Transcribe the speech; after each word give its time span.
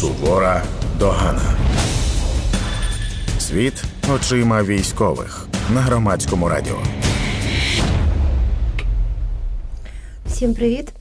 Сувора 0.00 0.62
догана. 0.98 1.54
Світ 3.38 3.84
очима 4.14 4.62
військових 4.62 5.46
на 5.74 5.80
громадському 5.80 6.48
радіо. 6.48 6.78
Всім 10.26 10.54
привіт! 10.54 10.92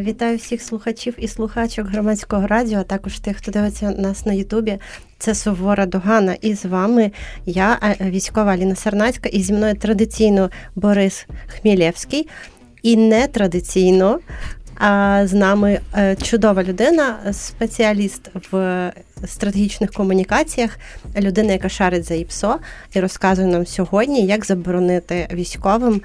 Вітаю 0.00 0.36
всіх 0.36 0.62
слухачів 0.62 1.14
і 1.18 1.28
слухачок 1.28 1.86
громадського 1.86 2.46
радіо, 2.46 2.78
а 2.78 2.82
також 2.82 3.18
тих, 3.18 3.36
хто 3.36 3.50
дивиться 3.50 3.90
нас 3.90 4.26
на 4.26 4.32
Ютубі. 4.32 4.78
Це 5.18 5.34
Сувора 5.34 5.86
Догана. 5.86 6.36
І 6.40 6.54
з 6.54 6.64
вами 6.64 7.12
я, 7.46 7.96
військова 8.00 8.52
Аліна 8.52 8.74
Сарнацька, 8.74 9.28
і 9.28 9.42
зі 9.42 9.52
мною 9.52 9.74
традиційно 9.74 10.50
Борис 10.74 11.26
Хмілєвський. 11.46 12.28
І 12.82 12.96
нетрадиційно 12.96 14.18
а 14.78 15.22
з 15.26 15.32
нами 15.32 15.80
е, 15.96 16.16
чудова 16.16 16.62
людина, 16.62 17.18
спеціаліст 17.32 18.30
в 18.52 18.92
стратегічних 19.26 19.90
комунікаціях, 19.92 20.78
людина, 21.16 21.52
яка 21.52 21.68
шарить 21.68 22.04
за 22.04 22.14
ІПСО, 22.14 22.58
і 22.94 23.00
розказує 23.00 23.48
нам 23.48 23.66
сьогодні, 23.66 24.26
як 24.26 24.46
заборонити 24.46 25.28
військовим 25.32 26.02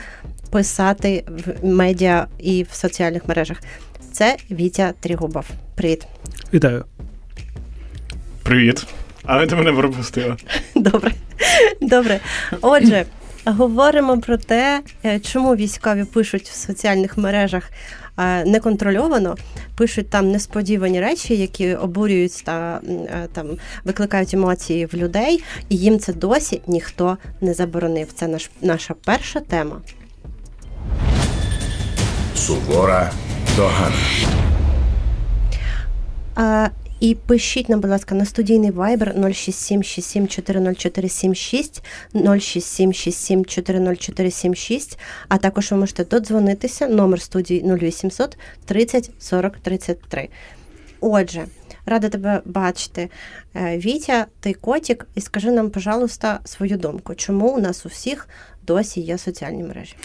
писати 0.51 1.23
в 1.27 1.65
медіа 1.65 2.27
і 2.39 2.63
в 2.71 2.75
соціальних 2.75 3.27
мережах. 3.27 3.57
Це 4.11 4.37
Вітя 4.51 4.93
Трігубов. 4.99 5.45
Привіт. 5.75 6.07
Вітаю. 6.53 6.85
Привіт. 8.43 8.85
Але 9.23 9.47
ти 9.47 9.55
мене 9.55 9.73
пропустила. 9.73 10.37
Добре. 10.75 11.11
Добре. 11.81 12.19
Отже, 12.61 13.05
говоримо 13.45 14.19
про 14.19 14.37
те, 14.37 14.81
е, 15.05 15.19
чому 15.19 15.55
військові 15.55 16.03
пишуть 16.03 16.49
в 16.49 16.53
соціальних 16.53 17.17
мережах 17.17 17.69
неконтрольовано, 18.45 19.35
пишуть 19.75 20.09
там 20.09 20.31
несподівані 20.31 21.01
речі, 21.01 21.35
які 21.35 21.75
обурюють 21.75 22.43
та 22.45 22.81
е, 22.89 23.27
там 23.33 23.47
викликають 23.83 24.33
емоції 24.33 24.85
в 24.85 24.93
людей, 24.93 25.43
і 25.69 25.77
їм 25.77 25.99
це 25.99 26.13
досі 26.13 26.61
ніхто 26.67 27.17
не 27.41 27.53
заборонив. 27.53 28.07
Це 28.13 28.27
наш 28.27 28.49
наша 28.61 28.95
перша 29.05 29.39
тема. 29.39 29.81
Сувора 32.35 33.11
догана. 33.55 33.95
І 36.99 37.15
пишіть 37.15 37.69
нам, 37.69 37.81
будь 37.81 37.89
ласка, 37.89 38.15
на 38.15 38.25
студійний 38.25 38.71
Viber 38.71 39.33
067 39.33 40.27
40476 40.27 41.83
067 42.39 43.45
40476 43.45 44.99
а 45.27 45.37
також 45.37 45.71
ви 45.71 45.77
можете 45.77 46.05
додзвонитися, 46.05 46.87
номер 46.87 47.21
студії 47.21 47.61
0800 47.61 48.37
30 48.65 49.11
40 49.19 49.57
33. 49.57 50.29
Отже, 50.99 51.45
рада 51.85 52.09
тебе 52.09 52.41
бачити. 52.45 53.09
Е, 53.55 53.77
Вітя, 53.77 54.25
ти 54.39 54.53
котик, 54.53 55.07
і 55.15 55.21
скажи 55.21 55.51
нам, 55.51 55.69
пожалуйста, 55.69 56.39
свою 56.43 56.77
думку, 56.77 57.15
чому 57.15 57.49
у 57.49 57.59
нас 57.59 57.85
у 57.85 57.89
всіх 57.89 58.27
досі 58.67 59.01
є 59.01 59.17
соціальні 59.17 59.63
мережі? 59.63 59.95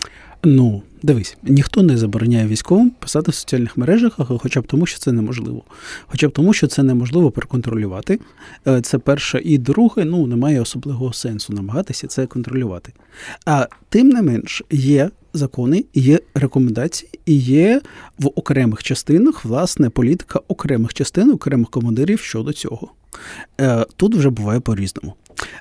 Ну, 0.45 0.83
дивись, 1.03 1.37
ніхто 1.43 1.83
не 1.83 1.97
забороняє 1.97 2.47
військовим 2.47 2.91
писати 2.91 3.31
в 3.31 3.35
соціальних 3.35 3.77
мережах, 3.77 4.21
хоча 4.41 4.61
б 4.61 4.67
тому, 4.67 4.87
що 4.87 4.99
це 4.99 5.13
неможливо. 5.13 5.63
Хоча 6.07 6.29
б 6.29 6.33
тому, 6.33 6.53
що 6.53 6.67
це 6.67 6.83
неможливо 6.83 7.31
проконтролювати. 7.31 8.21
Е, 8.67 8.81
це 8.81 8.99
перше. 8.99 9.41
І 9.45 9.59
друге, 9.59 10.05
ну 10.05 10.27
немає 10.27 10.61
особливого 10.61 11.13
сенсу 11.13 11.53
намагатися 11.53 12.07
це 12.07 12.27
контролювати. 12.27 12.93
А 13.47 13.69
тим 13.89 14.09
не 14.09 14.23
менш, 14.23 14.63
є 14.71 15.11
закони, 15.33 15.85
є 15.95 16.21
рекомендації, 16.35 17.11
і 17.27 17.39
є 17.39 17.81
в 18.19 18.27
окремих 18.27 18.83
частинах 18.83 19.45
власне 19.45 19.91
політика 19.91 20.41
окремих 20.49 20.95
частин, 20.95 21.31
окремих 21.31 21.71
командирів 21.71 22.21
щодо 22.21 22.53
цього. 22.53 22.89
Е, 23.61 23.87
тут 23.97 24.15
вже 24.15 24.31
буває 24.31 24.61
по-різному. 24.61 25.15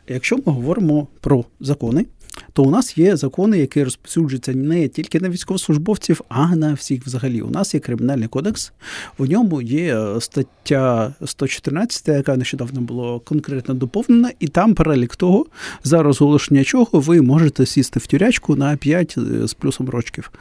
Якщо 0.08 0.38
ми 0.38 0.44
говоримо 0.46 1.08
про 1.22 1.46
закони, 1.60 2.06
то 2.54 2.64
у 2.64 2.72
нас 2.72 2.98
є 2.98 3.18
закони, 3.18 3.58
які 3.58 3.84
розповсюджуються 3.84 4.54
не 4.54 4.88
тільки 4.88 5.20
на 5.20 5.30
військовослужбовців, 5.30 6.22
а 6.30 6.56
на 6.56 6.74
всіх 6.74 7.06
взагалі. 7.06 7.42
У 7.42 7.50
нас 7.50 7.74
є 7.74 7.80
кримінальний 7.80 8.28
кодекс, 8.28 8.72
в 9.18 9.30
ньому 9.30 9.62
є 9.62 9.98
е, 9.98 10.22
стаття 10.22 11.14
114, 11.26 12.08
яка 12.08 12.38
нещодавно 12.38 12.82
була 12.82 13.20
конкретно 13.20 13.74
доповнена, 13.74 14.32
і 14.40 14.48
там 14.48 14.74
перелік 14.76 15.16
того, 15.16 15.46
за 15.84 16.04
розголошення 16.04 16.64
чого 16.64 17.00
ви 17.00 17.22
можете 17.22 17.66
сісти 17.66 18.00
в 18.00 18.08
тюрячку 18.08 18.56
на 18.56 18.76
5 18.76 19.16
е, 19.18 19.48
з 19.48 19.54
плюсом 19.54 19.90
рочків. 19.90 20.32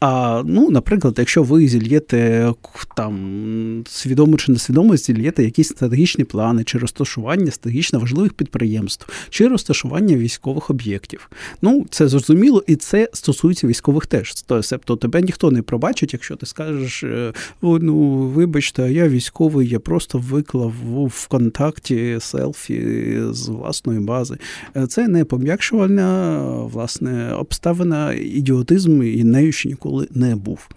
А 0.00 0.42
ну, 0.46 0.70
наприклад, 0.70 1.14
якщо 1.18 1.42
ви 1.42 1.68
зільєте 1.68 2.52
там 2.96 3.84
свідомо 3.88 4.36
чи 4.36 4.52
несвідомо 4.52 4.96
зільєте 4.96 5.44
якісь 5.44 5.68
стратегічні 5.68 6.24
плани 6.24 6.64
чи 6.64 6.78
розташування 6.78 7.50
стратегічно 7.50 7.98
важливих 7.98 8.32
підприємств, 8.32 9.06
чи 9.30 9.48
розташування 9.48 10.16
військових 10.16 10.70
об'єктів. 10.70 11.30
Ну, 11.62 11.86
це 11.90 12.08
зрозуміло, 12.08 12.64
і 12.66 12.76
це 12.76 13.08
стосується 13.12 13.66
військових 13.66 14.06
теж. 14.06 14.34
Тобто 14.46 14.96
тебе 14.96 15.22
ніхто 15.22 15.50
не 15.50 15.62
пробачить, 15.62 16.12
якщо 16.12 16.36
ти 16.36 16.46
скажеш, 16.46 17.04
е, 17.04 17.32
ну 17.62 18.08
вибачте, 18.28 18.92
я 18.92 19.08
військовий, 19.08 19.68
я 19.68 19.80
просто 19.80 20.18
виклав 20.18 20.72
в 20.82 21.06
ВКонтакті 21.06 22.18
селфі 22.20 23.18
з 23.30 23.48
власної 23.48 24.00
бази. 24.00 24.36
Е, 24.76 24.86
це 24.86 25.08
не 25.08 25.24
пом'якшувальна 25.24 26.42
власне 26.62 27.34
обставина, 27.34 28.14
ідіотизм 28.14 29.02
і 29.02 29.24
нею 29.24 29.52
ще 29.52 29.68
ніколи 29.68 30.08
не 30.10 30.36
був. 30.36 30.68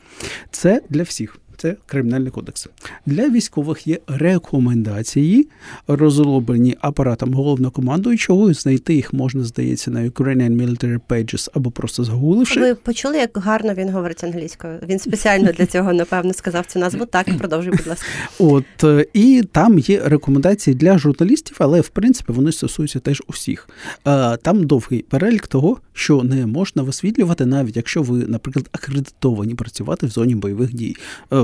Це 0.51 0.81
для 0.89 1.03
всіх 1.03 1.37
це 1.57 1.75
кримінальний 1.85 2.31
кодекс. 2.31 2.67
Для 3.05 3.29
військових 3.29 3.87
є 3.87 3.99
рекомендації, 4.07 5.47
розроблені 5.87 6.77
апаратом 6.81 7.33
головнокомандуючого. 7.33 8.53
Знайти 8.53 8.93
їх 8.93 9.13
можна, 9.13 9.43
здається, 9.43 9.91
на 9.91 9.99
Ukrainian 9.99 10.55
Military 10.61 10.99
Pages 11.09 11.49
або 11.53 11.71
просто 11.71 12.03
згугливши. 12.03 12.59
Ви 12.59 12.75
почули, 12.75 13.17
як 13.17 13.37
гарно 13.37 13.73
він 13.73 13.89
говорить 13.89 14.23
англійською? 14.23 14.79
Він 14.89 14.99
спеціально 14.99 15.51
для 15.51 15.65
цього, 15.65 15.93
напевно, 15.93 16.33
сказав 16.33 16.65
цю 16.65 16.79
назву. 16.79 17.05
Так, 17.05 17.37
продовжуй, 17.37 17.71
будь 17.71 17.87
ласка. 17.87 18.05
От 18.39 18.83
е, 18.83 19.05
і 19.13 19.43
там 19.51 19.79
є 19.79 20.01
рекомендації 20.05 20.75
для 20.75 20.97
журналістів, 20.97 21.55
але 21.59 21.81
в 21.81 21.89
принципі 21.89 22.33
вони 22.33 22.51
стосуються 22.51 22.99
теж 22.99 23.23
усіх. 23.27 23.69
Е, 24.07 24.37
там 24.37 24.63
довгий 24.63 25.01
перелік 25.01 25.47
того, 25.47 25.77
що 25.93 26.23
не 26.23 26.45
можна 26.45 26.83
висвітлювати, 26.83 27.45
навіть 27.45 27.75
якщо 27.75 28.01
ви, 28.01 28.17
наприклад, 28.27 28.69
акредитовані 28.71 29.55
працювати 29.55 30.05
в 30.05 30.09
зоні 30.09 30.35
бойових 30.35 30.73
дій. 30.73 30.95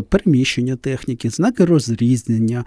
Переміщення 0.09 0.75
техніки, 0.75 1.29
знаки 1.29 1.65
розрізнення, 1.65 2.65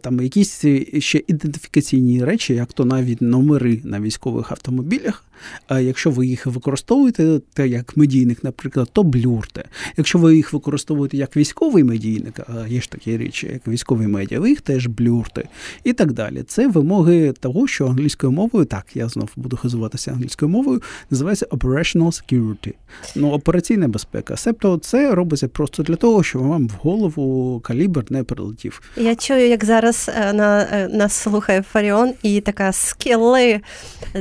там 0.00 0.20
якісь 0.20 0.64
ще 0.98 1.22
ідентифікаційні 1.26 2.24
речі, 2.24 2.54
як 2.54 2.72
то 2.72 2.84
навіть 2.84 3.20
номери 3.20 3.80
на 3.84 4.00
військових 4.00 4.50
автомобілях. 4.50 5.24
А 5.68 5.80
якщо 5.80 6.10
ви 6.10 6.26
їх 6.26 6.46
використовуєте 6.46 7.40
те 7.54 7.68
як 7.68 7.96
медійник, 7.96 8.44
наприклад, 8.44 8.88
то 8.92 9.02
блюрте. 9.02 9.64
Якщо 9.96 10.18
ви 10.18 10.36
їх 10.36 10.52
використовуєте 10.52 11.16
як 11.16 11.36
військовий 11.36 11.84
медійник, 11.84 12.40
а 12.40 12.68
є 12.68 12.80
ж 12.80 12.90
такі 12.90 13.16
речі, 13.16 13.46
як 13.52 13.68
військові 13.68 14.06
медіа, 14.06 14.40
ви 14.40 14.48
їх 14.48 14.60
теж 14.60 14.86
блюрте 14.86 15.48
і 15.84 15.92
так 15.92 16.12
далі. 16.12 16.42
Це 16.42 16.68
вимоги 16.68 17.32
того, 17.40 17.66
що 17.66 17.86
англійською 17.86 18.32
мовою, 18.32 18.64
так, 18.64 18.86
я 18.94 19.08
знов 19.08 19.30
буду 19.36 19.56
хизуватися 19.56 20.10
англійською 20.10 20.48
мовою, 20.48 20.82
називається 21.10 21.46
Operational 21.46 22.06
Security. 22.06 22.72
Ну, 23.16 23.30
операційна 23.30 23.88
безпека. 23.88 24.36
Себто 24.36 24.78
це 24.78 25.14
робиться 25.14 25.48
просто 25.48 25.82
для 25.82 25.96
того, 25.96 26.22
щоб 26.22 26.42
вам 26.42 26.68
в 26.68 26.72
голову 26.82 27.60
калібр 27.60 28.04
не 28.10 28.24
прилетів. 28.24 28.82
Я 28.96 29.14
чую, 29.14 29.48
як 29.48 29.64
зараз 29.64 30.10
е, 30.16 30.32
на 30.32 30.62
е, 30.62 30.88
нас 30.88 31.12
слухає 31.12 31.62
Фаріон 31.62 32.12
і 32.22 32.40
така 32.40 32.72
скіли. 32.72 33.60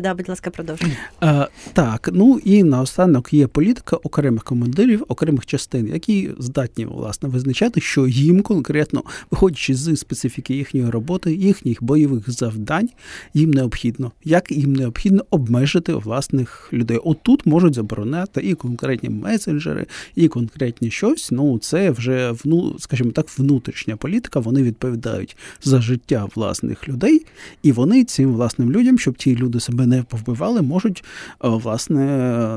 Да, 0.02 0.14
будь 0.14 0.30
ласка, 0.30 0.50
продовжуй. 0.50 0.98
Е, 1.24 1.48
Так, 1.74 2.10
ну 2.14 2.40
і 2.46 2.64
наостанок 2.64 3.34
є 3.34 3.48
політика 3.48 3.96
окремих 3.96 4.44
командирів, 4.44 5.06
окремих 5.08 5.46
частин, 5.46 5.88
які 5.88 6.30
здатні 6.40 6.86
власне 6.86 7.30
визначати, 7.30 7.82
що 7.82 8.08
їм 8.08 8.42
конкретно, 8.42 9.04
виходячи 9.32 9.76
з 9.76 9.96
специфіки 9.96 10.56
їхньої 10.56 10.90
роботи, 10.90 11.34
їхніх 11.36 11.84
бойових 11.84 12.32
завдань, 12.32 12.90
їм 13.34 13.52
необхідно, 13.52 14.12
як 14.24 14.52
їм 14.52 14.74
необхідно 14.74 15.26
обмежити 15.30 15.94
власних 15.94 16.70
людей. 16.74 16.98
Отут 16.98 17.46
можуть 17.46 17.76
забороняти 17.76 18.42
і 18.42 18.54
конкретні 18.54 19.10
месенджери, 19.10 19.86
і 20.16 20.28
конкретні 20.28 20.92
щось. 20.92 21.32
Ну 21.32 21.60
це 21.60 21.92
вже 21.92 22.32
вну, 22.32 22.76
скажімо 22.80 23.12
так, 23.12 23.26
внутрішня 23.38 23.98
політика. 23.98 24.40
Вони 24.40 24.64
відповідають 24.64 25.38
за 25.64 25.82
життя 25.82 26.28
власних 26.36 26.90
людей, 26.90 27.26
і 27.64 27.72
вони 27.72 28.04
цим 28.04 28.34
власним 28.34 28.72
людям, 28.72 29.00
щоб 29.00 29.16
ті 29.16 29.36
люди 29.36 29.60
себе 29.60 29.86
не 29.86 30.04
повбивали, 30.04 30.62
можуть 30.62 30.95
е, 31.00 31.48
власне 31.48 32.06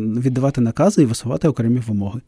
віддавати 0.01 0.61
накази 0.61 1.03
і 1.03 1.07
висувати 1.07 1.49
окремі 1.49 1.79
вимоги. 1.79 2.21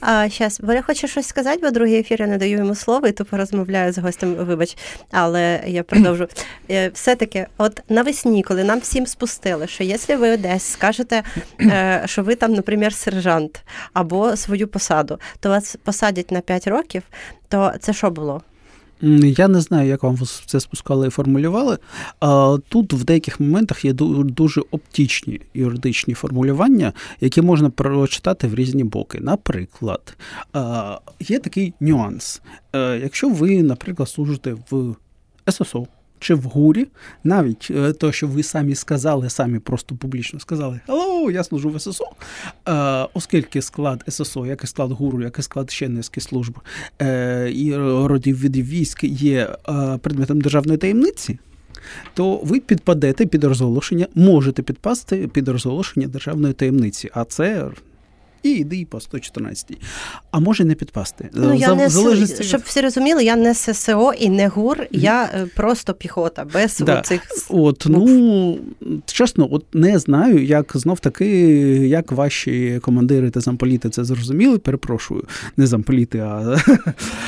А 0.00 0.28
зараз 0.28 0.60
Боря 0.60 0.82
хоче 0.82 1.08
щось 1.08 1.26
сказати, 1.26 1.60
бо 1.62 1.70
другий 1.70 1.98
ефір 1.98 2.20
я 2.20 2.26
не 2.26 2.38
даю 2.38 2.58
йому 2.58 2.74
слово, 2.74 3.06
і 3.06 3.12
то 3.12 3.24
порозмовляю 3.24 3.92
з 3.92 3.98
гостем. 3.98 4.34
Вибач, 4.34 4.76
але 5.10 5.62
я 5.66 5.82
продовжу. 5.82 6.28
Е, 6.70 6.88
Все-таки, 6.88 7.46
от 7.58 7.80
навесні, 7.88 8.42
коли 8.42 8.64
нам 8.64 8.78
всім 8.78 9.06
спустили, 9.06 9.66
що 9.66 9.84
якщо 9.84 10.18
ви 10.18 10.36
десь 10.36 10.64
скажете, 10.64 11.22
е, 11.60 12.02
що 12.06 12.22
ви 12.22 12.34
там, 12.34 12.52
наприклад, 12.52 12.94
сержант 12.94 13.64
або 13.92 14.36
свою 14.36 14.68
посаду, 14.68 15.18
то 15.40 15.48
вас 15.48 15.76
посадять 15.82 16.30
на 16.30 16.40
5 16.40 16.66
років, 16.66 17.02
то 17.48 17.72
це 17.80 17.92
що 17.92 18.10
було? 18.10 18.42
Я 19.36 19.48
не 19.48 19.60
знаю, 19.60 19.88
як 19.88 20.02
вам 20.02 20.18
це 20.46 20.60
спускали 20.60 21.06
і 21.06 21.10
формулювали. 21.10 21.78
Тут 22.68 22.92
в 22.92 23.04
деяких 23.04 23.40
моментах 23.40 23.84
є 23.84 23.92
дуже 23.92 24.60
оптічні 24.70 25.40
юридичні 25.54 26.14
формулювання, 26.14 26.92
які 27.20 27.42
можна 27.42 27.70
прочитати 27.70 28.46
в 28.46 28.54
різні 28.54 28.84
боки. 28.84 29.18
Наприклад, 29.20 30.16
є 31.20 31.38
такий 31.38 31.74
нюанс. 31.80 32.42
Е, 32.72 33.00
якщо 33.02 33.28
ви, 33.28 33.62
наприклад, 33.62 34.08
служите 34.08 34.56
в 34.70 34.94
ССО, 35.50 35.86
чи 36.18 36.34
в 36.34 36.42
гурі, 36.42 36.86
навіть 37.24 37.68
е, 37.70 37.92
то, 37.92 38.12
що 38.12 38.26
ви 38.26 38.42
самі 38.42 38.74
сказали, 38.74 39.30
самі 39.30 39.58
просто 39.58 39.94
публічно 39.94 40.40
сказали 40.40 40.80
Алло, 40.86 41.30
я 41.30 41.44
служу 41.44 41.70
в 41.70 41.80
ССО, 41.80 42.04
е, 42.68 42.72
оскільки 43.14 43.62
склад 43.62 44.04
ССО, 44.08 44.46
як 44.46 44.64
і 44.64 44.66
склад 44.66 44.92
гуру, 44.92 45.22
як 45.22 45.38
і 45.38 45.42
склад 45.42 45.70
ще 45.70 45.88
низки 45.88 46.20
служб 46.20 46.58
е, 47.02 47.50
і 47.54 47.76
родів 48.06 48.40
від 48.40 48.56
військ 48.56 49.04
є 49.04 49.56
предметом 50.00 50.40
державної 50.40 50.78
таємниці. 50.78 51.38
То 52.14 52.36
ви 52.36 52.60
підпадете 52.60 53.26
під 53.26 53.44
розголошення, 53.44 54.06
можете 54.14 54.62
підпасти 54.62 55.28
під 55.28 55.48
розголошення 55.48 56.06
державної 56.06 56.54
таємниці, 56.54 57.10
а 57.14 57.24
це 57.24 57.70
і 58.44 58.50
йди 58.50 58.86
по 58.90 59.00
114. 59.00 59.78
А 60.30 60.40
може 60.40 60.64
не 60.64 60.74
підпасти. 60.74 61.28
Ну, 61.32 61.54
я 61.54 61.74
не 61.74 61.88
залежності... 61.88 62.44
Щоб 62.44 62.60
всі 62.64 62.80
розуміли, 62.80 63.24
я 63.24 63.36
не 63.36 63.54
ССО 63.54 64.12
і 64.18 64.28
не 64.28 64.48
ГУР, 64.48 64.86
я 64.90 65.24
е, 65.24 65.46
просто 65.56 65.94
піхота, 65.94 66.44
без 66.44 66.78
да. 66.78 67.00
цих. 67.00 67.20
От, 67.48 67.84
ну, 67.88 68.58
чесно, 69.06 69.48
от 69.50 69.74
не 69.74 69.98
знаю, 69.98 70.44
як 70.44 70.72
знов 70.74 71.00
таки, 71.00 71.26
як 71.88 72.12
ваші 72.12 72.80
командири 72.82 73.30
та 73.30 73.40
замполіти 73.40 73.90
це 73.90 74.04
зрозуміли. 74.04 74.58
Перепрошую, 74.58 75.24
не 75.56 75.66
замполіти, 75.66 76.18
а 76.18 76.56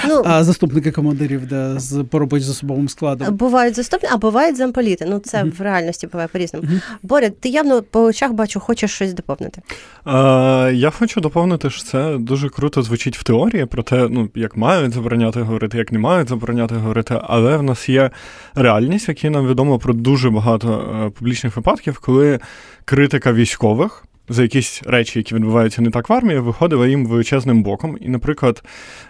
ну, 0.09 0.23
а 0.27 0.45
заступники 0.45 0.93
командирів 0.93 1.47
да, 1.47 1.79
з 1.79 2.05
по 2.05 2.19
роботі 2.19 2.45
з 2.45 2.49
особовим 2.51 2.89
складом. 2.89 3.37
Бувають 3.37 3.77
заступники, 3.77 4.15
а 4.15 4.19
бувають 4.19 4.57
замполіти. 4.57 5.07
Ну, 5.09 5.19
це 5.19 5.45
в 5.45 5.61
реальності 5.61 6.07
буває 6.07 6.29
по-різному. 6.33 6.67
Боря, 7.03 7.31
ти 7.31 7.49
явно 7.49 7.83
по 7.83 8.03
очах 8.03 8.33
бачу, 8.33 8.61
хочеш 8.61 8.91
щось 8.91 9.13
доповнити. 9.13 9.63
А, 10.05 10.71
Я 10.75 10.91
хочу 10.91 11.06
доповнити, 11.15 11.71
що 11.71 11.83
це 11.83 12.19
дуже 12.19 12.49
круто 12.49 12.83
звучить 12.83 13.19
в 13.19 13.23
теорії 13.23 13.67
про 13.67 13.83
те, 13.83 14.09
ну 14.11 14.29
як 14.35 14.57
мають 14.57 14.93
забороняти 14.93 15.41
говорити, 15.41 15.79
як 15.79 15.93
не 15.93 15.99
мають 15.99 16.29
забороняти 16.29 16.75
говорити, 16.75 17.21
але 17.23 17.57
в 17.57 17.63
нас 17.63 17.89
є 17.89 18.11
реальність, 18.55 19.09
яка 19.09 19.31
нам 19.31 19.49
відомо 19.49 19.79
про 19.79 19.95
дуже 19.95 20.31
багато 20.31 21.03
е, 21.07 21.11
публічних 21.11 21.57
випадків, 21.57 21.99
коли 21.99 22.41
критика 22.85 23.33
військових 23.33 24.05
за 24.29 24.43
якісь 24.43 24.83
речі, 24.87 25.19
які 25.19 25.35
відбуваються 25.35 25.83
не 25.83 25.91
так 25.91 26.09
в 26.09 26.13
армії, 26.13 26.39
виходила 26.39 26.87
їм 26.87 27.07
величезним 27.07 27.63
боком. 27.63 27.99
І, 28.01 28.09
наприклад, 28.09 28.63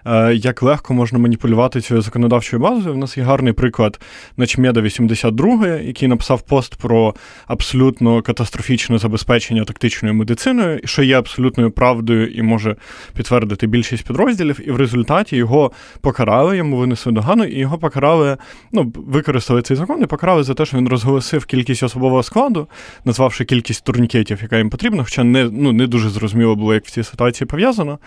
е, 0.06 0.34
як 0.34 0.62
легко 0.62 0.94
можна 0.94 1.18
маніпулювати 1.18 1.80
цією 1.80 2.02
законодавчою 2.02 2.62
базою. 2.62 2.94
У 2.94 2.98
нас 2.98 3.16
є 3.16 3.24
гарний 3.24 3.52
приклад 3.52 4.00
Начмєда 4.36 4.80
82, 4.80 5.66
який 5.66 6.08
написав 6.08 6.42
пост 6.42 6.76
про 6.76 7.14
абсолютно 7.46 8.22
катастрофічне 8.22 8.98
забезпечення 8.98 9.64
тактичною 9.64 10.14
медициною, 10.14 10.80
що 10.84 11.02
є 11.02 11.18
абсолютною 11.18 11.70
правдою 11.70 12.28
і 12.28 12.42
може 12.42 12.76
підтвердити 13.14 13.66
більшість 13.66 14.06
підрозділів. 14.06 14.68
І 14.68 14.70
в 14.70 14.76
результаті 14.76 15.36
його 15.36 15.72
покарали, 16.00 16.56
йому 16.56 16.76
винесли 16.76 17.12
догану, 17.12 17.44
і 17.44 17.58
його 17.58 17.78
покарали, 17.78 18.36
ну, 18.72 18.92
використали 18.96 19.62
цей 19.62 19.76
закон 19.76 20.02
і 20.02 20.06
покарали 20.06 20.42
за 20.42 20.54
те, 20.54 20.66
що 20.66 20.76
він 20.76 20.88
розголосив 20.88 21.44
кількість 21.44 21.82
особового 21.82 22.22
складу, 22.22 22.68
назвавши 23.04 23.44
кількість 23.44 23.84
турнікетів, 23.84 24.38
яка 24.42 24.58
їм 24.58 24.70
потрібна 24.70 25.02
хоча 25.06 25.24
не 25.24 25.44
ну, 25.52 25.72
не 25.72 25.86
дуже 25.86 26.10
зрозуміло 26.10 26.56
було, 26.56 26.74
як 26.74 26.86
в 26.86 26.90
цій 26.90 27.02
ситуації 27.02 27.46
пов'язано. 27.46 27.98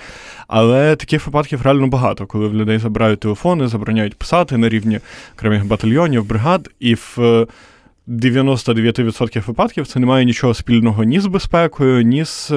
Але 0.47 0.95
таких 0.95 1.25
випадків 1.25 1.61
реально 1.61 1.87
багато, 1.87 2.25
коли 2.25 2.47
в 2.47 2.53
людей 2.53 2.77
забирають 2.77 3.19
телефони, 3.19 3.67
забороняють 3.67 4.15
писати 4.15 4.57
на 4.57 4.69
рівні 4.69 4.99
окремих 5.35 5.65
батальйонів, 5.65 6.25
бригад, 6.25 6.69
і 6.79 6.95
в 6.95 7.17
99% 8.09 9.47
випадків 9.47 9.87
це 9.87 9.99
не 9.99 10.05
має 10.05 10.25
нічого 10.25 10.53
спільного 10.53 11.03
ні 11.03 11.19
з 11.19 11.25
безпекою, 11.25 12.01
ні 12.01 12.25
з 12.25 12.51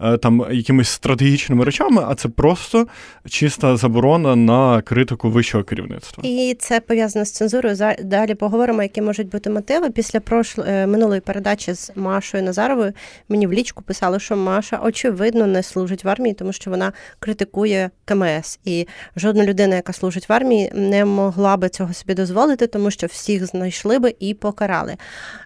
е, 0.00 0.16
там 0.16 0.46
якимись 0.50 0.88
стратегічними 0.88 1.64
речами, 1.64 2.04
а 2.08 2.14
це 2.14 2.28
просто 2.28 2.86
чиста 3.28 3.76
заборона 3.76 4.36
на 4.36 4.82
критику 4.82 5.30
вищого 5.30 5.64
керівництва. 5.64 6.24
І 6.26 6.56
це 6.58 6.80
пов'язано 6.80 7.24
з 7.24 7.32
цензурою. 7.32 7.76
Далі 8.04 8.34
поговоримо, 8.34 8.82
які 8.82 9.02
можуть 9.02 9.28
бути 9.28 9.50
мотиви. 9.50 9.90
Після 9.90 10.20
прошло 10.20 10.64
е, 10.68 10.86
минулої 10.86 11.20
передачі 11.20 11.74
з 11.74 11.92
Машою 11.96 12.42
Назаровою 12.44 12.92
мені 13.28 13.46
в 13.46 13.52
лічку 13.52 13.82
писали, 13.82 14.20
що 14.20 14.36
Маша 14.36 14.80
очевидно 14.84 15.46
не 15.46 15.62
служить 15.62 16.04
в 16.04 16.08
армії, 16.08 16.34
тому 16.34 16.52
що 16.52 16.70
вона 16.70 16.92
критикує 17.18 17.90
КМС. 18.04 18.60
І 18.64 18.86
жодна 19.16 19.44
людина, 19.44 19.76
яка 19.76 19.92
служить 19.92 20.28
в 20.28 20.32
армії, 20.32 20.72
не 20.74 21.04
могла 21.04 21.56
би 21.56 21.68
цього 21.68 21.94
собі 21.94 22.14
дозволити, 22.14 22.66
тому 22.66 22.90
що 22.90 23.06
всіх 23.06 23.46
знайшли 23.46 23.98
би 23.98 24.14
і 24.20 24.34
покарали 24.34 24.91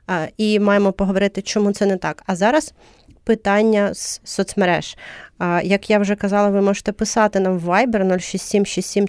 згадали. 0.07 0.33
І 0.37 0.61
маємо 0.61 0.93
поговорити, 0.93 1.43
чому 1.43 1.73
це 1.73 1.87
не 1.87 1.97
так. 1.97 2.23
А 2.27 2.37
зараз 2.37 2.75
питання 3.25 3.95
з 3.95 4.21
соцмереж. 4.25 4.97
Як 5.65 5.91
я 5.91 5.99
вже 5.99 6.15
казала, 6.15 6.49
ви 6.49 6.61
можете 6.61 6.93
писати 6.93 7.41
нам 7.41 7.59
в 7.59 7.69
Viber 7.69 8.21
067 8.21 8.67
067 8.67 9.07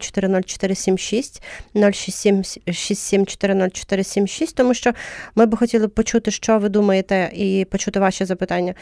тому 4.56 4.74
що 4.74 4.94
ми 5.36 5.46
би 5.46 5.58
хотіли 5.58 5.88
почути, 5.88 6.32
що 6.32 6.60
ви 6.60 6.70
думаєте, 6.70 7.32
і 7.34 7.68
почути 7.72 8.00
ваші 8.00 8.26
запитання. 8.26 8.74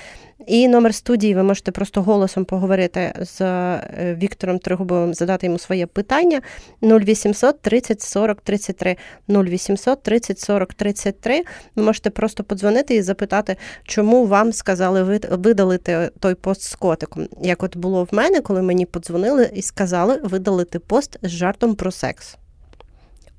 І 0.48 0.68
номер 0.68 0.96
студії 0.96 1.36
ви 1.36 1.44
можете 1.44 1.72
просто 1.72 2.02
голосом 2.02 2.46
поговорити 2.46 3.14
з 3.20 3.42
е, 3.42 4.18
Віктором 4.22 4.60
Тригубовим, 4.60 5.14
задати 5.14 5.46
йому 5.46 5.60
своє 5.60 5.86
питання 5.86 6.42
0800 6.82 7.62
30 7.62 8.02
40 8.02 8.42
33 8.42 8.96
0800 9.30 10.04
30 10.04 10.40
40 10.40 10.74
33. 10.74 11.44
Ви 11.76 11.84
можете 11.84 12.10
просто 12.10 12.44
подзвонити 12.44 12.96
і 12.96 13.02
запитати, 13.02 13.56
чому 13.84 14.26
вам 14.26 14.54
сказали 14.54 15.20
видалити 15.32 16.10
той 16.20 16.36
пост 16.36 16.62
з 16.62 16.76
котиком 16.76 17.28
як 17.42 17.64
от 17.64 17.78
було 17.78 18.04
в 18.04 18.10
мене, 18.12 18.42
коли 18.42 18.62
мені 18.62 18.86
подзвонили 18.86 19.52
і 19.56 19.62
сказали 19.62 20.20
видалити 20.24 20.80
пост 20.80 21.20
з 21.22 21.30
жартом 21.30 21.76
про 21.76 21.92
секс 21.92 22.36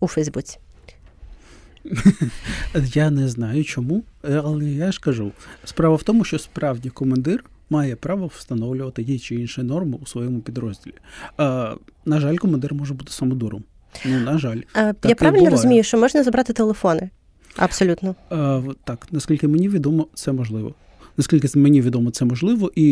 у 0.00 0.08
Фейсбуці. 0.08 0.58
Я 2.75 3.10
не 3.10 3.28
знаю 3.28 3.64
чому, 3.64 4.02
але 4.22 4.64
я 4.64 4.93
ж 4.93 5.00
кажу: 5.00 5.32
справа 5.64 5.96
в 5.96 6.02
тому, 6.02 6.25
що 6.25 6.38
справді 6.38 6.90
командир 6.90 7.44
має 7.70 7.96
право 7.96 8.26
встановлювати 8.26 9.04
ті 9.04 9.19
чи 9.19 9.34
інші 9.34 9.62
норми 9.62 9.98
у 10.02 10.06
своєму 10.06 10.40
підрозділі. 10.40 10.94
А, 11.37 11.75
На 12.04 12.20
жаль, 12.20 12.37
командир 12.37 12.75
може 12.75 12.94
бути 12.94 13.12
самодуром. 13.12 13.64
Ну, 14.04 14.20
на 14.20 14.38
жаль, 14.38 14.60
а, 14.75 14.93
я 15.05 15.15
правильно 15.15 15.50
розумію, 15.50 15.82
що 15.82 15.98
можна 15.98 16.22
забрати 16.22 16.53
телефони. 16.53 17.10
Абсолютно. 17.56 18.15
А, 18.31 18.62
Так, 18.84 19.06
наскільки 19.10 19.48
мені 19.48 19.69
відомо, 19.69 20.06
це 20.15 20.32
можливо. 20.32 20.74
Наскільки 21.17 21.58
мені 21.58 21.81
відомо, 21.81 22.11
це 22.11 22.25
можливо, 22.25 22.70
і 22.75 22.87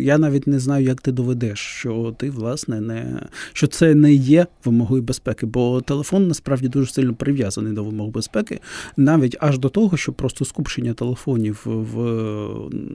я 0.00 0.18
навіть 0.18 0.46
не 0.46 0.58
знаю, 0.58 0.84
як 0.84 1.00
ти 1.00 1.12
доведеш, 1.12 1.58
що 1.58 2.14
ти, 2.18 2.30
власне, 2.30 2.80
не 2.80 3.20
що 3.52 3.66
це 3.66 3.94
не 3.94 4.12
є 4.12 4.46
вимогою 4.64 5.02
безпеки, 5.02 5.46
бо 5.46 5.80
телефон 5.80 6.28
насправді 6.28 6.68
дуже 6.68 6.92
сильно 6.92 7.14
прив'язаний 7.14 7.72
до 7.72 7.84
вимог 7.84 8.08
безпеки, 8.08 8.60
навіть 8.96 9.36
аж 9.40 9.58
до 9.58 9.68
того, 9.68 9.96
що 9.96 10.12
просто 10.12 10.44
скупчення 10.44 10.94
телефонів 10.94 11.62
в 11.64 12.00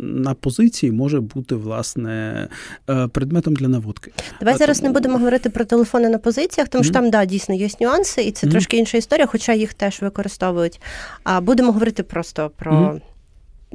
на 0.01 0.33
позиції 0.33 0.91
може 0.91 1.19
бути 1.19 1.55
власне 1.55 2.47
е, 2.89 3.07
предметом 3.07 3.53
для 3.53 3.67
наводки. 3.67 4.11
Давай 4.39 4.57
зараз 4.57 4.83
не 4.83 4.89
будемо 4.89 5.17
говорити 5.17 5.49
про 5.49 5.65
телефони 5.65 6.09
на 6.09 6.17
позиціях, 6.17 6.69
тому 6.69 6.83
що 6.83 6.91
mm-hmm. 6.91 6.93
там 6.93 7.09
да 7.09 7.25
дійсно 7.25 7.55
є 7.55 7.69
нюанси, 7.81 8.21
і 8.21 8.31
це 8.31 8.47
mm-hmm. 8.47 8.51
трошки 8.51 8.77
інша 8.77 8.97
історія, 8.97 9.25
хоча 9.25 9.53
їх 9.53 9.73
теж 9.73 10.01
використовують. 10.01 10.81
А 11.23 11.41
будемо 11.41 11.71
говорити 11.71 12.03
просто 12.03 12.51
про. 12.57 12.71
Mm-hmm 12.71 13.01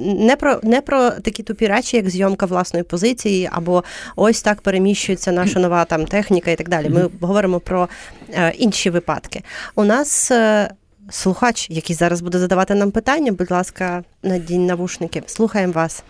не 0.00 0.36
про 0.36 0.60
не 0.62 0.80
про 0.80 1.10
такі 1.10 1.42
тупі 1.42 1.66
речі, 1.66 1.96
як 1.96 2.10
зйомка 2.10 2.46
власної 2.46 2.84
позиції, 2.84 3.48
або 3.52 3.84
ось 4.16 4.42
так 4.42 4.60
переміщується 4.60 5.32
наша 5.32 5.60
нова 5.60 5.84
там 5.84 6.04
техніка 6.04 6.50
і 6.50 6.56
так 6.56 6.68
далі. 6.68 6.88
Ми 6.88 7.08
говоримо 7.20 7.60
про 7.60 7.88
е, 8.34 8.52
інші 8.58 8.90
випадки. 8.90 9.42
У 9.74 9.84
нас 9.84 10.30
е, 10.30 10.70
слухач, 11.10 11.70
який 11.70 11.96
зараз 11.96 12.20
буде 12.20 12.38
задавати 12.38 12.74
нам 12.74 12.90
питання, 12.90 13.32
будь 13.32 13.50
ласка, 13.50 14.04
надінь 14.22 14.66
навушники. 14.66 15.22
Слухаємо 15.26 15.72
вас. 15.72 16.04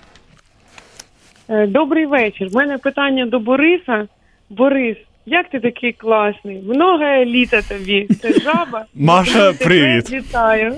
Е, 1.48 1.66
добрий 1.66 2.06
вечір. 2.06 2.48
У 2.52 2.56
мене 2.56 2.78
питання 2.78 3.26
до 3.26 3.38
Бориса. 3.38 4.08
Борис, 4.50 4.96
як 5.26 5.50
ти 5.50 5.60
такий 5.60 5.92
класний? 5.92 6.62
Много 6.68 7.24
літа 7.24 7.62
тобі. 7.62 8.08
Це 8.22 8.32
жаба. 8.32 8.84
Маша, 8.94 9.52
привіт. 9.52 10.10
Вітаю. 10.10 10.74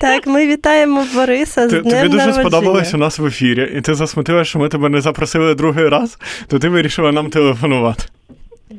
Так, 0.00 0.26
ми 0.26 0.46
вітаємо 0.46 1.04
Бориса. 1.14 1.68
з 1.68 1.70
Тобі 1.70 1.82
днем 1.90 2.06
дуже 2.08 2.16
народження. 2.16 2.32
сподобалось 2.50 2.94
у 2.94 2.96
нас 2.98 3.18
в 3.18 3.26
ефірі, 3.26 3.72
і 3.76 3.80
ти 3.80 3.94
засмутила, 3.94 4.44
що 4.44 4.58
ми 4.58 4.68
тебе 4.68 4.88
не 4.88 5.00
запросили 5.00 5.54
другий 5.54 5.88
раз, 5.88 6.18
то 6.48 6.58
ти 6.58 6.68
вирішила 6.68 7.12
нам 7.12 7.30
телефонувати. 7.30 8.04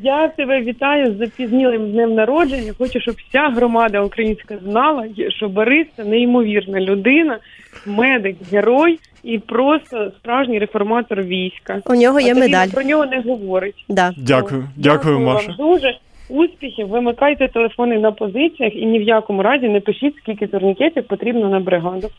Я 0.04 0.28
тебе 0.28 0.62
вітаю 0.62 1.14
з 1.14 1.18
запізнілим 1.18 1.92
днем 1.92 2.14
народження. 2.16 2.74
Хочу, 2.78 3.00
щоб 3.00 3.16
вся 3.30 3.50
громада 3.50 4.02
українська 4.02 4.58
знала, 4.64 5.08
що 5.38 5.50
Борис 5.50 5.88
це 5.98 6.04
неймовірна 6.04 6.80
людина, 6.82 7.38
медик, 7.86 8.38
герой 8.51 9.00
і 9.24 9.39
просто 9.39 10.12
справжній 10.18 10.60
реформатор 10.60 11.22
війська. 11.22 11.82
У 11.86 11.96
нього 11.96 12.20
є 12.20 12.32
а 12.32 12.36
медаль. 12.36 12.68
Про 12.68 12.84
нього 12.84 13.06
не 13.06 13.22
говорить. 13.22 13.86
Да. 13.89 14.13
Дякую, 14.18 14.68
дякую, 14.75 15.20
Маша. 15.20 15.56
Вам 15.58 15.72
дуже. 15.72 15.98
успіхів, 16.30 16.88
вимикайте 16.88 17.48
телефони 17.48 18.00
на 18.00 18.12
позиціях 18.12 18.75
і 18.75 18.86
ні 18.86 19.00
в 19.00 19.01
якому 19.01 19.44
разі 19.44 19.70
не 19.70 19.80
пишіть, 19.80 20.15
скільки 20.22 20.48
турнікетів 20.48 21.08
потрібно 21.08 21.50
на 21.50 21.60
бригаду. 21.60 22.10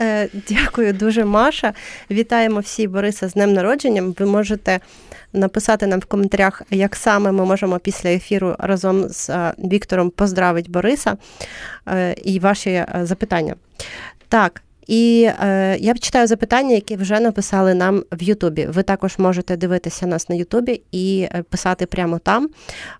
Е, 0.00 0.28
Дякую 0.48 0.92
дуже, 0.92 1.24
Маша. 1.24 1.72
Вітаємо 2.10 2.60
всі 2.60 2.88
Бориса 2.88 3.28
з 3.28 3.34
днем 3.34 3.52
народження. 3.52 4.02
Ви 4.18 4.26
можете 4.26 4.80
написати 5.32 5.86
нам 5.86 6.00
в 6.00 6.04
коментарях, 6.04 6.62
як 6.70 6.96
саме 6.96 7.32
ми 7.32 7.44
можемо 7.44 7.78
після 7.78 8.10
ефіру 8.10 8.56
разом 8.58 9.08
з 9.08 9.30
е, 9.30 9.54
Віктором 9.58 10.10
поздравити 10.10 10.70
Бориса 10.70 11.16
е, 11.88 12.14
і 12.24 12.38
ваші 12.38 12.70
е, 12.70 12.88
запитання. 13.02 13.54
Так. 14.28 14.62
І 14.86 15.30
е, 15.40 15.76
я 15.80 15.94
читаю 15.94 16.26
запитання, 16.26 16.74
які 16.74 16.96
вже 16.96 17.20
написали 17.20 17.74
нам 17.74 18.04
в 18.12 18.22
Ютубі. 18.22 18.66
Ви 18.66 18.82
також 18.82 19.18
можете 19.18 19.56
дивитися 19.56 20.06
нас 20.06 20.28
на 20.28 20.34
Ютубі 20.34 20.82
і 20.92 21.28
е, 21.32 21.42
писати 21.42 21.86
прямо 21.86 22.18
там. 22.18 22.48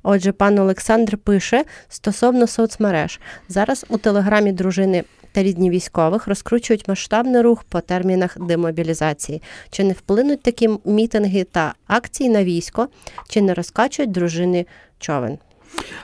Отже, 0.03 0.33
пан 0.33 0.59
Олександр 0.59 1.19
пише 1.19 1.65
стосовно 1.89 2.47
соцмереж. 2.47 3.21
Зараз 3.49 3.87
у 3.89 3.99
телеграмі 3.99 4.53
дружини 4.53 5.05
та 5.33 5.43
рідні 5.43 5.71
військових 5.71 6.27
розкручують 6.27 6.89
масштабний 6.89 7.43
рух 7.43 7.65
по 7.65 7.81
термінах 7.81 8.37
демобілізації. 8.41 9.43
Чи 9.71 9.85
не 9.85 9.93
вплинуть 9.93 10.43
такі 10.43 10.71
мітинги 10.85 11.45
та 11.45 11.75
акції 11.87 12.31
на 12.31 12.45
військо, 12.45 12.89
чи 13.29 13.43
не 13.43 13.55
розкачують 13.55 14.11
дружини 14.11 14.67
човен? 14.99 15.39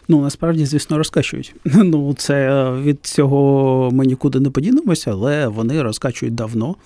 Ну, 0.09 0.23
насправді, 0.23 0.66
звісно, 0.66 0.99
розкачують. 0.99 1.54
Ну, 1.85 2.14
це 2.19 2.71
від 2.83 2.99
цього 3.02 3.90
ми 3.92 4.07
нікуди 4.07 4.40
не 4.40 4.50
подінемося, 4.50 5.11
але 5.11 5.47
вони 5.47 5.83
розкачують 5.83 6.35
давно. 6.35 6.76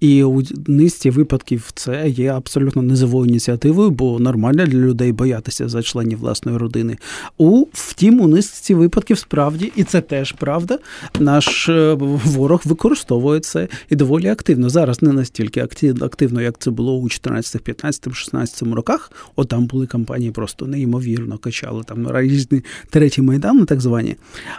І 0.00 0.24
у 0.24 0.42
низці 0.66 1.10
випадків 1.10 1.70
це 1.74 2.08
є 2.08 2.32
абсолютно 2.32 2.82
низовою 2.82 3.28
ініціативою, 3.28 3.90
бо 3.90 4.18
нормально 4.18 4.66
для 4.66 4.78
людей 4.78 5.12
боятися 5.12 5.68
за 5.68 5.82
членів 5.82 6.18
власної 6.18 6.58
родини. 6.58 6.96
У 7.38 7.66
втім, 7.72 8.20
у 8.20 8.28
низці 8.28 8.74
випадків 8.74 9.18
справді, 9.18 9.72
і 9.76 9.84
це 9.84 10.00
теж 10.00 10.32
правда, 10.32 10.78
наш 11.20 11.68
е, 11.68 11.92
ворог 12.24 12.62
використовує 12.64 13.40
це 13.40 13.68
і 13.90 13.96
доволі 13.96 14.28
активно. 14.28 14.68
Зараз 14.68 15.02
не 15.02 15.12
настільки 15.12 15.60
активно, 16.00 16.42
як 16.42 16.58
це 16.58 16.70
було 16.70 16.96
у 16.96 17.08
14, 17.08 17.62
15, 17.62 18.14
16 18.14 18.62
роках. 18.62 19.12
От 19.36 19.48
там 19.48 19.66
були 19.66 19.86
кампанії 19.86 20.30
просто 20.30 20.66
неймовірно 20.66 21.38
качали 21.38 21.82
там 21.84 22.02
різні 22.28 22.62
треті 22.90 23.22
майдани, 23.22 23.64
так 23.64 23.80
звані. 23.80 24.16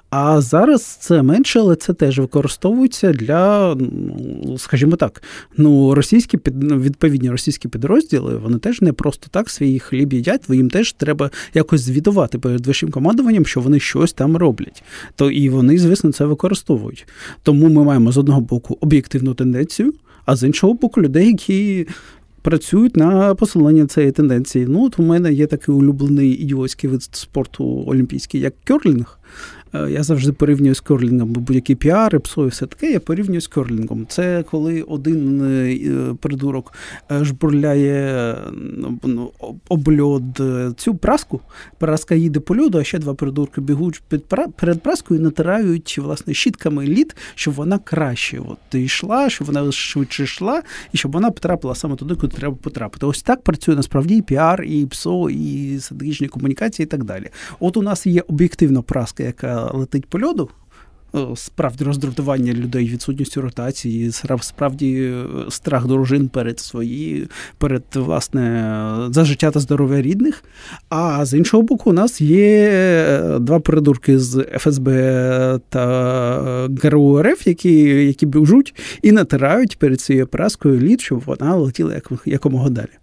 А 0.10 0.41
зараз 0.41 0.82
це 0.84 1.22
менше, 1.22 1.60
але 1.60 1.75
це 1.75 1.93
теж 1.93 2.20
використовується 2.20 3.12
для, 3.12 3.75
ну, 3.75 4.58
скажімо 4.58 4.96
так, 4.96 5.24
ну, 5.58 5.96
російські 5.96 6.39
відповідні 6.58 7.29
російські 7.29 7.67
підрозділи, 7.67 8.38
вони 8.38 8.58
теж 8.58 8.82
не 8.82 8.93
просто 8.93 9.27
так 9.32 9.50
свій 9.50 9.79
хліб 9.79 10.13
їдять, 10.13 10.50
їм 10.50 10.70
теж 10.70 10.93
треба 10.93 11.32
якось 11.53 11.82
звітувати 11.82 12.39
перед 12.39 12.67
вищим 12.67 12.91
командуванням, 12.91 13.46
що 13.46 13.62
вони 13.62 13.79
щось 13.79 14.13
там 14.13 14.38
роблять. 14.38 14.84
То 15.15 15.32
і 15.32 15.50
вони, 15.50 15.77
звісно, 15.77 16.12
це 16.12 16.25
використовують. 16.25 17.08
Тому 17.43 17.70
ми 17.70 17.84
маємо 17.84 18.12
з 18.12 18.17
одного 18.17 18.41
боку 18.41 18.77
об'єктивну 18.82 19.34
тенденцію, 19.34 19.93
а 20.25 20.36
з 20.36 20.43
іншого 20.43 20.74
боку, 20.74 21.01
людей, 21.01 21.27
які 21.27 21.88
працюють 22.44 22.98
на 22.98 23.36
посилення 23.36 23.88
цієї 23.88 24.12
тенденції. 24.12 24.66
Ну, 24.70 24.86
от 24.86 25.00
у 25.00 25.04
мене 25.04 25.34
є 25.34 25.48
такий 25.48 25.76
улюблений 25.76 26.30
ідіотський 26.30 26.90
вид 26.90 27.04
спорту 27.04 27.84
олімпійський, 27.88 28.42
як 28.42 28.54
керлінг. 28.64 29.20
Е, 29.74 29.92
я 29.92 30.03
завжди 30.03 30.32
порівнюю 30.32 30.75
з 30.75 30.80
керлінгом, 30.80 31.30
бо 31.30 31.42
будь-які 31.42 31.75
піари, 31.75 32.20
псо 32.20 32.46
і 32.46 32.48
все 32.48 32.65
таке, 32.65 32.92
я 32.92 33.00
порівнюю 33.00 33.42
з 33.42 33.48
керлінгом. 33.48 34.06
Це 34.10 34.44
коли 34.51 34.82
один 34.82 35.42
е, 35.42 36.13
придурок 36.20 36.74
е, 37.12 37.25
жбурляє 37.25 38.36
ну, 39.03 39.32
об 39.70 39.88
льод 39.88 40.24
цю 40.77 40.96
праску, 40.96 41.42
праска 41.77 42.15
їде 42.15 42.39
по 42.39 42.58
льоду, 42.58 42.77
а 42.77 42.84
ще 42.84 43.00
два 43.00 43.13
придурки 43.13 43.62
бігуть 43.62 44.01
під 44.10 44.24
перед 44.56 44.82
праскою 44.82 45.20
і 45.20 45.24
натирають 45.24 45.98
власне 45.98 46.34
щітками 46.34 46.86
лід, 46.86 47.15
щоб 47.36 47.53
вона 47.53 47.77
краще 47.77 48.39
от, 48.39 48.75
йшла, 48.75 49.30
щоб 49.30 49.48
вона 49.48 49.72
швидше 49.72 50.24
йшла, 50.24 50.62
і 50.94 50.98
щоб 50.98 51.12
вона 51.12 51.32
потрапила 51.32 51.75
саме 51.75 51.96
туди, 51.96 52.15
куди 52.15 52.38
треба 52.38 52.56
потрапити. 52.56 53.06
Ось 53.06 53.22
так 53.22 53.42
працює 53.42 53.75
насправді 53.75 54.18
і 54.18 54.22
піар, 54.22 54.63
і 54.63 54.86
ПСО, 54.86 55.30
і 55.30 55.77
стратегічні 55.80 56.27
комунікації, 56.27 56.84
і 56.84 56.88
так 56.88 57.03
далі. 57.03 57.30
От 57.60 57.77
у 57.77 57.82
нас 57.82 58.06
є 58.06 58.24
об'єктивна 58.27 58.82
праска, 58.82 59.24
яка 59.24 59.62
летить 59.74 60.05
по 60.05 60.20
льоду. 60.20 60.50
Справді 61.36 61.84
роздратування 61.84 62.53
людей 62.53 62.89
відсутністю 62.89 63.41
ротації, 63.41 64.12
справді 64.41 64.93
е, 64.93 65.25
страх 65.50 65.88
дружин 65.88 66.29
перед 66.29 66.60
свої, 66.60 67.27
перед 67.58 67.84
власне 67.96 68.75
за 69.10 69.25
життя 69.25 69.51
та 69.51 69.60
здоров'я 69.60 70.01
рідних. 70.01 70.43
А 70.89 71.25
з 71.25 71.38
іншого 71.38 71.63
боку, 71.63 71.89
у 71.89 71.93
нас 71.93 72.22
є 72.22 72.70
е, 72.74 73.39
два 73.39 73.60
придурки 73.60 74.20
з 74.20 74.46
ФСБ 74.58 75.60
та 75.70 76.70
ГРУ 76.84 77.22
РФ, 77.22 77.48
які 77.48 77.79
які 78.05 78.25
біжуть 78.25 78.75
і 79.01 79.12
натирають 79.12 79.79
перед 79.79 80.01
цією 80.01 80.27
праскою 80.27 80.79
лід, 80.79 81.01
щоб 81.01 81.24
вона 81.25 81.55
летіла 81.55 82.01
якомога 82.25 82.70
далі. 82.70 83.03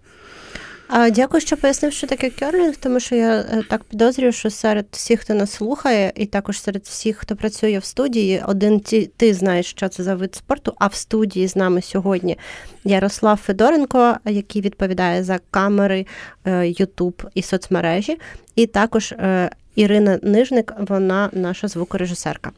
Дякую, 0.92 1.40
що 1.40 1.56
пояснив, 1.56 1.92
що 1.92 2.06
таке 2.06 2.30
керлінг, 2.30 2.76
тому 2.76 3.00
що 3.00 3.14
я 3.14 3.38
е, 3.38 3.62
так 3.70 3.84
підозрюю, 3.84 4.32
що 4.32 4.50
серед 4.50 4.86
всіх, 4.90 5.20
хто 5.20 5.34
нас 5.34 5.50
слухає, 5.50 6.12
і 6.14 6.26
також 6.26 6.60
серед 6.60 6.82
всіх, 6.82 7.16
хто 7.16 7.36
працює 7.36 7.78
в 7.78 7.84
студії, 7.84 8.42
один 8.46 8.80
ті, 8.80 9.10
ти 9.16 9.34
знаєш, 9.34 9.66
що 9.66 9.88
це 9.88 10.02
за 10.02 10.14
вид 10.14 10.34
спорту. 10.34 10.74
А 10.78 10.86
в 10.86 10.94
студії 10.94 11.48
з 11.48 11.56
нами 11.56 11.82
сьогодні 11.82 12.38
Ярослав 12.84 13.36
Федоренко, 13.36 14.16
який 14.24 14.62
відповідає 14.62 15.24
за 15.24 15.38
камери, 15.50 16.06
Ютуб 16.62 17.22
і 17.34 17.42
соцмережі, 17.42 18.18
і 18.56 18.66
також 18.66 19.12
е, 19.12 19.50
Ірина 19.74 20.18
Нижник, 20.22 20.72
вона 20.78 21.30
наша 21.32 21.68
звукорежисерка. 21.68 22.50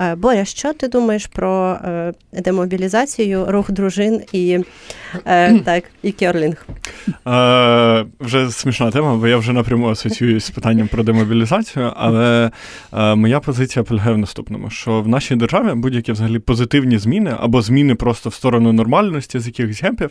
Е, 0.00 0.14
Боря, 0.14 0.44
що 0.44 0.72
ти 0.72 0.88
думаєш 0.88 1.26
про 1.26 1.72
е, 1.72 2.12
демобілізацію, 2.32 3.46
рух 3.48 3.70
дружин 3.70 4.20
і 4.32 4.58
е, 5.26 5.58
так, 5.64 5.84
і 6.02 6.12
керлінг? 6.12 6.66
Е, 7.26 8.06
Вже 8.20 8.50
смішна 8.50 8.90
тема, 8.90 9.16
бо 9.16 9.28
я 9.28 9.36
вже 9.36 9.52
напряму 9.52 9.90
асоціююсь 9.90 10.44
з 10.44 10.50
питанням 10.50 10.88
про 10.88 11.02
демобілізацію, 11.02 11.92
але 11.96 12.50
моя 12.92 13.40
позиція 13.40 13.82
полягає 13.82 14.14
в 14.14 14.18
наступному: 14.18 14.70
що 14.70 15.00
в 15.00 15.08
нашій 15.08 15.36
державі 15.36 15.72
будь-які 15.74 16.12
взагалі 16.12 16.38
позитивні 16.38 16.98
зміни 16.98 17.36
або 17.40 17.62
зміни 17.62 17.94
просто 17.94 18.28
в 18.30 18.34
сторону 18.34 18.72
нормальності 18.72 19.38
з 19.38 19.46
якихось 19.46 19.82
гепів, 19.82 20.10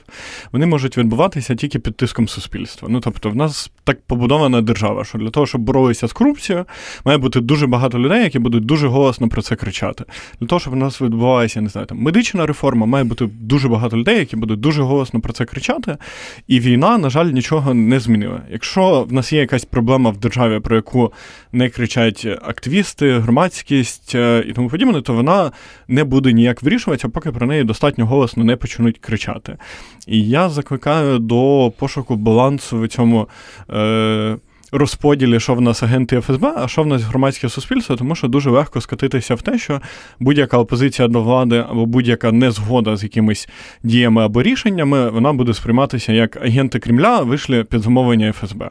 вони 0.51 0.65
можуть 0.65 0.97
відбуватися 0.97 1.55
тільки 1.55 1.79
під 1.79 1.95
тиском 1.97 2.27
суспільства. 2.27 2.88
Ну 2.91 3.00
тобто, 3.00 3.29
в 3.29 3.35
нас 3.35 3.71
так 3.83 4.01
побудована 4.01 4.61
держава, 4.61 5.05
що 5.05 5.17
для 5.17 5.29
того, 5.29 5.45
щоб 5.45 5.61
боролися 5.61 6.07
з 6.07 6.13
корупцією, 6.13 6.65
має 7.05 7.17
бути 7.17 7.39
дуже 7.39 7.67
багато 7.67 8.00
людей, 8.00 8.23
які 8.23 8.39
будуть 8.39 8.65
дуже 8.65 8.88
голосно 8.88 9.29
про 9.29 9.41
це 9.41 9.55
кричати 9.55 9.70
кричати. 9.71 10.05
Для 10.39 10.47
того, 10.47 10.59
щоб 10.59 10.73
у 10.73 10.75
нас 10.75 11.01
відбувалася, 11.01 11.61
не 11.61 11.69
знаю, 11.69 11.87
там 11.87 11.97
медична 11.97 12.45
реформа, 12.45 12.85
має 12.85 13.03
бути 13.03 13.29
дуже 13.41 13.69
багато 13.69 13.97
людей, 13.97 14.19
які 14.19 14.35
будуть 14.35 14.59
дуже 14.59 14.83
голосно 14.83 15.21
про 15.21 15.33
це 15.33 15.45
кричати. 15.45 15.97
І 16.47 16.59
війна, 16.59 16.97
на 16.97 17.09
жаль, 17.09 17.25
нічого 17.25 17.73
не 17.73 17.99
змінила. 17.99 18.41
Якщо 18.51 19.03
в 19.03 19.13
нас 19.13 19.33
є 19.33 19.39
якась 19.39 19.65
проблема 19.65 20.09
в 20.09 20.17
державі, 20.17 20.59
про 20.59 20.75
яку 20.75 21.13
не 21.51 21.69
кричать 21.69 22.27
активісти, 22.41 23.19
громадськість 23.19 24.15
е, 24.15 24.45
і 24.47 24.53
тому 24.53 24.69
подібне, 24.69 25.01
то 25.01 25.13
вона 25.13 25.51
не 25.87 26.03
буде 26.03 26.33
ніяк 26.33 26.63
вирішуватися, 26.63 27.09
поки 27.09 27.31
про 27.31 27.47
неї 27.47 27.63
достатньо 27.63 28.05
голосно 28.05 28.43
не 28.43 28.55
почнуть 28.55 28.97
кричати. 28.97 29.57
І 30.07 30.29
я 30.29 30.49
закликаю 30.49 31.19
до 31.19 31.71
пошуку 31.77 32.15
балансу 32.15 32.81
в 32.81 32.87
цьому. 32.87 33.27
Е- 33.69 34.37
розподілі, 34.71 35.39
що 35.39 35.55
в 35.55 35.61
нас 35.61 35.83
агенти 35.83 36.21
ФСБ, 36.21 36.53
а 36.57 36.67
що 36.67 36.83
в 36.83 36.87
нас 36.87 37.01
громадське 37.01 37.49
суспільство, 37.49 37.95
тому 37.95 38.15
що 38.15 38.27
дуже 38.27 38.49
легко 38.49 38.81
скатитися 38.81 39.35
в 39.35 39.41
те, 39.41 39.57
що 39.57 39.81
будь-яка 40.19 40.57
опозиція 40.57 41.07
до 41.07 41.21
влади 41.21 41.65
або 41.69 41.85
будь-яка 41.85 42.31
незгода 42.31 42.97
з 42.97 43.03
якимись 43.03 43.49
діями 43.83 44.25
або 44.25 44.43
рішеннями, 44.43 45.09
вона 45.09 45.33
буде 45.33 45.53
сприйматися 45.53 46.13
як 46.13 46.45
агенти 46.45 46.79
Кремля 46.79 47.21
вийшли 47.21 47.63
під 47.63 47.81
замовлення 47.81 48.31
ФСБ. 48.31 48.69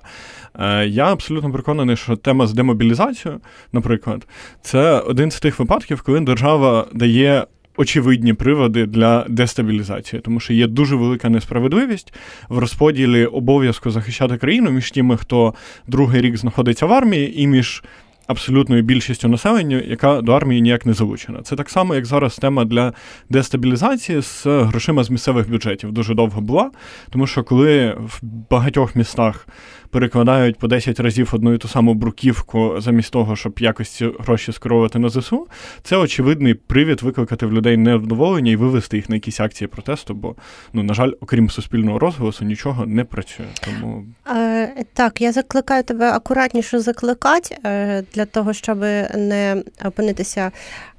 Е, 0.59 0.87
я 0.87 1.13
абсолютно 1.13 1.51
переконаний, 1.51 1.97
що 1.97 2.17
тема 2.17 2.47
з 2.47 2.53
демобілізацією, 2.53 3.41
наприклад, 3.73 4.27
це 4.63 5.01
один 5.01 5.31
з 5.31 5.41
тих 5.41 5.59
випадків, 5.59 6.03
коли 6.03 6.21
держава 6.21 6.87
дає 6.95 7.47
очевидні 7.77 8.33
приводи 8.33 8.87
для 8.87 9.25
дестабілізації, 9.29 10.23
тому 10.23 10.41
що 10.41 10.53
є 10.53 10.67
дуже 10.67 10.97
велика 10.97 11.29
несправедливість 11.29 12.15
в 12.49 12.59
розподілі 12.59 13.27
обов'язку 13.27 13.91
захищати 13.91 14.37
країну 14.37 14.71
між 14.71 14.91
тими, 14.91 15.17
хто 15.17 15.55
другий 15.87 16.21
рік 16.21 16.37
знаходиться 16.37 16.87
в 16.87 16.93
армії, 16.93 17.43
і 17.43 17.47
між. 17.47 17.83
Абсолютною 18.27 18.83
більшістю 18.83 19.29
населення, 19.29 19.83
яка 19.87 20.21
до 20.21 20.33
армії 20.33 20.61
ніяк 20.61 20.87
не 20.87 20.93
залучена. 20.93 21.43
Це 21.43 21.57
так 21.57 21.71
само, 21.71 21.95
як 21.95 22.07
зараз 22.07 22.37
тема 22.37 22.65
для 22.65 22.93
дестабілізації 23.29 24.23
з 24.23 24.47
грошима 24.47 25.05
з 25.05 25.11
місцевих 25.11 25.51
бюджетів 25.51 25.93
дуже 25.93 26.15
довго 26.15 26.41
була. 26.41 26.71
Тому 27.11 27.27
що 27.27 27.45
коли 27.45 27.97
в 27.99 28.21
багатьох 28.51 28.97
містах 28.97 29.47
перекладають 29.91 30.59
по 30.59 30.69
10 30.69 31.01
разів 31.01 31.31
одну 31.33 31.55
і 31.55 31.59
ту 31.59 31.69
саму 31.69 31.95
бруківку 31.95 32.75
замість 32.79 33.13
того, 33.13 33.37
щоб 33.37 33.59
якось 33.59 33.89
ці 33.89 34.11
гроші 34.19 34.53
скеровувати 34.53 34.99
на 34.99 35.09
ЗСУ, 35.09 35.47
це 35.83 35.97
очевидний 35.97 36.55
привід 36.55 37.03
викликати 37.03 37.47
в 37.47 37.53
людей 37.53 37.77
невдоволення 37.77 38.53
і 38.53 38.57
вивести 38.57 38.97
їх 38.97 39.09
на 39.09 39.17
якісь 39.17 39.41
акції 39.41 39.69
протесту. 39.69 40.15
Бо, 40.15 40.35
ну, 40.73 40.83
на 40.83 40.95
жаль, 40.95 41.13
окрім 41.21 41.51
суспільного 41.51 41.99
розголосу, 41.99 42.45
нічого 42.45 42.87
не 42.87 43.05
працює. 43.05 43.47
Тому 43.65 44.05
Е, 44.37 44.85
так, 44.95 45.21
я 45.21 45.33
закликаю 45.33 45.83
тебе 45.83 46.11
акуратніше 46.13 46.81
закликати 46.81 47.57
е, 47.65 48.03
для 48.15 48.25
того, 48.25 48.53
щоб 48.53 48.79
не 49.17 49.63
опинитися 49.85 50.51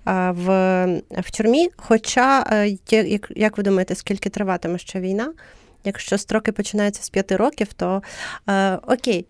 е, 0.07 0.31
в, 0.31 0.47
в 1.11 1.31
тюрмі. 1.37 1.69
Хоча, 1.77 2.45
е, 2.51 2.77
як, 2.89 3.31
як 3.35 3.57
ви 3.57 3.63
думаєте, 3.63 3.95
скільки 3.95 4.29
триватиме 4.29 4.77
ще 4.77 4.99
війна? 4.99 5.33
Якщо 5.83 6.17
строки 6.17 6.51
починаються 6.51 7.03
з 7.03 7.09
п'яти 7.09 7.35
років, 7.35 7.73
то 7.73 8.03
е, 8.49 8.75
окей. 8.87 9.25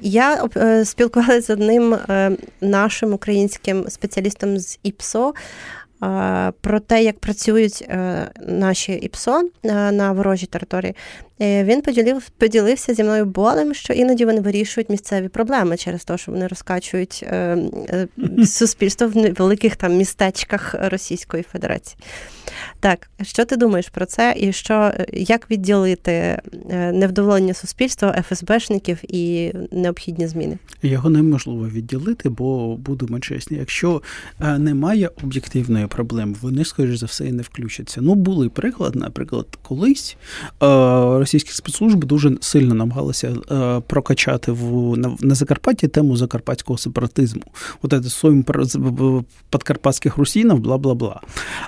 Я 0.00 0.48
е, 0.56 0.84
спілкувалася 0.84 1.40
з 1.40 1.50
одним 1.50 1.94
е, 1.94 2.36
нашим 2.60 3.12
українським 3.12 3.84
спеціалістом 3.88 4.58
з 4.58 4.78
ІПСО 4.82 5.34
е, 6.02 6.52
про 6.60 6.80
те, 6.80 7.02
як 7.02 7.18
працюють 7.18 7.82
е, 7.88 8.30
наші 8.46 8.92
ІПСО 8.92 9.50
е, 9.64 9.92
на 9.92 10.12
ворожій 10.12 10.46
території. 10.46 10.94
Е, 11.42 11.64
Він 11.64 11.82
поділив, 11.82 12.28
поділився 12.28 12.94
зі 12.94 13.02
мною 13.02 13.24
болем, 13.24 13.74
що 13.74 13.92
іноді 13.92 14.24
вони 14.24 14.40
вирішують 14.40 14.90
місцеві 14.90 15.28
проблеми 15.28 15.76
через 15.76 16.04
те, 16.04 16.18
що 16.18 16.32
вони 16.32 16.46
розкачують 16.46 17.24
е, 17.26 17.58
е, 17.88 18.08
суспільство 18.46 19.08
в 19.08 19.32
великих 19.32 19.76
там 19.76 19.96
містечках 19.96 20.74
Російської 20.78 21.42
Федерації. 21.42 21.98
Так, 22.80 23.10
що 23.22 23.44
ти 23.44 23.56
думаєш 23.56 23.88
про 23.88 24.06
це, 24.06 24.34
і 24.36 24.52
що 24.52 24.92
як 25.12 25.50
відділити 25.50 26.40
невдоволення 26.70 27.54
суспільства, 27.54 28.22
ФСБшників 28.28 28.98
і 29.08 29.52
необхідні 29.72 30.26
зміни? 30.26 30.58
Його 30.82 31.10
неможливо 31.10 31.68
відділити, 31.68 32.28
бо 32.28 32.76
будемо 32.76 33.20
чесні, 33.20 33.56
якщо 33.56 34.02
немає 34.40 35.10
об'єктивної 35.24 35.86
проблеми, 35.86 36.34
вони, 36.40 36.64
скоріш 36.64 36.98
за 36.98 37.06
все, 37.06 37.26
і 37.26 37.32
не 37.32 37.42
включаться. 37.42 38.00
Ну, 38.00 38.14
були 38.14 38.48
приклад, 38.48 38.94
наприклад, 38.94 39.46
колись 39.62 40.16
е, 40.62 40.66
російські 41.34 41.52
спецслужби 41.52 42.06
дуже 42.06 42.36
сильно 42.40 42.74
намагалися 42.74 43.36
е, 43.50 43.80
прокачати 43.86 44.52
в 44.52 44.96
на, 44.98 45.16
на 45.20 45.34
Закарпатті 45.34 45.88
тему 45.88 46.16
закарпатського 46.16 46.78
сепаратизму. 46.78 47.42
От 47.82 47.90
це 47.90 48.10
в- 48.74 49.24
подкарпатських 49.50 50.16
русінів, 50.16 50.58
бла 50.58 50.78
бла 50.78 50.94
бла. 50.94 51.20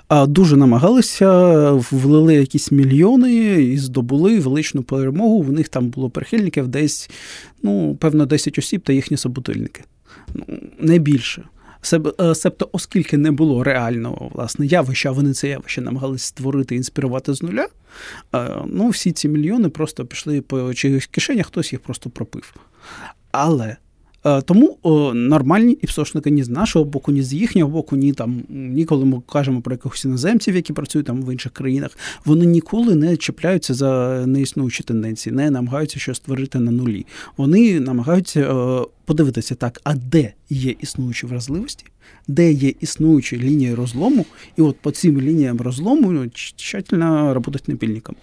А 0.09 0.27
дуже 0.27 0.57
намагалися, 0.57 1.71
влили 1.91 2.35
якісь 2.35 2.73
мільйони 2.73 3.33
і 3.63 3.79
здобули 3.79 4.41
величну 4.41 4.83
перемогу. 4.83 5.43
В 5.43 5.53
них 5.53 5.69
там 5.69 5.89
було 5.89 6.11
прихильників 6.11 6.69
десь, 6.69 7.11
ну, 7.63 7.97
певно, 8.01 8.27
10 8.27 8.59
осіб 8.59 8.81
та 8.83 8.93
їхні 8.93 9.17
собутильники. 9.17 9.85
Ну, 10.35 10.45
не 10.81 10.99
більше. 10.99 11.43
Е, 12.21 12.35
Себто, 12.35 12.69
оскільки 12.73 13.17
не 13.19 13.31
було 13.31 13.65
реального 13.65 14.31
власне 14.35 14.67
явища, 14.67 15.11
вони 15.11 15.33
це 15.33 15.49
явище 15.49 15.81
намагалися 15.81 16.27
створити, 16.27 16.77
інспірувати 16.77 17.35
з 17.35 17.43
нуля. 17.43 17.67
е, 18.35 18.49
Ну, 18.67 18.89
всі 18.89 19.13
ці 19.13 19.29
мільйони 19.29 19.69
просто 19.69 20.07
пішли 20.07 20.41
по 20.41 20.75
чиїхось 20.75 21.07
кишенях, 21.07 21.47
хтось 21.47 21.73
їх 21.73 21.81
просто 21.81 22.11
пропив. 22.11 22.55
Але 23.31 23.77
е, 24.25 24.43
тому 24.43 24.79
нормальні 25.15 25.73
іпсошники 25.73 26.31
ні 26.31 26.43
з 26.45 26.49
нашого 26.49 26.85
боку, 26.85 27.13
ні 27.13 27.23
з 27.23 27.33
їхнього 27.33 27.71
боку, 27.71 27.97
ні 27.97 28.13
там 28.13 28.43
ніколи 28.49 29.05
ми 29.05 29.23
кажемо 29.33 29.61
про 29.61 29.75
якихось 29.75 30.05
іноземців, 30.05 30.57
які 30.57 30.73
працюють 30.73 31.07
там 31.07 31.23
в 31.23 31.33
інших 31.33 31.53
країнах. 31.53 31.91
Вони 32.25 32.47
ніколи 32.47 32.95
не 32.95 33.17
чіпляються 33.17 33.75
за 33.75 34.23
неіснуючі 34.27 34.83
тенденції, 34.83 35.35
не 35.35 35.51
намагаються 35.51 35.99
щось 35.99 36.17
створити 36.17 36.59
на 36.59 36.71
нулі. 36.71 37.07
Вони 37.37 37.81
намагаються 37.81 38.49
подивитися 39.07 39.55
так, 39.55 39.81
а 39.85 39.95
де 39.95 40.33
є 40.51 40.75
існуючі 40.81 41.27
вразливості, 41.27 41.85
де 42.29 42.53
є 42.53 42.73
існуючі 42.81 43.39
лінії 43.39 43.75
розлому, 43.75 44.27
і 44.57 44.63
от 44.63 44.77
по 44.81 44.91
цим 44.91 45.21
лініям 45.21 45.61
розлому 45.61 46.13
ну, 46.13 46.29
тщательно 46.29 47.33
працювати 47.33 47.73
напільником. 47.73 48.15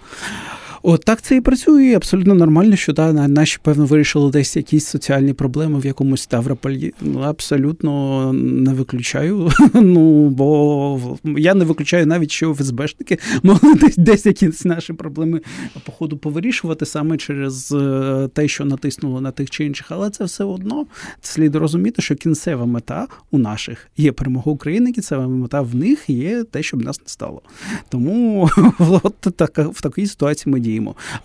От 0.86 1.04
так 1.06 1.22
це 1.22 1.36
і 1.36 1.42
працює, 1.42 1.94
абсолютно 1.96 2.36
нормально, 2.36 2.76
що 2.76 2.94
да, 2.94 3.14
наші, 3.14 3.60
певно, 3.62 3.86
вирішили 3.86 4.32
десь 4.32 4.56
якісь 4.56 4.86
соціальні 4.86 5.34
проблеми 5.34 5.80
в 5.80 5.86
якомусь 5.86 6.22
Ставрополі. 6.22 6.94
Ну, 7.02 7.20
абсолютно 7.20 8.34
не 8.34 8.74
виключаю. 8.74 9.50
Ну, 9.74 10.30
бо 10.30 11.18
я 11.24 11.54
не 11.54 11.66
виключаю 11.66 12.08
навіть, 12.08 12.32
що 12.32 12.54
ФСБшники 12.54 13.18
могли 13.44 13.74
десь, 13.74 13.98
десь 13.98 14.26
якісь 14.26 14.66
наші 14.66 14.94
проблеми 14.94 15.42
по 15.86 15.92
ходу 15.92 16.18
повирішувати 16.18 16.86
саме 16.86 17.18
через 17.18 17.72
е, 17.72 18.30
те, 18.34 18.48
що 18.48 18.66
натиснули 18.66 19.22
на 19.22 19.32
тих 19.32 19.50
чи 19.50 19.66
інших. 19.66 19.88
Але 19.90 20.10
це 20.10 20.24
все 20.24 20.44
одно 20.44 20.86
слід 21.22 21.56
розуміти, 21.56 22.02
що 22.02 22.16
кінцева 22.16 22.66
мета 22.66 23.08
у 23.32 23.38
наших 23.38 23.88
є 23.98 24.12
перемога 24.12 24.52
України, 24.52 24.92
кінцева 24.92 25.28
мета 25.28 25.62
в 25.62 25.76
них 25.76 26.10
є 26.10 26.44
те, 26.44 26.64
щоб 26.64 26.84
нас 26.84 27.02
не 27.02 27.08
стало. 27.08 27.42
Тому 27.90 28.50
от 28.80 29.16
така, 29.20 29.68
в 29.68 29.82
такій 29.82 30.08
ситуації 30.08 30.54
ми 30.54 30.60
діємо. 30.60 30.73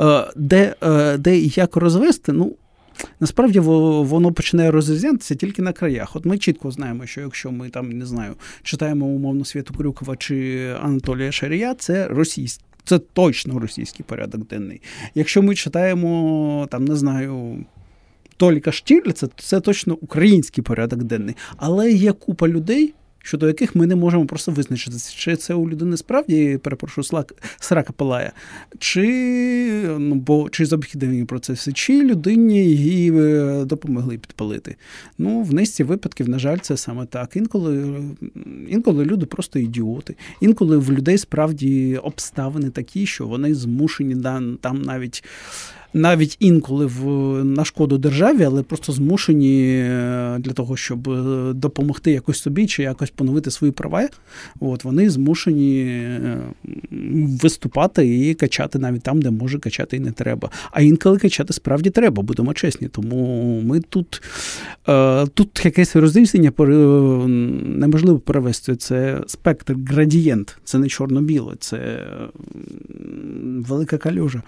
Е, 0.01 0.25
Де, 0.37 0.75
е, 0.83 1.19
де 1.19 1.39
і 1.39 1.53
як 1.57 1.77
розвести, 1.77 2.33
ну. 2.33 2.57
Насправді 3.21 3.61
воно 3.61 4.33
починає 4.33 4.71
розрізнятися 4.71 5.35
тільки 5.35 5.63
на 5.63 5.73
краях. 5.73 6.17
От 6.17 6.25
ми 6.25 6.39
чітко 6.39 6.71
знаємо, 6.71 7.07
що 7.07 7.21
якщо 7.21 7.53
ми 7.53 7.69
там 7.69 7.91
не 7.91 8.07
знаю, 8.07 8.35
читаємо 8.63 9.07
умовно 9.07 9.45
Святу 9.45 9.75
Крюкова 9.75 10.17
чи 10.17 10.69
Анатолія 10.83 11.33
Шарія, 11.33 11.75
це 11.75 12.09
російський. 12.09 12.65
Це 12.85 12.99
точно 12.99 13.59
російський 13.59 14.05
порядок 14.09 14.47
денний. 14.47 14.81
Якщо 15.15 15.43
ми 15.43 15.55
читаємо 15.55 16.69
там, 16.71 16.85
не 16.85 16.97
знаю, 16.97 17.65
Толіка 18.37 18.73
Штірліца, 18.73 19.29
це 19.37 19.61
точно 19.61 19.95
український 20.01 20.65
порядок 20.65 21.03
денний. 21.03 21.37
Але 21.57 21.93
є 21.93 22.13
купа 22.13 22.49
людей, 22.49 22.95
щодо 23.29 23.47
яких 23.47 23.77
ми 23.77 23.87
не 23.87 23.97
можемо 23.97 24.27
просто 24.27 24.53
визначитися, 24.53 25.15
чи 25.17 25.37
це 25.37 25.55
у 25.55 25.69
людини 25.69 25.97
справді, 25.97 26.59
перепрошую, 26.63 27.05
слак, 27.05 27.35
срака 27.61 27.93
палає, 27.93 28.33
чи, 28.79 29.07
ну, 29.99 30.15
бо, 30.15 30.51
чи 30.51 30.67
з 30.67 30.73
обхідні 30.73 31.25
процеси, 31.25 31.73
чи 31.73 32.03
людині 32.03 32.65
її 32.65 33.13
е, 33.13 33.65
допомогли 33.65 34.19
підпалити. 34.19 34.77
Ну, 35.19 35.43
в 35.43 35.55
низці 35.55 35.85
випадків, 35.85 36.29
на 36.29 36.39
жаль, 36.39 36.59
це 36.59 36.77
саме 36.77 37.07
так. 37.07 37.37
Інколи, 37.37 38.03
інколи 38.69 39.05
люди 39.05 39.27
просто 39.27 39.59
ідіоти. 39.59 40.15
Інколи 40.41 40.77
в 40.77 40.93
людей 40.93 41.19
справді 41.19 41.97
обставини 41.97 42.71
такі, 42.71 43.07
що 43.07 43.27
вони 43.27 43.55
змушені 43.55 44.15
да, 44.15 44.43
там 44.61 44.83
навіть 44.83 45.25
навіть 45.95 46.37
інколи 46.41 46.87
в 46.87 47.05
на 47.45 47.65
шкоду 47.65 47.99
державі, 47.99 48.45
але 48.45 48.63
просто 48.63 48.93
змушені 48.93 49.79
е, 49.79 50.37
для 50.39 50.53
того, 50.53 50.77
щоб 50.77 51.09
е, 51.09 51.53
допомогти 51.53 52.13
якось 52.13 52.41
собі 52.41 52.67
чи 52.67 52.83
якось 52.83 53.11
поновити 53.11 53.51
свої 53.51 53.73
права. 53.73 54.09
От 54.61 54.85
вони 54.85 55.11
змушені 55.11 55.83
е, 55.83 56.39
виступати 57.43 58.29
і 58.29 58.35
качати 58.35 58.79
навіть 58.79 59.03
там, 59.03 59.23
де 59.23 59.31
може 59.31 59.59
качати 59.59 59.97
і 59.97 60.01
не 60.01 60.13
треба. 60.13 60.51
А 60.71 60.83
інколи 60.83 61.19
качати 61.19 61.53
справді 61.53 61.91
треба, 61.91 62.23
будемо 62.23 62.55
чесні. 62.55 62.89
Тому 62.89 63.61
ми 63.61 63.81
тут, 63.81 64.23
тут 65.35 65.65
якесь 65.65 65.97
розрізнення 65.97 66.53
неможливо 66.59 68.19
перевести. 68.19 68.77
Це 68.77 69.21
спектр, 69.27 69.77
градієнт, 69.87 70.59
це 70.65 70.79
не 70.79 70.89
чорно-біле, 70.89 71.55
це 71.61 72.07
велика 73.45 73.99
калюжа. 73.99 74.43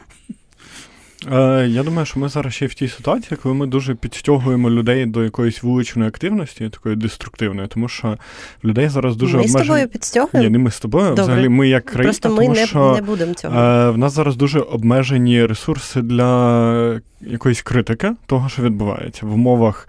Е, 1.32 1.66
я 1.68 1.82
думаю, 1.82 2.06
що 2.06 2.20
ми 2.20 2.28
зараз 2.28 2.54
ще 2.54 2.66
в 2.66 2.74
тій 2.74 2.88
ситуації, 2.88 3.38
коли 3.42 3.54
ми 3.54 3.66
дуже 3.66 3.94
підстягуємо 3.94 4.70
людей 4.70 5.06
до 5.06 5.24
якоїсь 5.24 5.62
вуличної 5.62 6.08
активності, 6.08 6.68
такої 6.68 6.96
деструктивної, 6.96 7.68
тому 7.68 7.88
що 7.88 8.18
людей 8.64 8.88
зараз 8.88 9.16
дуже 9.16 9.36
ми 9.36 9.48
з 9.48 9.52
тобою 9.52 9.88
підстягуємо. 9.88 10.48
Ні, 10.48 10.52
не 10.52 10.58
ми 10.58 10.70
з 10.70 10.80
тобою, 10.80 11.08
Добре. 11.08 11.22
взагалі 11.22 11.48
ми 11.48 11.68
як 11.68 11.84
країна, 11.84 12.04
Просто 12.04 12.28
ми 12.28 12.36
тому 12.44 12.54
не, 12.54 12.66
що 12.66 12.92
не 12.96 13.02
будемо 13.02 13.34
цього. 13.34 13.58
е, 13.60 13.90
в 13.90 13.98
нас 13.98 14.12
зараз 14.12 14.36
дуже 14.36 14.60
обмежені 14.60 15.46
ресурси 15.46 16.02
для 16.02 17.00
якоїсь 17.20 17.62
критики 17.62 18.12
того, 18.26 18.48
що 18.48 18.62
відбувається 18.62 19.26
в 19.26 19.34
умовах. 19.34 19.88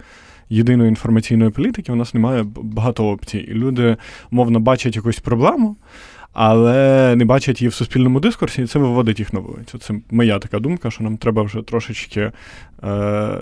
Єдиної 0.50 0.88
інформаційної 0.88 1.50
політики 1.50 1.92
у 1.92 1.94
нас 1.94 2.14
немає 2.14 2.44
багато 2.62 3.06
опцій. 3.08 3.38
І 3.38 3.54
люди, 3.54 3.96
мовно, 4.30 4.60
бачать 4.60 4.96
якусь 4.96 5.18
проблему, 5.18 5.76
але 6.32 7.14
не 7.16 7.24
бачать 7.24 7.60
її 7.60 7.68
в 7.68 7.74
суспільному 7.74 8.20
дискурсі, 8.20 8.62
і 8.62 8.66
це 8.66 8.78
виводить 8.78 9.18
їх 9.18 9.32
на 9.32 9.40
вулицю. 9.40 9.78
Це 9.78 9.94
моя 10.10 10.38
така 10.38 10.58
думка, 10.58 10.90
що 10.90 11.04
нам 11.04 11.16
треба 11.16 11.42
вже 11.42 11.62
трошечки 11.62 12.32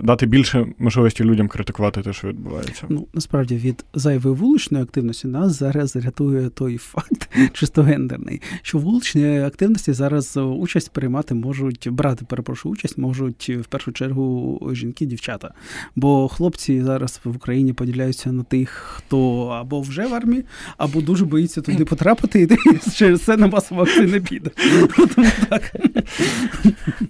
дати 0.03 0.26
більше 0.26 0.66
можливості 0.79 1.24
людям 1.24 1.48
критикувати 1.48 2.03
те, 2.03 2.12
що 2.12 2.29
відбувається. 2.29 2.87
Ну, 2.88 3.07
насправді 3.14 3.57
від 3.57 3.85
зайвої 3.94 4.37
вуличної 4.37 4.85
активності 4.85 5.29
нас 5.29 5.59
зараз 5.59 5.96
рятує 5.96 6.48
той 6.48 6.76
факт, 6.76 7.29
чисто 7.53 7.83
гендерний, 7.83 8.42
що 8.62 8.79
в 8.79 8.81
вуличній 8.81 9.40
активності 9.40 9.92
зараз 9.92 10.37
е, 10.37 10.40
участь 10.40 10.90
приймати 10.90 11.35
можуть, 11.35 11.88
брати, 11.90 12.24
перепрошую, 12.24 12.72
участь 12.72 12.98
можуть 12.98 13.50
в 13.50 13.64
першу 13.64 13.92
чергу 13.92 14.61
жінки, 14.72 15.07
дівчата. 15.07 15.50
Бо 15.96 16.29
хлопці 16.29 16.83
зараз 16.83 17.20
в 17.24 17.37
Україні 17.37 17.72
поділяються 17.72 18.33
на 18.33 18.42
тих, 18.42 18.70
хто 18.70 19.46
або 19.46 19.81
вже 19.81 20.07
в 20.07 20.14
армії, 20.14 20.44
або 20.76 21.00
дуже 21.00 21.24
боїться 21.24 21.61
туди 21.61 21.85
потрапити, 21.85 22.42
і 22.42 22.90
через 22.94 23.20
це 23.20 23.37
на 23.37 23.46
масову 23.46 23.81
акцію 23.81 24.09
не 24.09 24.20
піде. 24.20 24.50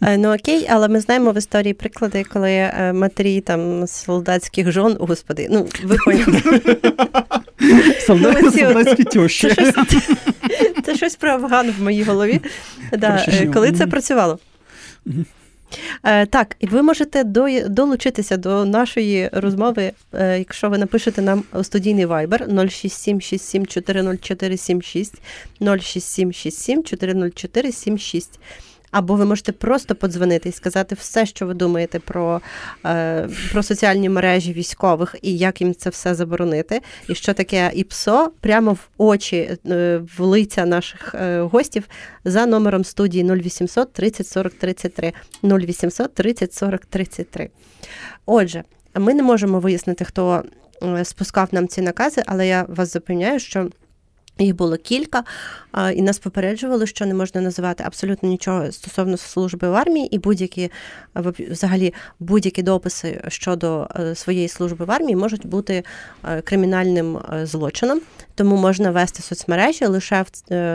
Е, 0.03 0.19
Ну 0.19 0.35
окей, 0.35 0.66
але 0.71 0.88
ми 0.88 1.01
знаємо 1.01 1.33
в 1.33 1.38
історії 1.38 1.75
приклади, 1.75 2.19
моменти, 2.20 2.24
коли 2.33 2.50
е, 2.52 2.92
матері 2.92 3.40
там 3.40 3.87
солдатських 3.87 4.72
жон, 4.72 4.96
господи, 5.00 5.48
ну 5.50 5.68
ви 5.85 5.96
поняли. 6.04 6.42
Солдат, 8.00 8.54
солдатські 8.54 9.04
тьощі. 9.04 9.54
Це 10.85 10.96
щось, 10.96 11.16
про 11.16 11.30
Афган 11.30 11.70
в 11.78 11.83
моїй 11.83 12.02
голові. 12.02 12.40
Да, 12.92 13.24
е, 13.28 13.46
коли 13.54 13.72
це 13.72 13.87
працювало. 13.87 14.38
Е, 16.04 16.26
Так, 16.26 16.56
і 16.61 16.66
ви 16.66 16.83
можете 16.83 17.24
до- 17.24 17.68
долучитися 17.68 18.37
до 18.37 18.64
нашої 18.64 19.30
розмови, 19.33 19.92
якщо 20.38 20.70
ви 20.70 20.78
напишете 20.78 21.22
нам 21.22 21.44
у 21.52 21.64
студійний 21.64 22.06
Viber 22.06 22.68
06767 22.70 23.66
40476 23.66 25.14
06767 25.61 26.83
40476. 26.83 28.40
Або 28.90 29.14
ви 29.14 29.24
можете 29.24 29.53
просто 29.53 29.94
подзвонити 29.94 30.48
і 30.48 30.53
сказати 30.53 30.94
все, 30.94 31.26
що 31.26 31.46
ви 31.46 31.55
думаєте 31.55 31.98
про, 31.98 32.40
е, 32.87 33.29
про 33.53 33.62
соціальні 33.62 34.09
мережі 34.09 34.53
військових 34.53 35.16
і 35.22 35.38
як 35.38 35.61
їм 35.61 35.74
це 35.74 35.90
все 35.90 36.14
заборонити, 36.14 36.81
і 37.09 37.14
що 37.14 37.35
таке 37.35 37.70
ІПСО 37.74 38.33
прямо 38.40 38.72
в 38.72 38.88
очі, 38.98 39.59
е, 39.70 40.00
в 40.16 40.22
лиця 40.22 40.66
наших 40.66 41.14
е, 41.14 41.40
гостів 41.40 41.88
за 42.24 42.46
номером 42.46 42.85
студії 42.85 43.24
0800 43.24 43.92
30 43.92 44.26
40 44.26 44.55
33. 44.55 45.12
0800 45.42 46.14
30 46.14 46.55
40 46.55 46.87
33. 46.87 47.50
Отже, 48.26 48.64
ми 48.94 49.14
не 49.14 49.22
можемо 49.22 49.61
вияснити, 49.61 50.05
хто 50.05 50.44
спускав 51.03 51.48
нам 51.53 51.68
ці 51.68 51.83
накази, 51.83 52.22
але 52.26 52.46
я 52.46 52.66
вас 52.68 52.92
запевняю, 52.92 53.40
що. 53.40 53.68
Їх 54.38 54.57
було 54.57 54.77
кілька, 54.77 55.25
і 55.95 56.03
нас 56.03 56.19
попереджували, 56.19 56.87
що 56.87 57.07
не 57.07 57.14
можна 57.14 57.40
називати 57.40 57.85
абсолютно 57.87 58.29
нічого 58.29 58.73
стосовно 58.73 59.16
служби 59.16 59.71
в 59.71 59.75
армії, 59.75 60.14
і 60.14 60.19
будь-які 60.19 60.71
взагалі 61.51 61.95
будь-які 62.21 62.62
дописи 62.62 63.23
щодо 63.29 63.88
е, 63.97 64.14
своєї 64.14 64.49
служби 64.49 64.85
в 64.85 64.90
армії 64.90 65.16
можуть 65.16 65.47
бути 65.47 65.85
е, 66.25 66.40
кримінальним 66.40 67.16
е, 67.16 67.47
злочином. 67.47 68.01
Тому 68.35 68.57
можна 68.57 68.90
вести 68.90 69.23
соцмережі 69.23 69.87
лише 69.87 70.25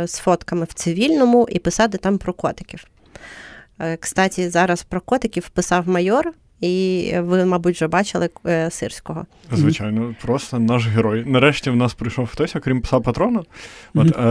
з 0.05 0.17
фотками 0.17 0.65
в 0.65 0.73
цивільному 0.73 1.47
і 1.49 1.59
писати 1.59 1.97
там 1.97 2.17
про 2.17 2.33
котиків. 2.33 2.83
Кстаті, 3.99 4.49
зараз 4.49 4.83
про 4.83 5.01
котиків 5.01 5.49
писав 5.49 5.89
майор, 5.89 6.33
і 6.61 7.13
ви, 7.19 7.45
мабуть, 7.45 7.75
вже 7.75 7.87
бачили 7.87 8.29
е, 8.45 8.71
сирського. 8.71 9.25
Звичайно, 9.51 10.15
просто 10.21 10.59
наш 10.59 10.87
герой. 10.87 11.23
Нарешті 11.27 11.69
в 11.69 11.75
нас 11.75 11.93
прийшов 11.93 12.27
хтось, 12.27 12.55
окрім 12.55 12.81
пса 12.81 12.99
патрона. 12.99 13.43
От, 13.95 14.17
е, 14.17 14.27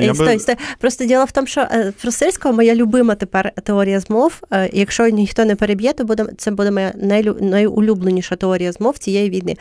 Ей, 0.00 0.04
я 0.06 0.14
стой, 0.14 0.38
стой. 0.38 0.54
Просто 0.78 1.04
діло 1.04 1.24
в 1.24 1.32
тому, 1.32 1.46
що 1.46 1.60
е, 1.60 1.92
про 2.02 2.10
сирського 2.12 2.54
моя 2.54 2.74
любима 2.74 3.14
тепер 3.14 3.52
теорія 3.64 4.00
змов. 4.00 4.42
Е, 4.52 4.70
Якщо 4.72 5.08
ніхто 5.08 5.44
не 5.44 5.56
переб'є, 5.56 5.92
то 5.92 6.04
буде 6.04 6.26
це 6.38 6.50
буде 6.50 6.70
моя 6.70 6.92
найлю, 6.96 7.36
найулюбленіша 7.40 8.36
теорія 8.36 8.72
змов 8.72 8.98
цієї 8.98 9.30
війни. 9.30 9.56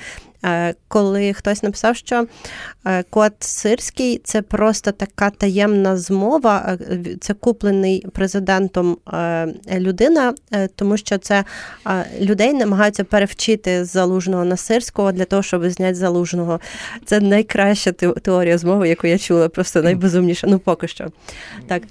Е, 0.45 0.75
Коли 0.87 1.33
хтось 1.33 1.63
написав, 1.63 1.95
що 1.95 2.25
е, 2.85 3.03
кот 3.03 3.33
сирський 3.39 4.21
це 4.23 4.41
просто 4.41 4.91
така 4.91 5.29
таємна 5.29 5.97
змова, 5.97 6.77
е, 6.81 6.99
це 7.21 7.33
куплений 7.33 8.05
президентом 8.13 8.97
людина, 9.71 10.33
тому 10.75 10.97
що 10.97 11.17
це 11.17 11.43
людей 12.21 12.53
намагаються 12.53 13.03
перевчити 13.03 13.85
з 13.85 13.91
залужного 13.91 14.45
на 14.45 14.57
сирського 14.57 15.11
для 15.11 15.25
того, 15.25 15.43
щоб 15.43 15.69
зняти 15.69 15.95
залужного. 15.95 16.59
Це 17.05 17.19
найкраща 17.19 17.91
теорія 18.21 18.57
змови, 18.57 18.89
яку 18.89 19.07
я 19.07 19.17
чула, 19.17 19.49
просто 19.49 19.81
найбезумніша. 19.81 20.47
Ну 20.47 20.59
поки 20.59 20.87
що. 20.87 21.07
Так. 21.67 21.83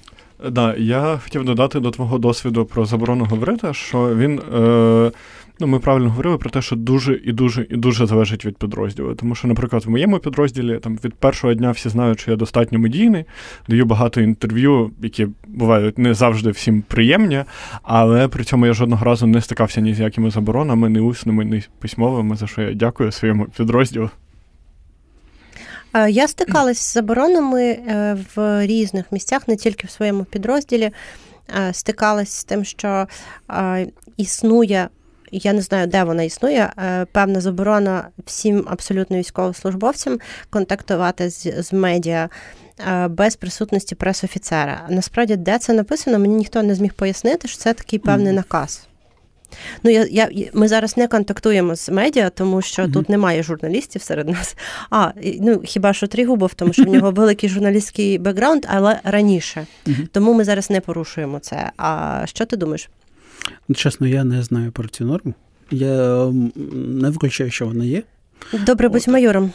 Да, 0.51 0.75
я 0.79 1.21
хотів 1.25 1.45
додати 1.45 1.81
до 1.81 1.91
твого 1.91 2.19
досвіду 2.19 2.65
про 2.65 2.87
заборону 2.87 3.25
говорити, 3.25 3.75
що 3.75 4.17
він. 4.17 4.39
Е, 4.39 5.13
ну, 5.61 5.67
ми 5.67 5.79
правильно 5.79 6.09
говорили 6.09 6.39
про 6.39 6.51
те, 6.51 6.63
що 6.63 6.77
дуже 6.77 7.21
і 7.25 7.33
дуже 7.33 7.67
і 7.71 7.77
дуже 7.77 8.07
залежить 8.07 8.45
від 8.45 8.57
підрозділу. 8.57 9.15
Тому 9.15 9.35
що, 9.35 9.49
наприклад, 9.49 9.85
в 9.87 9.91
моєму 9.91 10.19
підрозділі 10.19 10.79
там 10.79 10.99
від 11.05 11.15
першого 11.15 11.55
дня 11.55 11.71
всі 11.71 11.89
знають, 11.89 12.21
що 12.21 12.31
я 12.31 12.37
достатньо 12.37 12.79
медійний, 12.79 13.25
даю 13.69 13.85
багато 13.85 14.21
інтерв'ю, 14.21 14.91
які 15.03 15.29
бувають 15.47 15.99
не 15.99 16.15
завжди 16.15 16.51
всім 16.51 16.83
приємні, 16.83 17.45
але 17.83 18.29
при 18.29 18.45
цьому 18.45 18.67
я 18.67 18.73
жодного 18.73 19.05
разу 19.05 19.27
не 19.27 19.41
стикався 19.41 19.81
ні 19.81 19.95
з 19.95 20.01
якими 20.01 20.31
заборонами, 20.31 20.91
ні 20.91 21.01
усними, 21.01 21.45
ні 21.45 21.63
письмовими, 21.79 22.37
за 22.37 22.47
що 22.47 22.63
я 22.63 22.75
дякую 22.75 23.13
своєму 23.13 23.45
підрозділу. 23.45 24.11
Е, 25.95 26.11
Я 26.11 26.29
стикалась 26.29 26.79
з 26.79 26.93
заборонами 26.93 27.63
е, 27.63 28.17
в 28.35 28.67
різних 28.67 29.13
місцях, 29.13 29.49
не 29.49 29.57
тільки 29.57 29.87
в 29.87 29.91
своєму 29.91 30.25
підрозділі. 30.25 30.91
Е, 31.59 31.73
Стикалась 31.73 32.33
з 32.33 32.45
тим, 32.45 32.65
що 32.65 33.07
існує. 34.17 34.89
Я 35.39 35.53
не 35.53 35.61
знаю, 35.63 35.87
де 35.87 36.05
вона 36.05 36.23
існує. 36.23 36.73
е, 36.79 37.07
Певна 37.13 37.41
заборона 37.41 38.09
всім 38.27 38.65
абсолютно 38.71 39.17
військовослужбовцям 39.17 40.19
контактувати 40.51 41.31
з, 41.31 41.63
з 41.63 41.73
медіа 41.73 42.29
е, 42.89 43.09
без 43.09 43.37
присутності 43.37 43.95
пресофіцера. 43.95 44.87
Насправді, 44.89 45.37
де 45.37 45.59
це 45.59 45.73
написано, 45.73 46.19
мені 46.19 46.35
ніхто 46.35 46.63
не 46.63 46.75
зміг 46.75 46.93
пояснити, 46.95 47.49
що 47.49 47.59
це 47.59 47.73
такий 47.75 47.99
певний 47.99 48.33
наказ. 48.33 48.87
Ну, 49.83 49.91
я, 49.91 50.07
я, 50.11 50.29
ми 50.53 50.69
зараз 50.69 50.97
не 50.97 51.09
контактуємо 51.09 51.75
з 51.77 51.89
медіа, 51.89 52.31
тому 52.31 52.63
що 52.63 52.83
Мгм. 52.83 52.93
тут 52.93 53.09
немає 53.09 53.43
журналістів 53.43 54.03
серед 54.03 54.29
нас. 54.29 54.57
А, 54.91 55.11
ну 55.41 55.61
хіба 55.65 55.93
що 55.93 56.07
Трігубов, 56.07 56.55
тому 56.55 56.73
що 56.73 56.83
в 56.83 56.89
нього 56.89 57.11
великий 57.21 57.49
журналістський 57.49 58.19
бекграунд, 58.19 58.67
але 58.69 59.01
раніше. 59.05 59.67
Мгм. 59.87 60.09
Тому 60.13 60.35
ми 60.35 60.45
зараз 60.45 60.71
не 60.71 60.81
порушуємо 60.81 61.39
це. 61.39 61.71
А 61.77 62.23
що 62.25 62.45
ти 62.47 62.57
думаєш? 62.57 62.89
Ну, 63.69 63.75
Чесно, 63.75 64.07
я 64.07 64.25
не 64.25 64.43
знаю 64.43 64.73
про 64.73 64.89
цю 64.89 65.05
норму. 65.05 65.35
Я 65.71 66.27
не 66.73 67.11
виключаю, 67.11 67.51
що 67.51 67.67
вона 67.67 67.85
є. 67.85 68.03
Добре, 68.67 68.89
будь 68.89 69.03
От. 69.03 69.09
майором. 69.09 69.53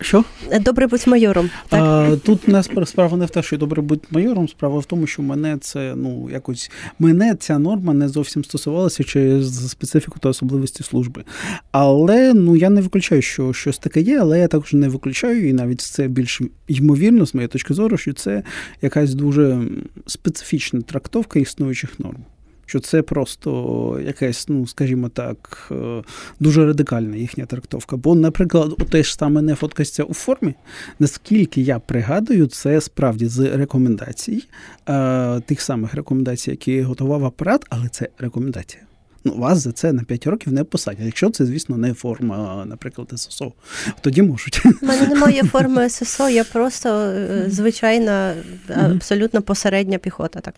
Що? 0.00 0.24
Добре, 0.60 0.86
будь 0.86 1.06
майором. 1.06 1.50
Так. 1.68 1.80
А, 1.82 2.16
тут 2.16 2.48
не 2.48 2.62
справа 2.62 3.16
не 3.16 3.26
в 3.26 3.30
те, 3.30 3.42
що 3.42 3.58
добре 3.58 3.82
бути 3.82 4.08
майором. 4.10 4.48
Справа 4.48 4.78
в 4.78 4.84
тому, 4.84 5.06
що 5.06 5.22
мене 5.22 5.58
це 5.60 5.94
ну 5.96 6.28
якось 6.32 6.70
мене 6.98 7.34
ця 7.34 7.58
норма 7.58 7.94
не 7.94 8.08
зовсім 8.08 8.44
стосувалася 8.44 9.04
через 9.04 9.70
специфіку 9.70 10.18
та 10.18 10.28
особливості 10.28 10.82
служби. 10.82 11.24
Але 11.70 12.34
ну 12.34 12.56
я 12.56 12.70
не 12.70 12.80
виключаю, 12.80 13.22
що 13.22 13.52
щось 13.52 13.78
таке 13.78 14.00
є, 14.00 14.18
але 14.20 14.38
я 14.38 14.48
також 14.48 14.72
не 14.72 14.88
виключаю, 14.88 15.48
і 15.48 15.52
навіть 15.52 15.80
це 15.80 16.08
більш 16.08 16.40
ймовірно, 16.68 17.26
з 17.26 17.34
моєї 17.34 17.48
точки 17.48 17.74
зору, 17.74 17.96
що 17.96 18.12
це 18.12 18.42
якась 18.82 19.14
дуже 19.14 19.62
специфічна 20.06 20.80
трактовка 20.80 21.38
існуючих 21.38 22.00
норм. 22.00 22.24
Що 22.72 22.80
це 22.80 23.02
просто 23.02 24.00
якась, 24.06 24.48
ну 24.48 24.66
скажімо 24.66 25.08
так, 25.08 25.68
е, 25.70 26.02
дуже 26.40 26.66
радикальна 26.66 27.16
їхня 27.16 27.46
трактовка. 27.46 27.96
Бо, 27.96 28.14
наприклад, 28.14 28.76
те 28.90 29.02
ж 29.02 29.14
саме 29.14 29.42
не 29.42 29.54
фоткається 29.54 30.04
у 30.04 30.14
формі, 30.14 30.54
наскільки 30.98 31.60
я 31.60 31.78
пригадую, 31.78 32.46
це 32.46 32.80
справді 32.80 33.26
з 33.26 33.56
рекомендацій, 33.56 34.44
е, 34.88 35.40
тих 35.40 35.60
самих 35.60 35.94
рекомендацій, 35.94 36.50
які 36.50 36.82
готував 36.82 37.24
апарат, 37.24 37.64
але 37.68 37.88
це 37.88 38.08
рекомендація. 38.18 38.82
Ну, 39.24 39.34
вас 39.36 39.58
за 39.58 39.72
це 39.72 39.92
на 39.92 40.04
5 40.04 40.26
років 40.26 40.52
не 40.52 40.64
посадять. 40.64 41.06
Якщо 41.06 41.30
це, 41.30 41.46
звісно, 41.46 41.76
не 41.76 41.94
форма, 41.94 42.64
наприклад, 42.66 43.12
ССО, 43.16 43.52
тоді 44.00 44.22
можуть. 44.22 44.62
У 44.82 44.86
мене 44.86 45.06
немає 45.06 45.44
форми 45.44 45.88
ССО, 45.88 46.28
я 46.28 46.44
просто 46.44 46.88
е, 46.88 47.44
звичайна, 47.48 48.34
абсолютно 48.68 49.42
посередня 49.42 49.98
піхота. 49.98 50.40
Так. 50.40 50.54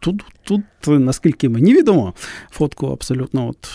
Тут, 0.00 0.24
тут, 0.42 0.62
наскільки 0.86 1.48
мені 1.48 1.74
відомо, 1.74 2.14
фотку 2.50 2.86
абсолютно 2.86 3.48
от. 3.48 3.68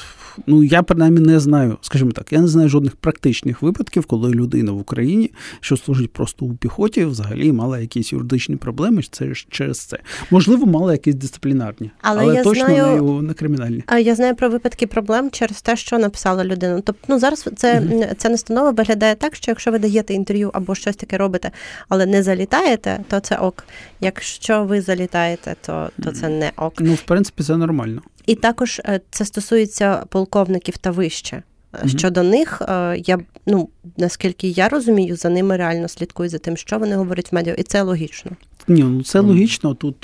Ну, 0.47 0.63
я 0.63 0.83
принаймні 0.83 1.19
не 1.19 1.39
знаю, 1.39 1.77
скажімо 1.81 2.11
так, 2.11 2.33
я 2.33 2.41
не 2.41 2.47
знаю 2.47 2.69
жодних 2.69 2.95
практичних 2.95 3.61
випадків, 3.61 4.05
коли 4.05 4.31
людина 4.31 4.71
в 4.71 4.77
Україні, 4.77 5.31
що 5.59 5.77
служить 5.77 6.13
просто 6.13 6.45
у 6.45 6.53
піхоті, 6.53 7.05
взагалі 7.05 7.51
мала 7.51 7.79
якісь 7.79 8.13
юридичні 8.13 8.55
проблеми 8.55 9.01
це 9.11 9.33
ж 9.33 9.47
через 9.49 9.79
це. 9.79 9.97
Можливо, 10.31 10.65
мала 10.65 10.91
якісь 10.91 11.15
дисциплінарні, 11.15 11.91
Але 12.01 12.23
але, 12.23 12.35
я 12.35 12.43
точно 12.43 12.65
знаю- 12.65 13.03
не, 13.03 13.21
не 13.21 13.33
кримінальні. 13.33 13.83
А 13.85 13.99
я 13.99 14.15
знаю 14.15 14.35
про 14.35 14.49
випадки 14.49 14.87
проблем 14.87 15.29
через 15.31 15.61
те, 15.61 15.75
що 15.75 15.99
написала 15.99 16.43
людина. 16.43 16.81
Тобто, 16.85 17.05
ну 17.07 17.19
зараз 17.19 17.49
це 17.55 17.83
ця 18.17 18.29
настанова 18.29 18.71
виглядає 18.71 19.15
так, 19.15 19.35
що 19.35 19.51
якщо 19.51 19.71
ви 19.71 19.79
даєте 19.79 20.13
інтерв'ю 20.13 20.49
або 20.53 20.75
щось 20.75 20.95
таке 20.95 21.17
робите, 21.17 21.51
але 21.89 22.05
не 22.05 22.23
залітаєте, 22.23 22.99
то 23.07 23.19
це 23.19 23.35
ок. 23.35 23.63
Якщо 24.01 24.63
ви 24.63 24.81
залітаєте, 24.81 25.55
то, 25.65 25.89
то 26.03 26.11
це 26.11 26.29
не 26.29 26.51
ок. 26.57 26.73
Ну, 26.79 26.93
в 26.93 27.01
принципі, 27.01 27.43
це 27.43 27.57
нормально. 27.57 28.01
І 28.29 28.35
також 28.35 28.81
е, 28.85 29.01
це 29.09 29.25
стосується 29.25 30.05
полковників 30.09 30.77
та 30.77 30.91
вище. 30.91 31.43
Е. 31.85 31.87
Щодо 31.87 32.23
них, 32.23 32.61
е, 32.61 33.01
я 33.05 33.19
ну 33.45 33.69
наскільки 33.97 34.47
я 34.47 34.69
розумію, 34.69 35.15
за 35.15 35.29
ними 35.29 35.57
реально 35.57 35.87
слідкую 35.87 36.29
за 36.29 36.37
тим, 36.37 36.57
що 36.57 36.79
вони 36.79 36.95
говорять 36.95 37.31
в 37.31 37.35
медіа, 37.35 37.53
і 37.53 37.63
це 37.63 37.81
логічно. 37.81 38.31
Ні, 38.67 38.83
ну 38.83 39.03
це 39.03 39.19
логічно. 39.19 39.73
Тут, 39.73 39.99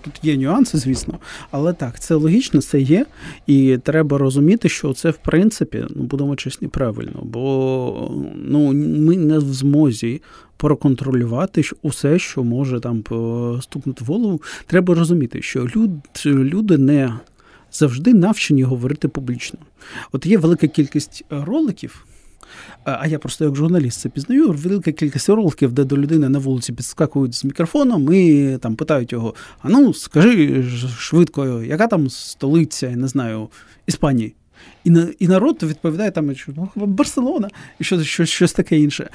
тут 0.00 0.20
є 0.22 0.36
нюанси, 0.36 0.78
звісно. 0.78 1.18
Але 1.50 1.72
так, 1.72 2.00
це 2.00 2.14
логічно, 2.14 2.62
це 2.62 2.80
є. 2.80 3.06
І 3.46 3.78
треба 3.82 4.18
розуміти, 4.18 4.68
що 4.68 4.92
це 4.92 5.10
в 5.10 5.16
принципі, 5.16 5.84
ну 5.90 6.02
будемо 6.02 6.36
чесні, 6.36 6.68
правильно. 6.68 7.20
Бо 7.22 8.10
ну, 8.34 8.72
ми 8.72 9.16
не 9.16 9.38
в 9.38 9.52
змозі 9.52 10.22
проконтролювати 10.56 11.62
усе, 11.82 12.18
що 12.18 12.44
може 12.44 12.80
там 12.80 13.04
стукнути 13.62 14.04
в 14.04 14.06
голову. 14.06 14.42
Треба 14.66 14.94
розуміти, 14.94 15.42
що 15.42 15.66
люд, 15.76 15.90
люди 16.26 16.78
не. 16.78 17.12
Завжди 17.72 18.14
навчені 18.14 18.62
говорити 18.62 19.08
публічно. 19.08 19.58
От 20.12 20.26
є 20.26 20.38
велика 20.38 20.66
кількість 20.66 21.24
роликів. 21.30 22.04
А 22.84 23.06
я 23.06 23.18
просто 23.18 23.44
як 23.44 23.56
журналіст 23.56 24.00
це 24.00 24.08
пізнаю. 24.08 24.52
Велика 24.52 24.92
кількість 24.92 25.28
роликів, 25.28 25.72
де 25.72 25.84
до 25.84 25.96
людини 25.98 26.28
на 26.28 26.38
вулиці 26.38 26.72
підскакують 26.72 27.34
з 27.34 27.44
мікрофоном 27.44 28.12
і 28.12 28.58
там 28.62 28.76
питають 28.76 29.12
його: 29.12 29.34
а 29.62 29.68
ну 29.68 29.94
скажи 29.94 30.64
швидко, 30.98 31.62
яка 31.62 31.86
там 31.86 32.10
столиця, 32.10 32.88
я 32.88 32.96
не 32.96 33.08
знаю, 33.08 33.48
Іспанії. 33.86 34.34
І 34.84 34.92
і 35.18 35.28
народ 35.28 35.62
відповідає 35.62 36.10
там, 36.10 36.34
що 36.34 36.52
«Ну, 36.76 36.86
Барселона 36.86 37.48
і 37.78 37.84
щось, 37.84 38.06
щось, 38.06 38.28
щось 38.28 38.52
таке 38.52 38.78
інше. 38.78 39.10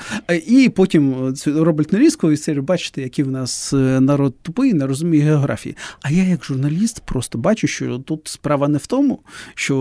І 0.47 0.69
потім 0.69 1.35
роблять 1.45 1.93
нарізку 1.93 2.31
і 2.31 2.37
серію, 2.37 2.63
бачите, 2.63 3.01
який 3.01 3.25
в 3.25 3.31
нас 3.31 3.73
е, 3.73 3.99
народ 3.99 4.35
тупий, 4.41 4.73
не 4.73 4.87
розуміє 4.87 5.23
географії. 5.23 5.75
А 6.01 6.11
я, 6.11 6.23
як 6.23 6.45
журналіст, 6.45 7.01
просто 7.05 7.37
бачу, 7.37 7.67
що 7.67 7.99
тут 7.99 8.27
справа 8.27 8.67
не 8.67 8.77
в 8.77 8.87
тому, 8.87 9.19
що 9.55 9.75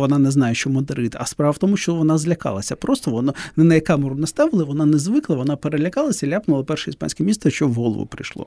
вона 0.00 0.18
не 0.18 0.30
знає, 0.30 0.54
що 0.54 0.70
Мадрид, 0.70 1.16
а 1.20 1.26
справа 1.26 1.50
в 1.50 1.58
тому, 1.58 1.76
що 1.76 1.94
вона 1.94 2.18
злякалася. 2.18 2.76
Просто 2.76 3.10
вона 3.10 3.32
не 3.56 3.64
на 3.64 3.80
камеру 3.80 4.16
наставили, 4.16 4.64
вона 4.64 4.86
не 4.86 4.98
звикла, 4.98 5.36
вона 5.36 5.56
перелякалася 5.56 6.26
ляпнула 6.26 6.64
перше 6.64 6.90
іспанське 6.90 7.24
місто, 7.24 7.50
що 7.50 7.68
в 7.68 7.74
голову 7.74 8.06
прийшло. 8.06 8.46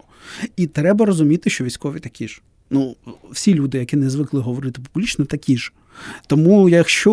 І 0.57 0.67
треба 0.67 1.05
розуміти, 1.05 1.49
що 1.49 1.63
військові 1.63 1.99
такі 1.99 2.27
ж. 2.27 2.41
Ну, 2.69 2.95
всі 3.31 3.53
люди, 3.53 3.77
які 3.77 3.97
не 3.97 4.09
звикли 4.09 4.41
говорити 4.41 4.81
публічно, 4.93 5.25
такі 5.25 5.57
ж. 5.57 5.71
Тому, 6.27 6.69
якщо 6.69 7.11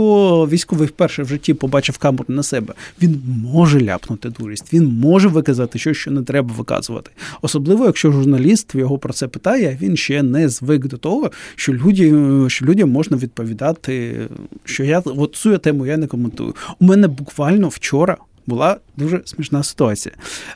військовий 0.50 0.88
вперше 0.88 1.22
в 1.22 1.28
житті 1.28 1.54
побачив 1.54 1.98
камеру 1.98 2.24
на 2.28 2.42
себе, 2.42 2.74
він 3.02 3.22
може 3.26 3.80
ляпнути 3.80 4.28
дурість, 4.28 4.72
він 4.72 4.86
може 4.86 5.28
виказати 5.28 5.78
щось, 5.78 5.96
що 5.96 6.10
не 6.10 6.22
треба 6.22 6.54
виказувати. 6.56 7.10
Особливо, 7.42 7.84
якщо 7.84 8.12
журналіст 8.12 8.74
його 8.74 8.98
про 8.98 9.12
це 9.12 9.28
питає, 9.28 9.78
він 9.80 9.96
ще 9.96 10.22
не 10.22 10.48
звик 10.48 10.86
до 10.86 10.96
того, 10.96 11.30
що 11.56 11.72
люди, 11.72 12.14
що 12.50 12.64
людям 12.64 12.90
можна 12.90 13.16
відповідати, 13.16 14.16
що 14.64 14.84
я 14.84 15.02
от 15.06 15.34
цю 15.34 15.58
тему 15.58 15.86
я 15.86 15.96
не 15.96 16.06
коментую. 16.06 16.54
У 16.80 16.84
мене 16.84 17.08
буквально 17.08 17.68
вчора. 17.68 18.16
Була 18.46 18.76
дуже 18.96 19.22
смішна 19.24 19.62
ситуація. 19.62 20.14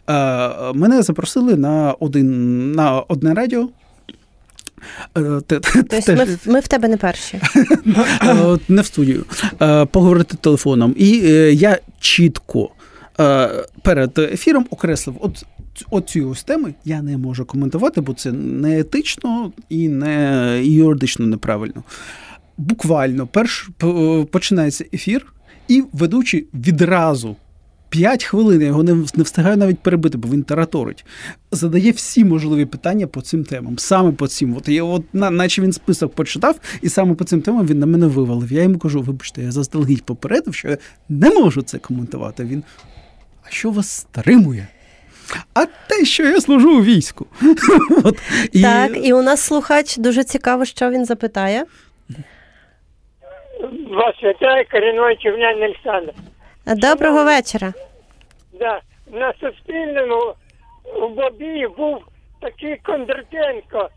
Е, 0.09 0.73
Мене 0.73 1.03
запросили 1.03 1.57
на 1.57 1.93
один 1.93 2.73
на 2.73 3.01
одне 3.01 3.35
радіо 3.35 3.69
тобто 5.47 6.15
ми, 6.15 6.27
ми 6.47 6.61
в 6.61 6.69
тебе 6.69 6.89
не 6.89 6.97
перші. 6.97 7.41
Е, 8.23 8.59
не 8.69 8.83
в 8.83 8.87
студію. 8.87 9.25
Е, 9.63 9.85
поговорити 9.85 10.37
телефоном. 10.41 10.95
І 10.99 11.09
я 11.53 11.79
чітко 12.01 12.71
перед 13.83 14.19
ефіром 14.19 14.67
окреслив, 14.71 15.17
от 15.21 15.45
оцю 15.91 16.31
ось 16.31 16.45
теми 16.45 16.75
я 16.85 17.03
не 17.03 17.19
можу 17.19 17.45
коментувати, 17.45 18.01
бо 18.01 18.15
це 18.15 18.33
не 18.33 18.81
етично 18.81 19.53
і 19.69 19.89
не 19.89 20.61
і 20.65 20.73
юридично 20.73 21.27
неправильно. 21.27 21.83
Буквально 22.59 23.27
перш 23.27 23.71
починається 24.31 24.85
ефір, 24.95 25.27
і 25.69 25.85
ведучий 25.93 26.47
відразу 26.55 27.37
5 27.89 28.25
хвилин 28.25 28.61
я 28.61 28.67
його 28.67 28.83
не, 28.83 28.95
не 28.95 29.23
встигаю 29.23 29.57
навіть 29.57 29.79
перебити, 29.79 30.19
бо 30.19 30.29
він 30.29 30.43
тараторить. 30.43 31.05
Задає 31.51 31.91
всі 31.91 32.25
можливі 32.25 32.67
питання 32.67 33.07
по 33.07 33.21
цим 33.21 33.45
темам. 33.45 33.79
Саме 33.79 34.13
по 34.13 34.29
цим. 34.29 34.57
От 34.57 34.69
я, 34.69 34.83
от, 34.83 35.03
наче 35.13 35.63
він 35.63 35.73
список 35.73 36.15
почитав, 36.15 36.61
і 36.83 36.89
саме 36.89 37.15
по 37.15 37.25
цим 37.25 37.43
темам 37.43 37.67
він 37.67 37.79
на 37.79 37.87
мене 37.87 38.07
вивалив. 38.07 38.53
Я 38.53 38.63
йому 38.63 38.79
кажу: 38.79 39.03
вибачте, 39.03 39.43
я 39.43 39.51
заздалегідь 39.51 40.03
попередив, 40.03 40.55
що 40.55 40.69
я 40.69 40.79
не 41.09 41.31
можу 41.31 41.63
це 41.63 41.79
коментувати. 41.79 42.45
Він. 42.45 42.65
А 43.47 43.51
що 43.51 43.71
вас 43.71 43.91
стримує? 43.91 44.69
А 45.55 45.67
те, 45.67 46.05
що 46.05 46.23
я 46.23 46.41
служу 46.41 46.79
у 46.79 46.83
війську. 46.83 47.27
От, 48.05 48.19
і... 48.53 48.63
Так, 48.63 49.07
і 49.07 49.13
у 49.13 49.23
нас 49.23 49.41
слухач 49.41 49.97
дуже 49.97 50.25
цікаво, 50.25 50.65
що 50.65 50.91
він 50.91 51.05
запитає. 51.05 51.65
Вас 53.91 54.15
вітає 54.23 54.65
корінний 54.71 55.17
Чернян 55.17 55.63
Олександр. 55.63 56.13
Доброго 56.67 57.25
вечора. 57.25 57.73
Да. 58.53 58.81
На 59.07 59.33
Суспільному 59.41 60.35
у 61.03 61.09
Бобії 61.09 61.69
був 61.69 62.05
такий 62.41 62.77
Кондратенко, 62.77 63.89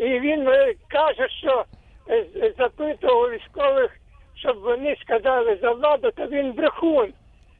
і 0.00 0.20
він 0.20 0.48
е, 0.48 0.74
каже, 0.88 1.28
що 1.28 1.64
е, 2.10 2.52
запитував 2.58 3.30
військових, 3.30 3.90
щоб 4.34 4.60
вони 4.60 4.96
сказали 5.04 5.58
за 5.62 5.70
владу, 5.70 6.10
то 6.16 6.26
він 6.26 6.52
брехун. 6.52 7.12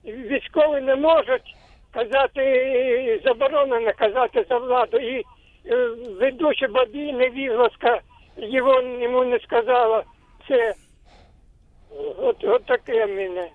Військові 0.05 0.81
не 0.81 0.97
можуть 0.97 1.57
казати, 1.91 3.21
заборонено 3.25 3.93
казати 3.97 4.47
за 4.49 4.59
владу. 4.59 4.97
І 4.97 5.19
е, 5.19 5.25
ведуча 6.21 6.69
Бабій 6.69 7.13
невігласка 7.13 8.01
його 8.37 8.83
йому 8.83 9.25
не 9.25 9.39
сказала. 9.39 10.03
Це 10.49 10.75
от, 12.19 12.45
от 12.45 12.65
таке 12.65 13.07
мене. 13.07 13.49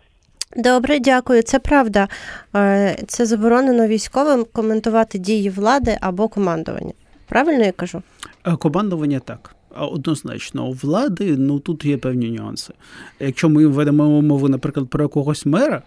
Добре, 0.58 1.00
дякую. 1.00 1.44
Це 1.44 1.60
правда. 1.60 2.08
Е, 2.56 2.98
це 3.08 3.26
заборонено 3.26 3.88
військовим 3.88 4.46
коментувати 4.54 5.18
дії 5.18 5.50
влади 5.50 5.98
або 6.02 6.28
командування. 6.28 6.94
Правильно 7.28 7.64
я 7.66 7.72
кажу? 7.72 8.02
Е, 8.48 8.56
командування 8.56 9.20
так. 9.20 9.56
Однозначно, 9.76 10.68
у 10.68 10.72
влади 10.74 11.36
ну 11.38 11.60
тут 11.60 11.86
є 11.86 11.98
певні 11.98 12.32
нюанси. 12.32 12.74
Якщо 13.20 13.50
ми 13.50 13.68
ведемо 13.68 14.22
мову, 14.22 14.50
наприклад, 14.50 14.90
про 14.90 15.04
якогось 15.04 15.46
мера, 15.46 15.82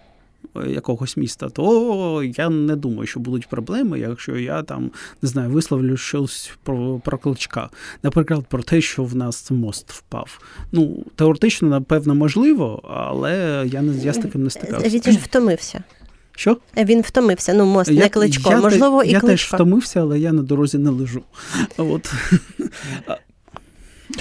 якогось 0.66 1.16
міста, 1.16 1.48
то 1.48 2.22
я 2.36 2.48
не 2.48 2.76
думаю, 2.76 3.06
що 3.06 3.20
будуть 3.20 3.48
проблеми, 3.48 4.00
якщо 4.00 4.38
я 4.38 4.62
там 4.62 4.90
не 5.22 5.28
знаю, 5.28 5.50
висловлю 5.50 5.96
щось 5.96 6.52
про 6.62 7.00
про 7.04 7.18
кличка. 7.18 7.70
Наприклад, 8.02 8.44
про 8.48 8.62
те, 8.62 8.80
що 8.80 9.04
в 9.04 9.16
нас 9.16 9.50
мост 9.50 9.92
впав. 9.92 10.40
Ну, 10.72 11.04
теоретично, 11.16 11.68
напевно, 11.68 12.14
можливо, 12.14 12.82
але 12.94 13.64
я 13.66 13.82
не 13.82 13.96
я 13.96 14.12
з 14.12 14.18
таким 14.18 14.44
не 14.44 14.50
стикався. 14.50 14.88
Він 14.88 15.12
ж 15.12 15.18
втомився. 15.18 15.82
Що? 16.36 16.56
Він 16.76 17.00
втомився. 17.00 17.54
Ну, 17.54 17.64
мост 17.64 17.90
я, 17.90 18.02
не 18.02 18.08
кличко. 18.08 18.50
Я, 18.50 18.60
Можливо, 18.60 19.02
і 19.02 19.10
я 19.10 19.20
кличко. 19.20 19.26
Я 19.26 19.32
теж 19.32 19.46
втомився, 19.52 20.00
але 20.00 20.20
я 20.20 20.32
на 20.32 20.42
дорозі 20.42 20.78
не 20.78 20.90
лежу. 20.90 21.22
От. 21.76 22.12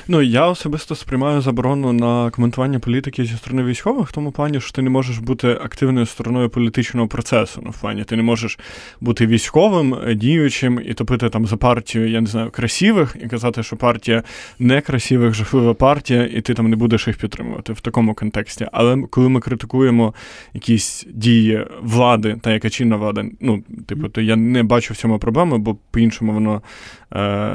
Ну 0.07 0.21
я 0.21 0.47
особисто 0.47 0.95
сприймаю 0.95 1.41
заборону 1.41 1.93
на 1.93 2.29
коментування 2.29 2.79
політики 2.79 3.25
зі 3.25 3.37
сторони 3.37 3.63
військових 3.63 4.09
в 4.09 4.11
тому 4.11 4.31
плані, 4.31 4.61
що 4.61 4.71
ти 4.71 4.81
не 4.81 4.89
можеш 4.89 5.17
бути 5.17 5.47
активною 5.47 6.05
стороною 6.05 6.49
політичного 6.49 7.07
процесу. 7.07 7.61
Ну, 7.65 7.69
в 7.69 7.81
плані 7.81 8.03
ти 8.03 8.15
не 8.15 8.23
можеш 8.23 8.59
бути 9.01 9.27
військовим, 9.27 9.97
діючим 10.15 10.81
і 10.85 10.93
топити 10.93 11.29
там 11.29 11.45
за 11.45 11.57
партію, 11.57 12.09
я 12.09 12.21
не 12.21 12.27
знаю, 12.27 12.51
красивих, 12.51 13.15
і 13.23 13.27
казати, 13.27 13.63
що 13.63 13.75
партія 13.75 14.23
некрасивих, 14.59 15.33
жахлива 15.33 15.73
партія, 15.73 16.29
і 16.33 16.41
ти 16.41 16.53
там 16.53 16.69
не 16.69 16.75
будеш 16.75 17.07
їх 17.07 17.17
підтримувати 17.17 17.73
в 17.73 17.79
такому 17.79 18.13
контексті. 18.13 18.67
Але 18.71 19.03
коли 19.09 19.29
ми 19.29 19.39
критикуємо 19.39 20.13
якісь 20.53 21.05
дії 21.13 21.65
влади, 21.81 22.37
та 22.41 22.53
яка 22.53 22.69
чинна 22.69 22.95
влада, 22.95 23.25
ну 23.39 23.63
типу, 23.85 24.09
то 24.09 24.21
я 24.21 24.35
не 24.35 24.63
бачу 24.63 24.93
в 24.93 24.97
цьому 24.97 25.19
проблеми, 25.19 25.57
бо 25.57 25.77
по-іншому 25.91 26.33
воно 26.33 26.61
Е, 27.02 27.02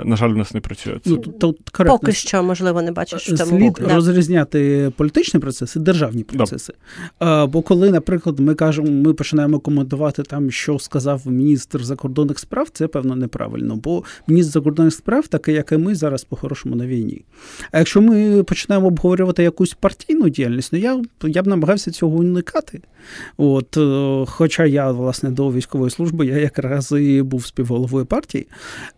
на 0.05 0.17
жаль, 0.17 0.31
у 0.31 0.37
нас 0.37 0.55
не 0.55 0.61
працює. 0.61 0.99
Ну, 1.05 1.17
то, 1.17 1.55
Поки 1.87 2.13
що, 2.13 2.43
можливо, 2.43 2.83
не 2.83 2.93
бачиш. 2.93 3.23
що 3.23 3.37
Слід 3.37 3.79
да. 3.81 3.95
розрізняти 3.95 4.93
політичні 4.97 5.41
процеси, 5.41 5.81
державні 5.81 6.25
процеси. 6.25 6.73
Да. 7.21 7.47
Бо 7.47 7.63
коли, 7.63 7.91
наприклад, 7.91 8.41
ми 8.41 8.55
кажемо, 8.55 8.91
ми 8.91 9.15
починаємо 9.15 9.61
коментувати 9.61 10.23
там, 10.23 10.51
що 10.51 10.79
сказав 10.79 11.27
міністр 11.27 11.85
закордонних 11.85 12.39
справ, 12.39 12.69
це 12.73 12.87
певно 12.87 13.17
неправильно. 13.17 13.77
Бо 13.77 14.05
міністр 14.27 14.53
закордонних 14.53 14.95
справ, 14.95 15.27
такий, 15.29 15.55
як 15.55 15.73
і 15.73 15.77
ми, 15.77 15.95
зараз 15.95 16.25
по-хорошому 16.25 16.77
на 16.77 16.87
війні. 16.87 17.25
А 17.73 17.79
якщо 17.79 18.03
ми 18.03 18.43
починаємо 18.43 18.87
обговорювати 18.87 19.43
якусь 19.43 19.75
партійну 19.75 20.29
діяльність, 20.29 20.73
ну 20.73 20.79
я 20.79 21.03
я 21.23 21.43
б 21.43 21.47
намагався 21.47 21.91
цього 21.91 22.17
уникати. 22.17 22.81
От, 23.37 23.77
е, 23.77 24.25
Хоча 24.29 24.65
я, 24.65 24.91
власне, 24.91 25.31
до 25.31 25.53
військової 25.53 25.91
служби 25.91 26.27
я 26.27 26.37
якраз 26.37 26.93
і 26.93 27.23
був 27.23 27.47
співголовою 27.47 28.07
партії. 28.07 28.47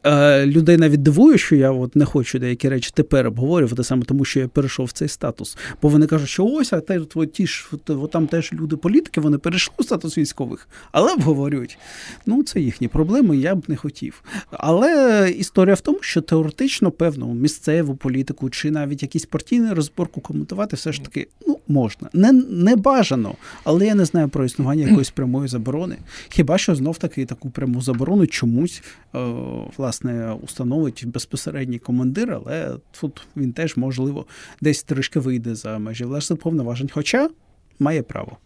Е, 0.04 0.46
людей 0.46 0.76
навіть 0.76 1.02
дивує, 1.02 1.38
що 1.38 1.56
я 1.56 1.70
от 1.70 1.96
не 1.96 2.04
хочу 2.04 2.38
деякі 2.38 2.68
речі 2.68 2.90
тепер 2.94 3.26
обговорювати, 3.26 3.84
саме 3.84 4.04
тому 4.04 4.24
що 4.24 4.40
я 4.40 4.48
перейшов 4.48 4.86
в 4.86 4.92
цей 4.92 5.08
статус. 5.08 5.56
Бо 5.82 5.88
вони 5.88 6.06
кажуть, 6.06 6.28
що 6.28 6.46
ось, 6.46 6.72
а 6.72 6.80
те, 6.80 7.00
от, 7.14 7.32
ті 7.32 7.46
ж 7.46 7.70
от, 7.88 8.10
там 8.10 8.26
теж 8.26 8.52
люди-політики, 8.52 9.20
вони 9.20 9.38
перейшли 9.38 9.74
в 9.78 9.82
статус 9.82 10.18
військових, 10.18 10.68
але 10.92 11.12
обговорюють. 11.12 11.78
Ну, 12.26 12.42
це 12.42 12.60
їхні 12.60 12.88
проблеми, 12.88 13.36
я 13.36 13.54
б 13.54 13.64
не 13.68 13.76
хотів. 13.76 14.22
Але 14.50 15.30
історія 15.38 15.74
в 15.74 15.80
тому, 15.80 15.98
що 16.00 16.20
теоретично, 16.20 16.90
певно, 16.90 17.34
місцеву 17.34 17.96
політику 17.96 18.50
чи 18.50 18.70
навіть 18.70 19.02
якісь 19.02 19.26
партійні 19.26 19.72
розборку 19.72 20.20
коментувати 20.20 20.76
все 20.76 20.92
ж 20.92 21.02
таки 21.02 21.28
ну, 21.46 21.58
можна. 21.68 22.08
Не, 22.12 22.32
не 22.32 22.76
бажано, 22.76 23.34
але 23.64 23.89
я 23.90 23.96
не 23.96 24.04
знаю 24.04 24.28
про 24.28 24.44
існування 24.44 24.86
якоїсь 24.88 25.10
прямої 25.10 25.48
заборони. 25.48 25.96
Хіба 26.28 26.58
що 26.58 26.74
знов 26.74 26.98
таки 26.98 27.26
таку 27.26 27.50
пряму 27.50 27.82
заборону 27.82 28.26
чомусь 28.26 28.82
е, 29.14 29.18
власне 29.76 30.32
установить 30.32 31.04
безпосередній 31.06 31.78
командир, 31.78 32.32
але 32.32 32.76
тут 33.00 33.22
він 33.36 33.52
теж 33.52 33.76
можливо 33.76 34.26
десь 34.60 34.82
трішки 34.82 35.20
вийде 35.20 35.54
за 35.54 35.78
межі 35.78 36.04
власне 36.04 36.36
повноважень, 36.36 36.90
хоча 36.92 37.30
має 37.78 38.02
право. 38.02 38.36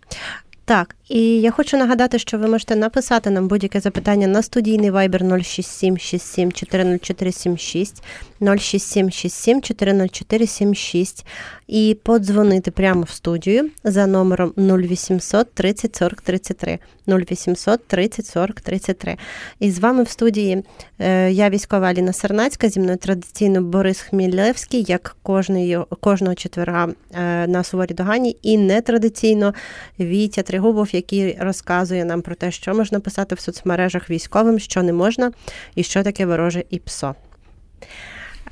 Так, 0.66 0.96
і 1.08 1.20
я 1.40 1.50
хочу 1.50 1.76
нагадати, 1.76 2.18
що 2.18 2.38
ви 2.38 2.46
можете 2.46 2.76
написати 2.76 3.30
нам 3.30 3.48
будь-яке 3.48 3.80
запитання 3.80 4.26
на 4.26 4.42
студійний 4.42 4.90
Viber 4.90 5.42
06767 5.42 6.52
40476, 6.52 8.02
06767 8.40 9.62
40476 9.62 11.26
і 11.68 11.96
подзвонити 12.02 12.70
прямо 12.70 13.02
в 13.02 13.10
студію 13.10 13.70
за 13.84 14.06
номером 14.06 14.52
0800 14.56 15.54
30 15.54 15.96
40 15.96 16.20
33. 16.20 16.78
0800 17.08 17.86
30 17.86 18.26
40 18.26 18.60
33. 18.60 19.16
І 19.60 19.70
з 19.70 19.78
вами 19.78 20.02
в 20.02 20.08
студії 20.08 20.64
е, 20.98 21.32
я 21.32 21.50
військова 21.50 21.86
Аліна 21.86 22.12
Сернацька, 22.12 22.68
зі 22.68 22.80
мною 22.80 22.98
традиційно 22.98 23.62
Борис 23.62 24.00
Хмілевський, 24.00 24.84
як 24.88 25.16
кожного, 25.22 25.86
кожного 26.00 26.34
четверга 26.34 26.88
е, 27.12 27.46
на 27.46 27.64
Суворі 27.64 27.94
Догані, 27.94 28.36
і 28.42 28.58
нетрадиційно 28.58 29.54
Вітя 30.00 30.42
Тригубов, 30.42 30.94
який 30.94 31.36
розказує 31.40 32.04
нам 32.04 32.22
про 32.22 32.34
те, 32.34 32.50
що 32.50 32.74
можна 32.74 33.00
писати 33.00 33.34
в 33.34 33.40
соцмережах 33.40 34.10
військовим, 34.10 34.58
що 34.58 34.82
не 34.82 34.92
можна, 34.92 35.32
і 35.74 35.82
що 35.82 36.02
таке 36.02 36.26
вороже 36.26 36.64
і 36.70 36.78
псо. 36.78 37.14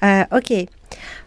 Е, 0.02 0.26
Окей. 0.30 0.68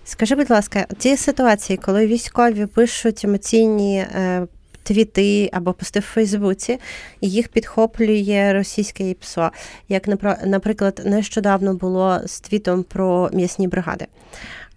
Скажи, 0.04 0.36
будь 0.36 0.50
ласка, 0.50 0.86
ці 0.98 1.18
ситуації, 1.18 1.78
коли 1.78 2.08
військові 2.08 2.66
пишуть 2.66 3.26
емоційні 3.26 3.98
е, 3.98 4.48
твіти 4.86 5.50
або 5.54 5.74
пости 5.74 6.00
в 6.00 6.04
Фейсбуці, 6.04 6.80
і 7.22 7.30
їх 7.30 7.48
підхоплює 7.48 8.54
російське 8.54 9.10
ІПСО, 9.10 9.52
як, 9.90 10.08
наприклад, 10.46 11.02
нещодавно 11.06 11.74
було 11.74 12.20
з 12.26 12.40
твітом 12.40 12.84
про 12.84 13.30
м'ясні 13.34 13.68
бригади. 13.68 14.06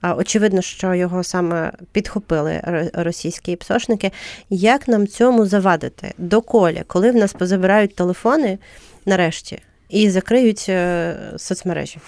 Очевидно, 0.02 0.62
що 0.62 0.94
його 0.94 1.24
саме 1.24 1.72
підхопили 1.92 2.60
російські 2.92 3.56
ПСОшники. 3.56 4.10
Як 4.50 4.88
нам 4.88 5.06
цьому 5.06 5.46
завадити? 5.46 6.14
Доколі, 6.18 6.82
коли 6.86 7.10
в 7.10 7.16
нас 7.16 7.32
позабирають 7.32 7.94
телефони 7.94 8.58
нарешті 9.06 9.58
і 9.88 10.10
закриють 10.10 10.66
е, 10.68 11.16
соцмережі? 11.36 11.98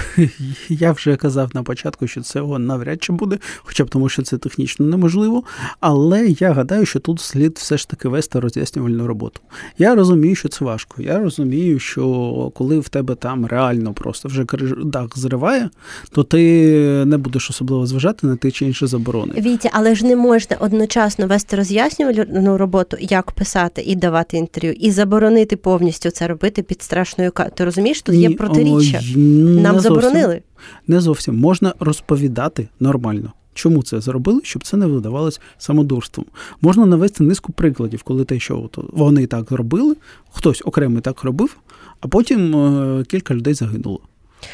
Я 0.68 0.92
вже 0.92 1.16
казав 1.16 1.50
на 1.54 1.62
початку, 1.62 2.06
що 2.06 2.20
цього 2.20 2.58
навряд 2.58 3.02
чи 3.02 3.12
буде, 3.12 3.38
хоча 3.62 3.84
б 3.84 3.88
тому, 3.88 4.08
що 4.08 4.22
це 4.22 4.38
технічно 4.38 4.86
неможливо. 4.86 5.44
Але 5.80 6.26
я 6.26 6.52
гадаю, 6.52 6.86
що 6.86 7.00
тут 7.00 7.20
слід 7.20 7.52
все 7.58 7.76
ж 7.76 7.88
таки 7.88 8.08
вести 8.08 8.40
роз'яснювальну 8.40 9.06
роботу. 9.06 9.40
Я 9.78 9.94
розумію, 9.94 10.34
що 10.34 10.48
це 10.48 10.64
важко. 10.64 11.02
Я 11.02 11.18
розумію, 11.18 11.78
що 11.78 12.52
коли 12.54 12.78
в 12.78 12.88
тебе 12.88 13.14
там 13.14 13.46
реально 13.46 13.92
просто 13.92 14.28
вже 14.28 14.44
дах 14.84 15.18
зриває, 15.18 15.70
то 16.10 16.22
ти 16.22 17.04
не 17.06 17.16
будеш 17.18 17.50
особливо 17.50 17.86
зважати 17.86 18.26
на 18.26 18.36
ті 18.36 18.50
чи 18.50 18.66
інші 18.66 18.86
заборони. 18.86 19.34
Вітя, 19.38 19.70
але 19.72 19.94
ж 19.94 20.06
не 20.06 20.16
можна 20.16 20.56
одночасно 20.60 21.26
вести 21.26 21.56
роз'яснювальну 21.56 22.58
роботу, 22.58 22.96
як 23.00 23.30
писати 23.30 23.82
і 23.82 23.96
давати 23.96 24.36
інтерв'ю, 24.36 24.72
і 24.72 24.90
заборонити 24.90 25.56
повністю 25.56 26.10
це 26.10 26.28
робити 26.28 26.62
під 26.62 26.82
страшною 26.82 27.32
Ти 27.54 27.64
розумієш, 27.64 28.02
тут 28.02 28.14
є 28.14 28.30
протиріччя. 28.30 29.00
Нам 29.16 29.80
заборонили. 29.82 30.42
Не 30.86 31.00
зовсім 31.00 31.38
можна 31.38 31.74
розповідати 31.80 32.68
нормально. 32.80 33.32
Чому 33.54 33.82
це 33.82 34.00
зробили, 34.00 34.40
щоб 34.44 34.64
це 34.64 34.76
не 34.76 34.86
видавалось 34.86 35.40
самодурством? 35.58 36.26
Можна 36.60 36.86
навести 36.86 37.24
низку 37.24 37.52
прикладів, 37.52 38.02
коли 38.02 38.24
те, 38.24 38.38
що 38.38 38.60
от 38.60 38.78
вони 38.92 39.26
так 39.26 39.50
робили, 39.50 39.96
хтось 40.30 40.62
окремий 40.64 41.02
так 41.02 41.24
робив, 41.24 41.56
а 42.00 42.08
потім 42.08 42.56
е, 42.56 43.04
кілька 43.04 43.34
людей 43.34 43.54
загинуло. 43.54 44.00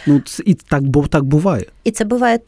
Ну 0.06 0.22
і 0.44 0.54
так 0.54 0.82
бо 0.82 1.06
так 1.06 1.24
буває, 1.24 1.66
і 1.84 1.90
це 1.90 2.04
буває 2.04 2.40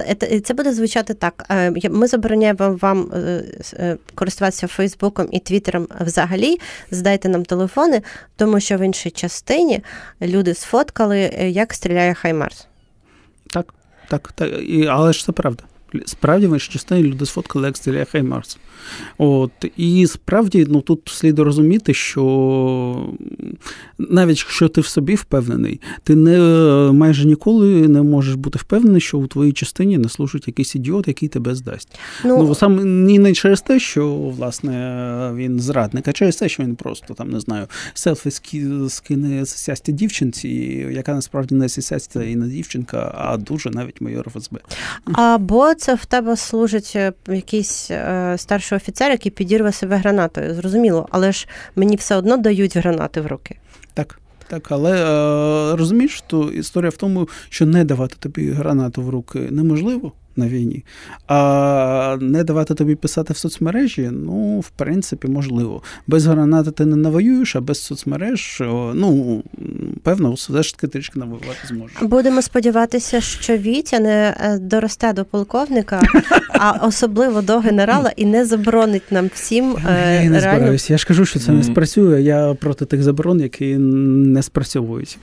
це 0.44 0.54
буде 0.54 0.72
звучати 0.72 1.14
так. 1.14 1.46
Е, 1.50 1.90
ми 1.90 2.06
забороняємо 2.06 2.78
вам 2.80 3.10
е, 3.14 3.44
е, 3.72 3.96
користуватися 4.14 4.66
Фейсбуком 4.66 5.28
і 5.30 5.38
Твіттером 5.38 5.88
взагалі. 6.00 6.60
Здайте 6.90 7.28
нам 7.28 7.44
телефони, 7.44 8.02
тому 8.36 8.60
що 8.60 8.76
в 8.76 8.80
іншій 8.80 9.10
частині 9.10 9.80
люди 10.22 10.54
сфоткали, 10.54 11.18
як 11.50 11.74
стріляє 11.74 12.14
Хаймарс. 12.14 12.66
Так, 13.52 13.74
так, 14.08 14.32
так. 14.32 14.50
І, 14.62 14.86
але 14.86 15.12
ж 15.12 15.24
це 15.24 15.32
правда. 15.32 15.64
Справді 16.06 16.46
в 16.46 16.52
іншій 16.52 16.72
частині 16.72 17.02
люди 17.02 17.26
сфоткали, 17.26 17.66
як 17.66 17.76
стріляє 17.76 18.04
Хаймарс. 18.04 18.58
От, 19.18 19.50
І 19.76 20.06
справді 20.06 20.66
ну, 20.68 20.80
тут 20.80 21.00
слід 21.08 21.38
розуміти, 21.38 21.94
що 21.94 23.14
навіть 23.98 24.38
якщо 24.38 24.68
ти 24.68 24.80
в 24.80 24.86
собі 24.86 25.14
впевнений, 25.14 25.80
ти 26.04 26.14
не 26.14 26.38
майже 26.92 27.26
ніколи 27.26 27.88
не 27.88 28.02
можеш 28.02 28.34
бути 28.34 28.58
впевнений, 28.58 29.00
що 29.00 29.18
у 29.18 29.26
твоїй 29.26 29.52
частині 29.52 29.98
не 29.98 30.08
служить 30.08 30.46
якийсь 30.46 30.74
ідіот, 30.74 31.08
який 31.08 31.28
тебе 31.28 31.54
здасть. 31.54 31.98
Ну, 32.24 32.42
ну 32.42 32.54
сам 32.54 33.04
ні 33.04 33.18
не 33.18 33.32
через 33.32 33.60
те, 33.60 33.78
що 33.78 34.08
власне 34.08 35.32
він 35.34 35.60
зрадник, 35.60 36.08
а 36.08 36.12
через 36.12 36.36
те, 36.36 36.48
що 36.48 36.62
він 36.62 36.76
просто 36.76 37.14
там 37.14 37.30
не 37.30 37.40
знаю, 37.40 37.66
селфі 37.94 38.30
скине 38.88 39.46
сястя 39.46 39.92
дівчинці, 39.92 40.48
яка 40.92 41.14
насправді 41.14 41.54
не 41.54 41.68
сястя 41.68 42.22
і 42.22 42.36
не 42.36 42.48
дівчинка, 42.48 43.14
а 43.18 43.36
дуже 43.36 43.70
навіть 43.70 44.00
майор 44.00 44.30
ФСБ. 44.30 44.58
Або 45.12 45.74
це 45.80 45.94
в 45.94 46.04
тебе 46.04 46.36
служить 46.36 46.92
е, 46.96 47.12
якийсь 47.28 47.90
е, 47.90 48.34
старший 48.38 48.76
офіцер, 48.76 49.10
який 49.10 49.32
підірве 49.32 49.72
себе 49.72 49.96
гранатою. 49.96 50.54
Зрозуміло, 50.54 51.08
але 51.10 51.32
ж 51.32 51.48
мені 51.76 51.96
все 51.96 52.16
одно 52.16 52.36
дають 52.36 52.76
гранати 52.76 53.20
в 53.20 53.26
руки. 53.26 53.56
Так. 53.94 54.20
Так, 54.48 54.66
але 54.70 54.92
е, 54.92 55.76
розумієш, 55.76 56.22
що 56.26 56.42
історія 56.42 56.90
в 56.90 56.96
тому, 56.96 57.28
що 57.48 57.66
не 57.66 57.84
давати 57.84 58.16
тобі 58.18 58.50
гранату 58.50 59.02
в 59.02 59.08
руки 59.08 59.38
неможливо 59.50 60.12
на 60.40 60.48
війні, 60.48 60.84
а 61.26 62.16
не 62.20 62.44
давати 62.44 62.74
тобі 62.74 62.94
писати 62.94 63.32
в 63.32 63.36
соцмережі, 63.36 64.10
ну, 64.12 64.60
в 64.60 64.70
принципі, 64.70 65.28
можливо. 65.28 65.82
Без 66.06 66.26
гранати 66.26 66.70
ти 66.70 66.86
не 66.86 66.96
навоюєш, 66.96 67.56
а 67.56 67.60
без 67.60 67.82
соцмереж, 67.82 68.62
ну, 68.94 69.42
певно, 70.02 70.32
все 70.32 70.62
ж 70.62 70.74
таки 70.74 70.86
трішки 70.86 71.18
навоювати 71.18 71.58
зможеш. 71.68 71.96
Будемо 72.02 72.42
сподіватися, 72.42 73.20
що 73.20 73.56
Вітя 73.56 74.00
не 74.00 74.36
е, 74.40 74.58
доросте 74.58 75.12
до 75.12 75.24
полковника, 75.24 76.02
а 76.48 76.70
особливо 76.86 77.42
до 77.42 77.58
генерала, 77.58 78.12
і 78.16 78.24
не 78.24 78.44
заборонить 78.44 79.12
нам 79.12 79.30
всім. 79.34 79.76
Я 79.84 80.30
не 80.30 80.40
збираюся. 80.40 80.92
Я 80.92 80.98
ж 80.98 81.06
кажу, 81.06 81.24
що 81.24 81.38
це 81.38 81.52
не 81.52 81.62
спрацює. 81.62 82.22
Я 82.22 82.54
проти 82.54 82.84
тих 82.84 83.02
заборон, 83.02 83.40
які 83.40 83.76
не 83.76 84.42
спрацьовують. 84.42 85.18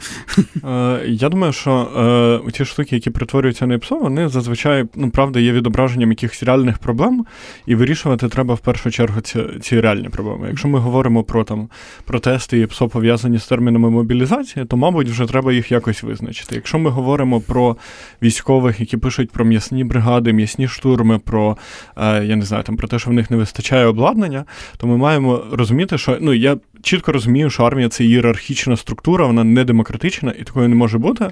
Е, 0.64 1.00
я 1.08 1.30
думаю, 1.30 1.54
що 1.54 2.42
ті 2.54 2.66
штуки, 2.66 2.96
які 2.96 3.10
притворюються 3.10 3.68
на 3.68 3.80
ПСО, 3.80 3.96
вони 3.96 4.30
зазвичай 4.30 4.86
ну, 4.96 5.07
правда, 5.12 5.40
є 5.40 5.52
відображенням 5.52 6.10
якихось 6.10 6.44
реальних 6.44 6.78
проблем, 6.78 7.26
і 7.66 7.76
вирішувати 7.76 8.30
треба 8.30 8.54
в 8.54 8.60
першу 8.60 8.92
чергу 8.92 9.22
ці 9.22 9.44
ці 9.62 9.80
реальні 9.80 10.10
проблеми. 10.10 10.48
Якщо 10.48 10.68
ми 10.68 10.80
говоримо 10.80 11.24
про 11.24 11.44
там 11.44 11.70
протести 12.06 12.60
і 12.60 12.66
ПСО 12.66 12.90
пов'язані 12.90 13.40
з 13.40 13.48
термінами 13.48 13.90
мобілізації, 13.90 14.66
то, 14.66 14.78
мабуть, 14.78 15.10
вже 15.10 15.26
треба 15.26 15.54
їх 15.54 15.72
якось 15.72 16.04
визначити. 16.04 16.56
Якщо 16.56 16.80
ми 16.80 16.90
говоримо 16.90 17.42
про 17.42 17.78
військових, 18.22 18.80
які 18.80 18.98
пишуть 18.98 19.32
про 19.32 19.46
м'ясні 19.46 19.84
бригади, 19.84 20.34
м'ясні 20.34 20.68
штурми, 20.68 21.20
про 21.20 21.58
е, 21.98 22.26
я 22.26 22.36
не 22.36 22.46
знаю, 22.46 22.64
там 22.64 22.78
про 22.78 22.88
те, 22.88 23.00
що 23.00 23.10
в 23.10 23.14
них 23.14 23.32
не 23.32 23.38
вистачає 23.38 23.86
обладнання, 23.86 24.46
то 24.78 24.88
ми 24.88 24.98
маємо 24.98 25.44
розуміти, 25.52 25.98
що 25.98 26.18
ну 26.22 26.34
я 26.34 26.58
чітко 26.82 27.12
розумію, 27.12 27.50
що 27.50 27.64
армія 27.64 27.90
це 27.90 28.04
ієрархічна 28.06 28.78
структура, 28.78 29.26
вона 29.26 29.44
не 29.44 29.64
демократична 29.64 30.34
і 30.40 30.44
такою 30.44 30.70
не 30.70 30.76
може 30.76 30.98
бути. 30.98 31.32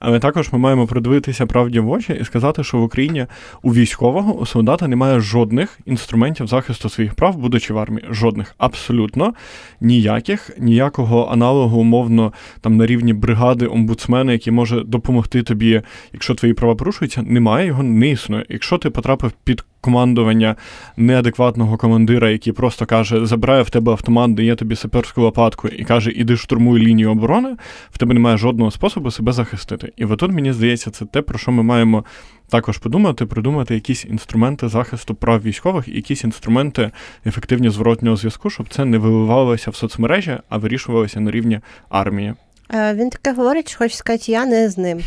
Але 0.00 0.18
також 0.18 0.52
ми 0.52 0.58
маємо 0.58 0.86
придивитися 0.86 1.46
правді 1.46 1.80
в 1.80 1.90
очі 1.90 2.18
і 2.20 2.24
сказати, 2.24 2.64
що 2.64 2.78
в 2.78 2.82
Україні 2.82 3.26
у 3.62 3.74
військового 3.74 4.34
у 4.34 4.46
солдата 4.46 4.88
немає 4.88 5.20
жодних 5.20 5.78
інструментів 5.86 6.46
захисту 6.46 6.88
своїх 6.88 7.14
прав, 7.14 7.36
будучи 7.36 7.74
в 7.74 7.78
армії. 7.78 8.06
Жодних, 8.10 8.54
абсолютно 8.58 9.34
ніяких, 9.80 10.50
ніякого 10.58 11.28
аналогу, 11.32 11.80
умовно, 11.80 12.32
там 12.60 12.76
на 12.76 12.86
рівні 12.86 13.12
бригади 13.12 13.66
омбудсмена, 13.66 14.32
який 14.32 14.52
може 14.52 14.80
допомогти 14.84 15.42
тобі, 15.42 15.82
якщо 16.12 16.34
твої 16.34 16.54
права 16.54 16.74
порушуються, 16.74 17.22
немає 17.22 17.66
його 17.66 17.82
не 17.82 18.08
існує. 18.08 18.44
Якщо 18.48 18.78
ти 18.78 18.90
потрапив 18.90 19.32
під 19.44 19.64
командування 19.80 20.56
неадекватного 20.96 21.76
командира, 21.76 22.30
який 22.30 22.52
просто 22.52 22.86
каже, 22.86 23.26
забирає 23.26 23.62
в 23.62 23.70
тебе 23.70 23.92
автомат, 23.92 24.34
дає 24.34 24.54
тобі 24.56 24.76
саперську 24.76 25.22
лопатку 25.22 25.68
і 25.68 25.84
каже, 25.84 26.10
іди 26.10 26.36
штурмуй 26.36 26.80
лінію 26.80 27.10
оборони, 27.10 27.56
в 27.90 27.98
тебе 27.98 28.14
немає 28.14 28.36
жодного 28.36 28.70
способу 28.70 29.10
себе 29.10 29.32
захистити. 29.32 29.92
І 29.96 30.04
отут, 30.04 30.32
мені 30.32 30.52
здається, 30.52 30.90
це 30.90 31.04
те, 31.04 31.22
про 31.22 31.38
що 31.38 31.52
ми 31.52 31.62
маємо 31.62 32.04
також 32.48 32.78
подумати, 32.78 33.26
придумати 33.26 33.74
якісь 33.74 34.04
інструменти 34.04 34.68
захисту 34.68 35.14
прав 35.14 35.42
військових 35.42 35.88
якісь 35.88 36.24
інструменти 36.24 36.90
ефективні 37.26 37.70
зворотнього 37.70 38.16
зв'язку, 38.16 38.50
щоб 38.50 38.68
це 38.68 38.84
не 38.84 38.98
виливалося 38.98 39.70
в 39.70 39.76
соцмережі, 39.76 40.38
а 40.48 40.58
вирішувалося 40.58 41.20
на 41.20 41.30
рівні 41.30 41.60
армії. 41.88 42.34
Е, 42.74 42.94
він 42.94 43.10
таке 43.10 43.32
говорить, 43.32 43.68
що 43.68 43.78
хоче 43.78 43.96
сказати, 43.96 44.32
я 44.32 44.46
не 44.46 44.70
з 44.70 44.78
ним. 44.78 45.04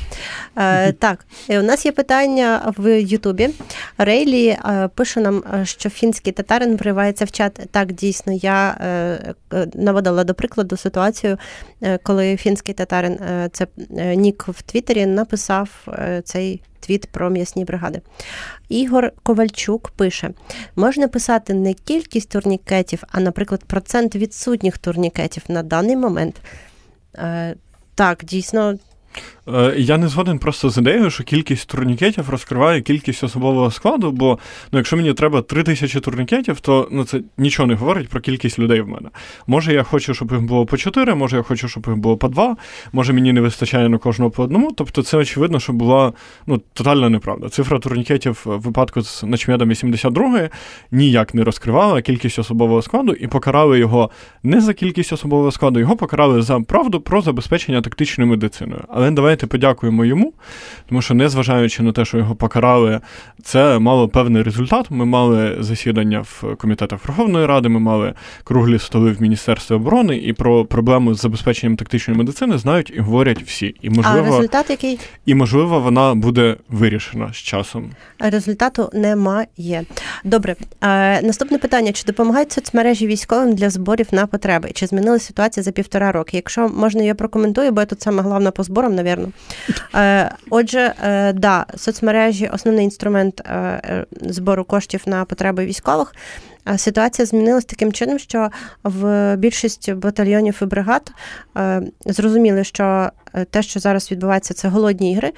Е, 0.57 0.91
так, 0.91 1.25
у 1.49 1.61
нас 1.61 1.85
є 1.85 1.91
питання 1.91 2.73
в 2.77 3.01
Ютубі. 3.01 3.49
Рейлі 3.97 4.47
е, 4.47 4.89
пише 4.95 5.19
нам, 5.19 5.43
що 5.63 5.89
фінський 5.89 6.33
татарин 6.33 6.75
вривається 6.77 7.25
в 7.25 7.31
чат. 7.31 7.59
Так, 7.71 7.91
дійсно, 7.91 8.33
я 8.33 8.77
наводила 9.73 10.23
до 10.23 10.33
прикладу 10.33 10.77
ситуацію, 10.77 11.37
коли 12.03 12.37
фінський 12.37 12.73
татарин, 12.73 13.19
це 13.51 13.67
Нік 14.15 14.45
в 14.47 14.61
Твіттері, 14.61 15.05
написав 15.05 15.87
цей 16.23 16.61
твіт 16.79 17.05
про 17.05 17.29
м'ясні 17.29 17.65
бригади. 17.65 18.01
Ігор 18.69 19.11
Ковальчук 19.23 19.91
пише: 19.91 20.31
можна 20.75 21.07
писати 21.07 21.53
не 21.53 21.73
кількість 21.73 22.29
турнікетів, 22.29 23.03
а, 23.11 23.19
наприклад, 23.19 23.63
процент 23.63 24.15
відсутніх 24.15 24.77
турнікетів 24.77 25.43
на 25.47 25.63
даний 25.63 25.95
момент. 25.95 26.41
Е, 27.17 27.55
так, 27.95 28.23
дійсно, 28.25 28.77
я 29.77 29.97
не 29.97 30.07
згоден 30.07 30.39
просто 30.39 30.69
з 30.69 30.77
ідеєю, 30.77 31.09
що 31.09 31.23
кількість 31.23 31.69
турнікетів 31.69 32.29
розкриває 32.29 32.81
кількість 32.81 33.23
особового 33.23 33.71
складу, 33.71 34.11
бо 34.11 34.39
ну, 34.71 34.79
якщо 34.79 34.97
мені 34.97 35.13
треба 35.13 35.41
три 35.41 35.63
тисячі 35.63 35.99
турнікетів, 35.99 36.59
то 36.59 36.87
ну, 36.91 37.03
це 37.03 37.21
нічого 37.37 37.67
не 37.67 37.75
говорить 37.75 38.09
про 38.09 38.21
кількість 38.21 38.59
людей 38.59 38.81
в 38.81 38.87
мене. 38.87 39.09
Може, 39.47 39.73
я 39.73 39.83
хочу, 39.83 40.13
щоб 40.13 40.31
їх 40.31 40.41
було 40.41 40.65
по 40.65 40.77
чотири, 40.77 41.15
може 41.15 41.37
я 41.37 41.43
хочу, 41.43 41.67
щоб 41.67 41.85
їх 41.87 41.97
було 41.97 42.17
по 42.17 42.27
два, 42.27 42.57
може 42.93 43.13
мені 43.13 43.33
не 43.33 43.41
вистачає 43.41 43.89
на 43.89 43.97
кожного 43.97 44.31
по 44.31 44.43
одному. 44.43 44.71
Тобто 44.71 45.03
це 45.03 45.17
очевидно, 45.17 45.59
що 45.59 45.73
була 45.73 46.13
ну, 46.47 46.61
тотальна 46.73 47.09
неправда. 47.09 47.49
Цифра 47.49 47.79
турнікетів 47.79 48.41
в 48.45 48.57
випадку 48.57 49.01
з 49.01 49.23
начмедом 49.23 49.69
82-ї 49.69 50.49
ніяк 50.91 51.33
не 51.33 51.43
розкривала 51.43 52.01
кількість 52.01 52.39
особового 52.39 52.81
складу 52.81 53.13
і 53.13 53.27
покарали 53.27 53.79
його 53.79 54.11
не 54.43 54.61
за 54.61 54.73
кількість 54.73 55.13
особового 55.13 55.51
складу, 55.51 55.79
його 55.79 55.95
покарали 55.95 56.41
за 56.41 56.59
правду 56.59 57.01
про 57.01 57.21
забезпечення 57.21 57.81
тактичною 57.81 58.29
медициною. 58.29 58.83
Але 58.89 59.11
давайте 59.11 59.40
давайте 59.41 59.47
подякуємо 59.47 60.05
йому, 60.05 60.33
тому 60.89 61.01
що, 61.01 61.13
незважаючи 61.13 61.83
на 61.83 61.91
те, 61.91 62.05
що 62.05 62.17
його 62.17 62.35
покарали, 62.35 62.99
це 63.43 63.79
мало 63.79 64.09
певний 64.09 64.43
результат. 64.43 64.85
Ми 64.89 65.05
мали 65.05 65.57
засідання 65.59 66.19
в 66.19 66.55
комітетах 66.57 67.07
Верховної 67.07 67.45
Ради, 67.45 67.69
ми 67.69 67.79
мали 67.79 68.13
круглі 68.43 68.79
столи 68.79 69.11
в 69.11 69.21
Міністерстві 69.21 69.75
оборони, 69.75 70.17
і 70.17 70.33
про 70.33 70.65
проблему 70.65 71.13
з 71.13 71.21
забезпеченням 71.21 71.77
тактичної 71.77 72.17
медицини 72.17 72.57
знають 72.57 72.93
і 72.95 72.99
говорять 72.99 73.43
всі. 73.43 73.75
І 73.81 73.89
можливо, 73.89 74.27
а 74.27 74.35
результат 74.35 74.69
який? 74.69 74.99
І 75.25 75.35
можливо, 75.35 75.79
вона 75.79 76.15
буде 76.15 76.55
вирішена 76.69 77.33
з 77.33 77.37
часом. 77.37 77.91
Результату 78.19 78.89
немає. 78.93 79.85
Добре, 80.23 80.55
е, 80.81 81.21
наступне 81.21 81.57
питання: 81.57 81.91
чи 81.91 82.03
допомагають 82.03 82.51
соцмережі 82.51 83.07
військовим 83.07 83.55
для 83.55 83.69
зборів 83.69 84.07
на 84.11 84.27
потреби? 84.27 84.69
Чи 84.73 84.87
змінилася 84.87 85.25
ситуація 85.25 85.63
за 85.63 85.71
півтора 85.71 86.11
роки? 86.11 86.37
Якщо 86.37 86.69
можна, 86.69 87.03
я 87.03 87.15
прокоментую, 87.15 87.71
бо 87.71 87.81
я 87.81 87.85
тут 87.85 88.01
саме 88.01 88.23
головна 88.23 88.51
по 88.51 88.63
зборам, 88.63 88.95
навірно. 88.95 89.20
Е, 89.95 90.31
отже, 90.49 90.93
е, 91.03 91.33
да, 91.33 91.65
соцмережі 91.77 92.47
основний 92.53 92.85
інструмент 92.85 93.41
е, 93.41 94.05
збору 94.21 94.63
коштів 94.63 95.01
на 95.05 95.25
потреби 95.25 95.65
військових. 95.65 96.15
Ситуація 96.77 97.25
змінилась 97.25 97.65
таким 97.65 97.93
чином, 97.93 98.19
що 98.19 98.49
в 98.83 99.35
більшість 99.35 99.93
батальйонів 99.93 100.59
і 100.61 100.65
бригад 100.65 101.11
зрозуміли, 102.05 102.63
що 102.63 103.09
те, 103.49 103.63
що 103.63 103.79
зараз 103.79 104.11
відбувається, 104.11 104.53
це 104.53 104.67
голодні 104.67 105.11
ігри, 105.11 105.31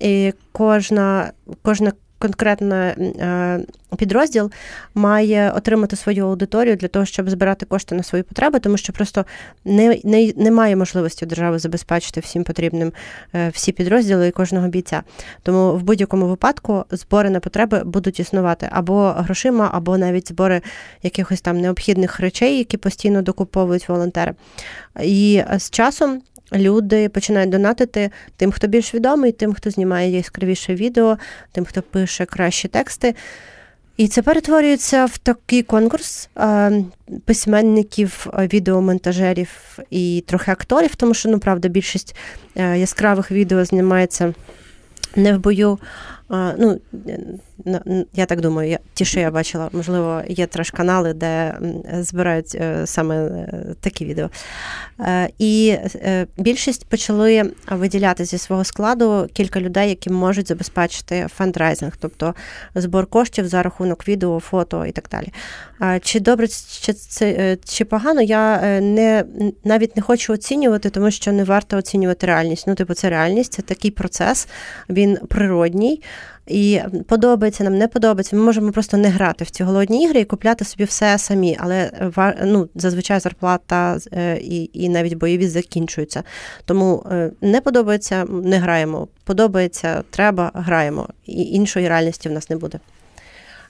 і 0.00 0.32
кожна 0.52 1.32
кожна 1.62 1.92
конкретно 2.18 2.74
е, 2.74 3.60
підрозділ 3.96 4.50
має 4.94 5.50
отримати 5.50 5.96
свою 5.96 6.26
аудиторію 6.26 6.76
для 6.76 6.88
того, 6.88 7.04
щоб 7.04 7.30
збирати 7.30 7.66
кошти 7.66 7.94
на 7.94 8.02
свої 8.02 8.22
потреби, 8.22 8.58
тому 8.58 8.76
що 8.76 8.92
просто 8.92 9.24
не, 9.64 10.00
не, 10.04 10.32
немає 10.36 10.76
можливості 10.76 11.26
держави 11.26 11.58
забезпечити 11.58 12.20
всім 12.20 12.44
потрібним 12.44 12.92
е, 13.34 13.48
всі 13.48 13.72
підрозділи 13.72 14.28
і 14.28 14.30
кожного 14.30 14.68
бійця. 14.68 15.02
Тому 15.42 15.72
в 15.72 15.82
будь-якому 15.82 16.26
випадку 16.26 16.84
збори 16.90 17.30
на 17.30 17.40
потреби 17.40 17.82
будуть 17.84 18.20
існувати 18.20 18.68
або 18.70 19.14
грошима, 19.16 19.70
або 19.72 19.98
навіть 19.98 20.28
збори 20.28 20.62
якихось 21.02 21.40
там 21.40 21.60
необхідних 21.60 22.20
речей, 22.20 22.58
які 22.58 22.76
постійно 22.76 23.22
докуповують 23.22 23.88
волонтери. 23.88 24.34
І 25.02 25.42
з 25.58 25.70
часом 25.70 26.22
люди 26.54 27.08
починають 27.08 27.50
донатити 27.50 28.10
тим, 28.36 28.52
хто 28.52 28.66
більш 28.66 28.94
відомий, 28.94 29.32
тим, 29.32 29.54
хто 29.54 29.70
знімає 29.70 30.10
яскравіше 30.10 30.74
відео, 30.74 31.18
тим, 31.52 31.64
хто 31.64 31.82
пише 31.82 32.24
кращі 32.24 32.68
тексти. 32.68 33.14
І 33.96 34.08
це 34.08 34.22
перетворюється 34.22 35.04
в 35.04 35.18
такий 35.18 35.62
конкурс 35.62 36.28
письменників, 37.24 38.26
відеомонтажерів 38.52 39.78
і 39.90 40.24
трохи 40.26 40.50
акторів, 40.50 40.96
тому 40.96 41.14
що, 41.14 41.28
ну, 41.28 41.38
правда, 41.38 41.68
більшість 41.68 42.16
е, 42.56 42.78
яскравих 42.78 43.30
відео 43.30 43.64
знімається 43.64 44.34
не 45.16 45.36
в 45.36 45.40
бою, 45.40 45.78
ну, 46.30 46.80
я 48.12 48.26
так 48.26 48.40
думаю, 48.40 48.70
я, 48.70 48.78
ті, 48.94 49.04
що 49.04 49.20
я 49.20 49.30
бачила, 49.30 49.68
можливо, 49.72 50.22
є 50.28 50.46
теж 50.46 50.70
канали, 50.70 51.14
де 51.14 51.58
збирають 51.92 52.54
е, 52.54 52.86
саме 52.86 53.16
е, 53.16 53.74
такі 53.80 54.04
відео. 54.04 54.30
Е, 55.00 55.28
і 55.38 55.76
більшість 56.36 56.86
почали 56.86 57.52
виділяти 57.70 58.24
зі 58.24 58.38
свого 58.38 58.64
складу 58.64 59.28
кілька 59.32 59.60
людей, 59.60 59.88
які 59.88 60.10
можуть 60.10 60.48
забезпечити 60.48 61.26
фандрайзинг, 61.36 61.92
тобто 62.00 62.34
збор 62.74 63.06
коштів 63.06 63.48
за 63.48 63.62
рахунок 63.62 64.08
відео, 64.08 64.40
фото 64.40 64.86
і 64.86 64.92
так 64.92 65.08
далі. 65.10 65.28
Чи 66.00 66.20
добре, 66.20 66.48
чи 66.80 66.92
це 66.92 67.56
чи 67.64 67.84
погано, 67.84 68.22
я 68.22 68.60
не 68.80 69.24
навіть 69.64 69.96
не 69.96 70.02
хочу 70.02 70.32
оцінювати, 70.32 70.90
тому 70.90 71.10
що 71.10 71.32
не 71.32 71.44
варто 71.44 71.76
оцінювати 71.76 72.26
реальність. 72.26 72.64
Ну, 72.66 72.74
типу, 72.74 72.94
це 72.94 73.10
реальність, 73.10 73.52
це 73.52 73.62
такий 73.62 73.90
процес, 73.90 74.48
він 74.88 75.18
природній. 75.28 76.02
І 76.46 76.80
подобається 77.06 77.64
нам, 77.64 77.78
не 77.78 77.88
подобається. 77.88 78.36
Ми 78.36 78.42
можемо 78.42 78.72
просто 78.72 78.96
не 78.96 79.08
грати 79.08 79.44
в 79.44 79.50
ці 79.50 79.64
голодні 79.64 80.04
ігри 80.04 80.20
і 80.20 80.24
купляти 80.24 80.64
собі 80.64 80.84
все 80.84 81.18
самі. 81.18 81.56
Але 81.60 81.90
ну, 82.44 82.68
зазвичай 82.74 83.20
зарплата 83.20 83.98
е, 84.12 84.36
і 84.36 84.70
і 84.72 84.88
навіть 84.88 85.14
бойові 85.14 85.48
закінчуються. 85.48 86.22
Тому 86.64 87.06
е, 87.10 87.30
не 87.40 87.60
подобається, 87.60 88.24
не 88.24 88.58
граємо. 88.58 89.08
Подобається, 89.24 90.02
треба, 90.10 90.50
граємо. 90.54 91.08
І 91.26 91.42
іншої 91.42 91.88
реальності 91.88 92.28
в 92.28 92.32
нас 92.32 92.50
не 92.50 92.56
буде. 92.56 92.78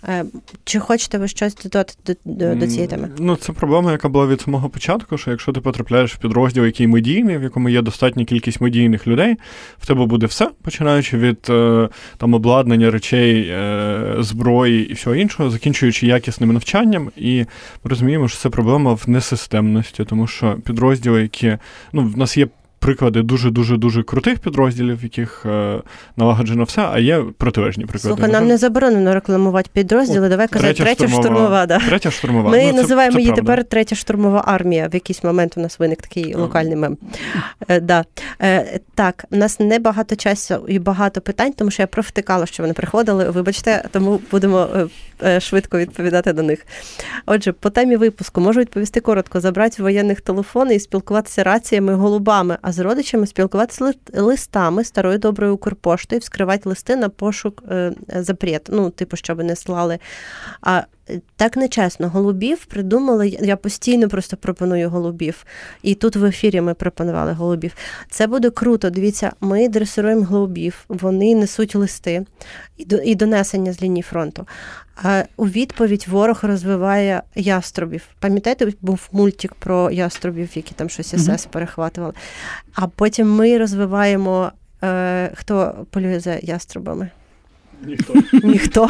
Е, 0.09 0.25
чи 0.65 0.79
хочете 0.79 1.19
ви 1.19 1.29
щось 1.29 1.55
додати 1.55 1.95
до, 2.25 2.55
до, 2.55 2.67
цієї 2.67 2.89
теми? 2.89 3.09
Ну, 3.19 3.37
це 3.37 3.53
проблема, 3.53 3.93
яка 3.93 4.09
була 4.09 4.27
від 4.27 4.41
самого 4.41 4.69
початку, 4.69 5.19
що 5.19 5.31
якщо 5.31 5.53
ти 5.53 5.61
потрапляєш 5.61 6.15
в 6.15 6.19
підрозділ, 6.19 6.65
який 6.65 6.87
медійний, 6.87 7.39
в 7.39 7.43
якому 7.43 7.69
є 7.69 7.83
достатня 7.83 8.25
кількість 8.25 8.61
медійних 8.61 9.07
людей, 9.07 9.37
в 9.79 9.87
тебе 9.87 10.07
буде 10.07 10.27
все, 10.27 10.51
починаючи 10.63 11.19
від 11.19 11.39
е, 11.51 11.89
там 12.17 12.35
обладнання 12.35 12.91
речей, 12.91 13.49
е, 13.49 14.17
зброї 14.19 14.91
і 14.91 14.93
всього 14.93 15.17
іншого, 15.17 15.51
закінчуючи 15.51 16.07
якісним 16.07 16.53
навчанням. 16.53 17.11
І 17.17 17.39
ми 17.85 17.91
розуміємо, 17.91 18.29
що 18.29 18.39
це 18.39 18.51
проблема 18.51 18.93
в 18.93 19.05
несистемності, 19.07 20.05
тому 20.05 20.27
що 20.27 20.57
підрозділи, 20.65 21.23
які 21.23 21.59
ну, 21.93 22.03
в 22.03 22.19
нас 22.19 22.37
є 22.37 22.49
приклади 22.85 23.22
дуже-дуже 23.22 23.76
дуже 23.76 24.03
крутих 24.03 24.39
підрозділів, 24.39 25.01
в 25.01 25.03
яких 25.03 25.43
е, 25.47 25.82
налагоджено 26.16 26.64
все, 26.64 26.89
а 26.93 26.99
є 26.99 27.24
протилежні 27.39 27.87
приклади. 27.87 28.16
Слухай, 28.16 28.32
нам 28.32 28.47
не 28.47 28.57
заборонено 28.57 29.14
рекламувати 29.14 29.70
підрозділи. 29.72 30.28
Давай 30.28 30.49
казати 30.49 30.74
третя, 30.74 30.85
третя 30.85 31.09
штурмова. 31.09 31.22
штурмова 31.22 31.66
да. 31.66 31.78
Третя 31.78 32.11
штурмова. 32.11 32.51
Ми 32.51 32.64
ну, 32.66 32.72
називаємо 32.72 33.14
це, 33.14 33.20
її 33.20 33.32
правда. 33.32 33.53
тепер 33.53 33.64
третя 33.64 33.97
штурмова 33.97 34.45
армія. 34.47 34.89
В 34.89 34.95
якийсь 34.95 35.24
момент 35.24 35.55
у 35.57 35.61
нас 35.61 35.78
виник 35.78 36.03
такий 36.03 36.35
локальний 36.35 36.76
мем. 36.76 36.97
Е, 37.68 37.80
да. 37.80 38.05
е, 38.43 38.80
так, 38.95 39.24
у 39.30 39.37
нас 39.37 39.61
не 39.61 39.78
багато 39.78 40.16
часу 40.16 40.55
і 40.68 40.78
багато 40.78 41.20
питань, 41.20 41.53
тому 41.53 41.70
що 41.70 41.82
я 41.82 41.87
провтикала, 41.87 42.47
що 42.47 42.62
вони 42.62 42.74
приходили. 42.74 43.30
Вибачте, 43.30 43.85
тому 43.93 44.20
будемо 44.30 44.68
швидко 45.41 45.79
відповідати 45.79 46.33
на 46.33 46.43
них. 46.43 46.67
Отже, 47.27 47.53
по 47.53 47.71
темі 47.71 47.97
випуску 47.97 48.41
можу 48.41 48.61
відповісти 48.61 49.01
коротко: 49.01 49.41
забрати 49.41 49.83
воєнних 49.83 50.21
телефони 50.21 50.75
і 50.75 50.81
спілкуватися 50.81 51.43
раціями 51.43 51.95
голубами. 51.95 52.59
а 52.62 52.73
з 52.73 52.79
родичами 52.79 53.27
спілкуватися 53.27 53.93
листами 54.12 54.85
старої 54.85 55.19
доброї 55.19 55.53
Укрпоштою, 55.53 56.21
вскривати 56.21 56.69
листи 56.69 56.97
на 56.97 57.09
пошук 57.09 57.62
е, 57.71 57.93
запрет. 58.09 58.69
Ну, 58.73 58.91
типу, 58.91 59.17
щоб 59.17 59.43
не 59.43 59.57
слали. 59.57 59.99
А 60.61 60.79
е, 60.79 60.85
так 61.37 61.57
нечесно, 61.57 62.09
голубів 62.09 62.65
придумали. 62.65 63.29
Я 63.29 63.57
постійно 63.57 64.09
просто 64.09 64.37
пропоную 64.37 64.91
голубів. 64.91 65.45
І 65.83 65.95
тут 65.95 66.17
в 66.17 66.25
ефірі 66.25 66.61
ми 66.61 66.75
пропонували 66.75 67.33
голубів. 67.33 67.73
Це 68.11 68.27
буде 68.27 68.51
круто. 68.51 68.91
Дивіться, 68.91 69.33
ми 69.41 69.69
дресируємо 69.69 70.25
голубів, 70.25 70.85
вони 70.89 71.35
несуть 71.35 71.75
листи 71.75 72.27
і 73.05 73.15
донесення 73.15 73.73
з 73.73 73.83
лінії 73.83 74.03
фронту. 74.03 74.47
А 75.03 75.23
у 75.37 75.47
відповідь 75.47 76.07
ворог 76.09 76.39
розвиває 76.43 77.23
яструбів. 77.35 78.03
Пам'ятаєте, 78.21 78.73
був 78.81 79.09
мультик 79.13 79.55
про 79.55 79.91
яструбів, 79.91 80.51
які 80.55 80.75
там 80.75 80.89
щось 80.89 81.07
СС 81.07 81.29
mm-hmm. 81.29 81.49
перехватували. 81.49 82.13
А 82.75 82.87
потім 82.87 83.31
ми 83.31 83.59
розвиваємо 83.59 84.53
е, 84.85 85.31
хто 85.35 85.87
полює 85.91 86.21
за 86.21 86.35
яструбами. 86.35 87.11
Ніхто. 87.87 88.14
Ніхто. 88.43 88.89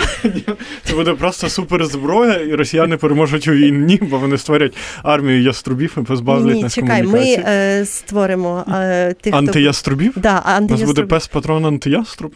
Це 0.84 0.94
буде 0.94 1.14
просто 1.14 1.48
суперзброя, 1.48 2.34
і 2.34 2.54
росіяни 2.54 2.96
переможуть 2.96 3.48
у 3.48 3.52
війні, 3.52 3.98
бо 4.02 4.18
вони 4.18 4.38
створять 4.38 4.76
армію 5.02 5.42
яструбів 5.42 5.96
і 5.98 6.00
позбавлять 6.00 6.54
Ні, 6.54 6.62
нас 6.62 6.74
чекай, 6.74 7.02
ми 7.02 7.24
е, 7.24 7.84
створимо 7.86 8.64
е, 8.68 9.14
тих, 9.20 9.34
хто... 9.34 9.38
Антияструбів? 9.38 10.12
Да, 10.16 10.60
У 10.60 10.72
нас 10.72 10.82
буде 10.82 11.02
пес 11.02 11.26
патрон 11.26 11.66
антияструб. 11.66 12.34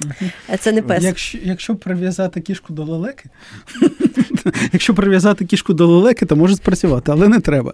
Це 0.60 0.72
не 0.72 0.82
пес. 0.82 1.04
Якщо, 1.04 1.38
якщо 1.42 1.74
прив'язати 1.74 2.40
кішку 2.40 2.72
до 2.72 2.84
лелеки, 2.84 3.24
якщо 4.72 4.94
прив'язати 4.94 5.44
кішку 5.44 5.74
до 5.74 5.86
лелеки, 5.86 6.26
то 6.26 6.36
може 6.36 6.56
спрацювати, 6.56 7.12
але 7.12 7.28
не 7.28 7.40
треба. 7.40 7.72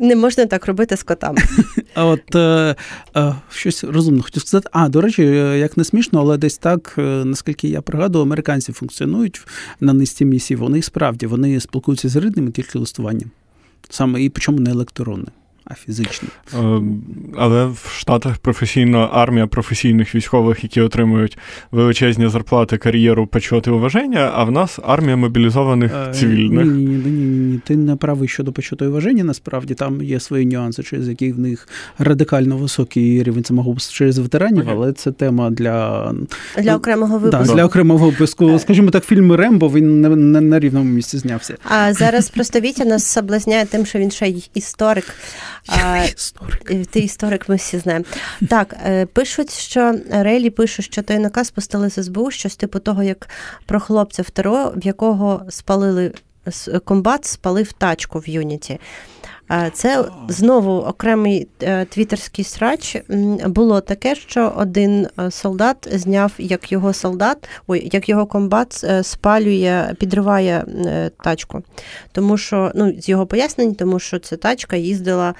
Не 0.00 0.16
можна 0.16 0.46
так 0.46 0.66
робити 0.66 0.96
з 0.96 1.02
котами. 1.02 1.38
А 1.94 2.06
от 2.06 2.34
е, 2.34 2.74
е, 3.16 3.34
щось 3.50 3.84
розумно 3.84 4.22
хотів 4.22 4.42
сказати. 4.42 4.68
А, 4.72 4.88
до 4.88 5.00
речі, 5.00 5.22
е, 5.22 5.58
як 5.58 5.76
не 5.76 5.84
смішно, 5.84 6.20
але 6.20 6.36
десь 6.36 6.58
так, 6.58 6.94
е, 6.98 7.02
наскільки 7.40 7.68
я 7.68 7.82
пригадую, 7.82 8.24
американці 8.24 8.72
функціонують 8.72 9.46
на 9.80 9.92
низці 9.92 10.24
місій. 10.24 10.56
Вони 10.56 10.82
справді 10.82 11.26
вони 11.26 11.60
спілкуються 11.60 12.08
з 12.08 12.16
рідними 12.16 12.50
тільки 12.50 12.78
листуванням. 12.78 13.30
Саме 13.90 14.22
і 14.22 14.28
причому 14.28 14.60
не 14.60 14.70
електронне, 14.70 15.26
а 15.64 15.74
фізичне. 15.74 16.28
Е, 16.54 16.80
Але 17.36 17.66
в 17.66 17.94
Штатах 17.98 18.38
професійна 18.38 19.08
армія 19.12 19.46
професійних 19.46 20.14
військових, 20.14 20.62
які 20.64 20.80
отримують 20.80 21.38
величезні 21.70 22.28
зарплати, 22.28 22.78
кар'єру, 22.78 23.26
почет 23.26 23.66
і 23.66 23.70
уваження, 23.70 24.32
а 24.34 24.44
в 24.44 24.50
нас 24.50 24.78
армія 24.86 25.16
мобілізованих 25.16 25.92
Е, 26.08 26.12
цивільних. 26.14 26.66
Ні, 26.66 26.72
ні, 26.72 26.84
ні, 26.84 27.10
ні, 27.10 27.36
ні. 27.52 27.60
Ти 27.66 27.76
не 27.76 27.96
правий 27.96 28.28
щодо 28.28 28.52
почуту 28.52 28.84
і 28.84 28.88
вваження. 28.88 29.24
Насправді 29.24 29.74
там 29.74 30.02
є 30.02 30.20
свої 30.20 30.46
нюанси, 30.46 30.82
через 30.82 31.08
які 31.08 31.32
в 31.32 31.38
них 31.38 31.68
радикально 31.98 32.56
високий 32.56 33.22
рівень 33.22 33.44
самогубств 33.44 33.94
через 33.94 34.18
ветеранів, 34.18 34.64
але 34.70 34.92
це 34.92 35.12
тема 35.12 35.50
для, 35.50 36.12
Для 36.58 36.76
окремого 36.76 37.18
да, 37.18 37.24
випуску. 37.24 37.54
для 37.54 37.64
окремого 37.64 38.06
випуску. 38.10 38.58
Скажімо 38.58 38.90
так, 38.90 39.04
фільм 39.04 39.32
Рембо 39.32 39.68
він 39.68 40.00
не, 40.00 40.08
не 40.08 40.40
на 40.40 40.58
рівному 40.58 40.90
місці 40.90 41.18
знявся. 41.18 41.56
А 41.64 41.94
зараз 41.94 42.28
просто 42.28 42.60
Вітя 42.60 42.84
нас 42.84 43.06
соблазняє 43.06 43.66
тим, 43.66 43.86
що 43.86 43.98
він 43.98 44.10
ще 44.10 44.28
й 44.28 44.50
історик. 44.54 45.04
А, 45.66 46.04
Історик. 46.04 46.70
Е, 46.70 46.84
Ти 46.84 47.00
історик, 47.00 47.48
ми 47.48 47.56
всі 47.56 47.78
знаємо. 47.78 48.04
Так, 48.48 48.76
е, 48.86 49.06
пишуть, 49.06 49.52
що 49.52 49.94
Рейлі 50.10 50.50
пише, 50.50 50.82
що 50.82 51.02
той 51.02 51.18
наказ 51.18 51.50
постали 51.50 51.90
з 51.90 52.02
СБУ, 52.02 52.30
щось 52.30 52.56
типу 52.56 52.78
того, 52.78 53.02
як 53.02 53.28
про 53.66 53.80
хлопця 53.80 54.22
в 54.22 54.30
ТРО, 54.30 54.72
в 54.76 54.86
якого 54.86 55.46
спалили 55.48 56.12
комбат, 56.84 57.24
спалив 57.24 57.72
тачку 57.72 58.18
в 58.18 58.28
Юніті. 58.28 58.80
Це 59.72 60.04
знову 60.28 60.72
окремий 60.78 61.48
е, 61.62 61.84
твіттерський 61.84 62.44
срач. 62.44 62.96
Було 63.46 63.80
таке, 63.80 64.14
що 64.14 64.52
один 64.56 65.08
е, 65.18 65.30
солдат 65.30 65.88
зняв, 65.92 66.32
як 66.38 66.72
його 66.72 66.92
солдат, 66.92 67.48
ой, 67.66 67.88
як 67.92 68.08
його 68.08 68.26
комбат 68.26 68.80
е, 68.84 69.02
спалює, 69.02 69.94
підриває 69.98 70.64
тачку. 71.24 71.62
Тому 72.12 72.36
що, 72.36 72.72
ну, 72.74 72.94
з 73.00 73.08
його 73.08 73.26
пояснень, 73.26 73.74
тому 73.74 73.98
що 73.98 74.18
ця 74.18 74.36
тачка 74.36 74.76
їздила. 74.76 75.34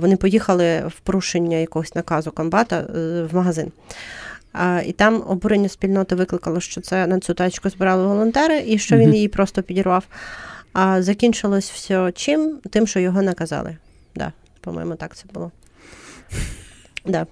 Вони 0.00 0.16
поїхали 0.16 0.82
в 0.86 1.00
порушення 1.00 1.56
якогось 1.56 1.94
наказу 1.94 2.30
комбата 2.30 2.86
в 2.92 3.28
магазин. 3.32 3.72
А, 4.52 4.80
І 4.86 4.92
там 4.92 5.24
обурення 5.28 5.68
спільноти 5.68 6.14
викликало, 6.14 6.60
що 6.60 6.80
це 6.80 7.06
на 7.06 7.20
цю 7.20 7.34
тачку 7.34 7.70
збирали 7.70 8.06
волонтери, 8.06 8.62
і 8.66 8.78
що 8.78 8.96
він 8.96 9.14
її 9.14 9.28
просто 9.28 9.62
підірвав. 9.62 10.04
А 10.72 11.02
закінчилось 11.02 11.70
все 11.70 12.12
чим? 12.12 12.58
Тим, 12.70 12.86
що 12.86 13.00
його 13.00 13.22
наказали. 13.22 13.76
Да, 14.14 14.32
по-моєму, 14.60 14.94
так 14.94 15.16
це 15.16 15.24
було. 15.34 15.50
Да. 17.04 17.26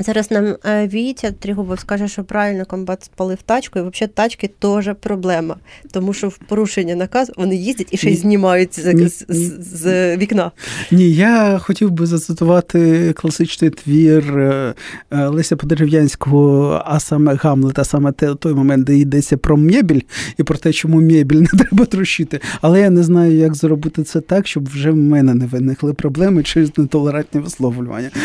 Зараз 0.00 0.30
нам 0.30 0.56
е, 0.64 0.86
Вітя 0.86 1.30
Трігубов 1.30 1.80
скаже, 1.80 2.08
що 2.08 2.24
правильно 2.24 2.64
комбат 2.64 3.04
спалив 3.04 3.38
тачку, 3.42 3.78
і 3.78 3.82
взагалі 3.82 4.12
тачки 4.14 4.50
теж 4.58 4.90
проблема. 5.00 5.56
Тому 5.90 6.12
що 6.12 6.28
в 6.28 6.38
порушення 6.38 6.94
наказу 6.94 7.32
вони 7.36 7.56
їздять 7.56 7.88
і 7.90 7.96
ще 7.96 8.08
й 8.08 8.10
Ні. 8.10 8.16
знімають 8.16 8.80
з, 8.80 8.94
Ні. 8.94 9.08
з, 9.08 9.26
з, 9.60 10.16
вікна. 10.16 10.50
Ні, 10.90 11.12
я 11.12 11.58
хотів 11.58 11.90
би 11.90 12.06
зацитувати 12.06 13.12
класичний 13.12 13.70
твір 13.70 14.38
е, 14.38 14.74
е, 15.10 15.26
Леся 15.26 15.56
Подерев'янського, 15.56 16.82
а 16.86 17.00
саме 17.00 17.34
Гамлета, 17.34 17.84
саме 17.84 18.12
те, 18.12 18.34
той 18.34 18.54
момент, 18.54 18.84
де 18.84 18.96
йдеться 18.96 19.36
про 19.36 19.56
мебіль 19.56 20.00
і 20.38 20.42
про 20.42 20.58
те, 20.58 20.72
чому 20.72 21.00
мебіль 21.00 21.36
не 21.52 21.58
треба 21.58 21.84
трощити. 21.84 22.40
Але 22.60 22.80
я 22.80 22.90
не 22.90 23.02
знаю, 23.02 23.32
як 23.32 23.54
зробити 23.54 24.02
це 24.02 24.20
так, 24.20 24.46
щоб 24.46 24.68
вже 24.68 24.90
в 24.90 24.96
мене 24.96 25.34
не 25.34 25.46
виникли 25.46 25.94
проблеми 25.94 26.42
через 26.42 26.78
нетолерантне 26.78 27.40
висловлювання. 27.40 28.10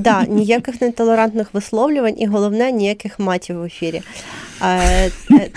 Да, 0.00 0.24
ніяких 0.24 0.82
нетолерантних 0.92 1.54
висловлювань 1.54 2.14
і 2.18 2.26
головне 2.26 2.72
ніяких 2.72 3.18
матів 3.18 3.58
в 3.58 3.64
ефірі. 3.64 4.02
Е, 4.62 5.10
е, 5.30 5.48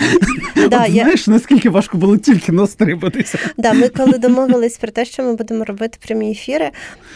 да, 0.68 0.82
От 0.84 0.88
я, 0.88 1.02
Знаєш, 1.02 1.26
наскільки 1.26 1.70
важко 1.70 1.98
було 1.98 2.16
тільки 2.16 2.52
настрибатися. 2.52 3.38
да, 3.58 3.72
ми 3.72 3.88
коли 3.88 4.18
домовились 4.18 4.76
про 4.78 4.90
те, 4.90 5.04
що 5.04 5.22
ми 5.22 5.34
будемо 5.34 5.64
робити 5.64 5.98
прямі 6.06 6.30
ефіри, 6.30 6.70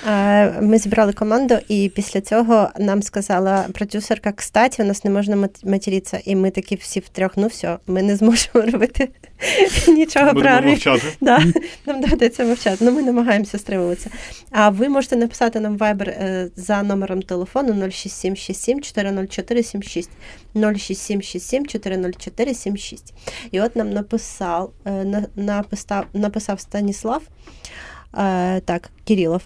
е, 0.09 0.61
ми 0.63 0.79
зібрали 0.79 1.13
команду, 1.13 1.55
і 1.69 1.91
після 1.95 2.21
цього 2.21 2.69
нам 2.79 3.03
сказала 3.03 3.65
продюсерка, 3.75 4.33
кстати, 4.33 4.83
у 4.83 4.87
нас 4.87 5.05
не 5.05 5.11
можна 5.11 5.37
мат- 5.37 5.71
материтися. 5.71 6.21
І 6.25 6.37
ми 6.37 6.51
такі 6.51 6.75
всі 6.77 7.01
втрьох, 7.01 7.33
ну 7.37 7.47
все, 7.47 7.77
ми 7.87 8.03
не 8.03 8.17
зможемо 8.17 8.67
робити 8.73 9.09
нічого 9.89 10.25
про 10.25 10.35
Будемо 10.35 10.55
армію. 10.55 10.71
мовчати. 10.73 11.03
Да, 11.21 11.43
нам 11.87 12.01
доведеться 12.01 12.45
мовчати. 12.45 12.77
Ну, 12.85 12.93
ми 12.93 13.03
намагаємося 13.03 13.59
стримуватися. 13.59 14.11
А 14.51 14.69
ви 14.69 14.89
можете 14.89 15.17
написати 15.17 15.61
нам 15.61 15.77
Viber 15.77 16.09
е, 16.09 16.49
за 16.57 16.83
номером 16.83 17.23
телефону 17.23 17.73
06767 17.91 18.81
404 18.81 19.63
76 19.63 20.11
06767 20.55 21.67
404 21.67 21.80
76. 22.55 23.15
І 23.51 23.61
от 23.61 23.77
нам 23.77 23.93
написав, 23.93 24.73
е, 24.85 25.25
написав, 25.37 26.05
написав 26.13 26.61
Станіслав, 26.61 27.23
е, 28.19 28.61
так, 28.61 28.91
Кирилов. 29.05 29.43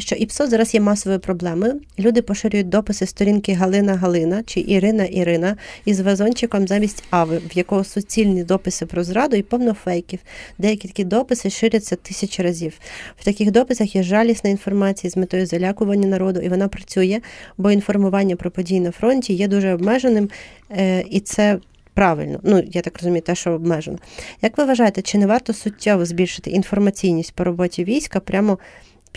Що 0.00 0.16
ІПСО 0.16 0.46
зараз 0.46 0.74
є 0.74 0.80
масовою 0.80 1.20
проблемою. 1.20 1.80
Люди 1.98 2.22
поширюють 2.22 2.68
дописи 2.68 3.06
сторінки 3.06 3.52
Галина 3.52 3.96
Галина 3.96 4.42
чи 4.46 4.60
Ірина 4.60 5.04
Ірина 5.04 5.56
із 5.84 6.00
вазончиком 6.00 6.68
замість 6.68 7.04
Ави, 7.10 7.38
в 7.38 7.56
якого 7.56 7.84
суцільні 7.84 8.44
дописи 8.44 8.86
про 8.86 9.04
зраду 9.04 9.36
і 9.36 9.42
повно 9.42 9.74
фейків. 9.74 10.20
Деякі 10.58 10.88
такі 10.88 11.04
дописи 11.04 11.50
ширяться 11.50 11.96
тисячі 11.96 12.42
разів. 12.42 12.78
В 13.18 13.24
таких 13.24 13.50
дописах 13.50 13.96
є 13.96 14.02
жалісна 14.02 14.50
інформація 14.50 15.10
з 15.10 15.16
метою 15.16 15.46
залякування 15.46 16.08
народу, 16.08 16.40
і 16.40 16.48
вона 16.48 16.68
працює, 16.68 17.20
бо 17.58 17.70
інформування 17.70 18.36
про 18.36 18.50
події 18.50 18.80
на 18.80 18.90
фронті 18.90 19.34
є 19.34 19.48
дуже 19.48 19.74
обмеженим, 19.74 20.30
е, 20.70 21.04
і 21.10 21.20
це. 21.20 21.58
Правильно, 21.94 22.40
ну 22.42 22.62
я 22.72 22.80
так 22.80 22.98
розумію, 22.98 23.22
те, 23.22 23.34
що 23.34 23.52
обмежено. 23.52 23.98
Як 24.42 24.58
ви 24.58 24.64
вважаєте, 24.64 25.02
чи 25.02 25.18
не 25.18 25.26
варто 25.26 25.52
суттєво 25.52 26.04
збільшити 26.04 26.50
інформаційність 26.50 27.34
по 27.34 27.44
роботі 27.44 27.84
війська 27.84 28.20
прямо 28.20 28.58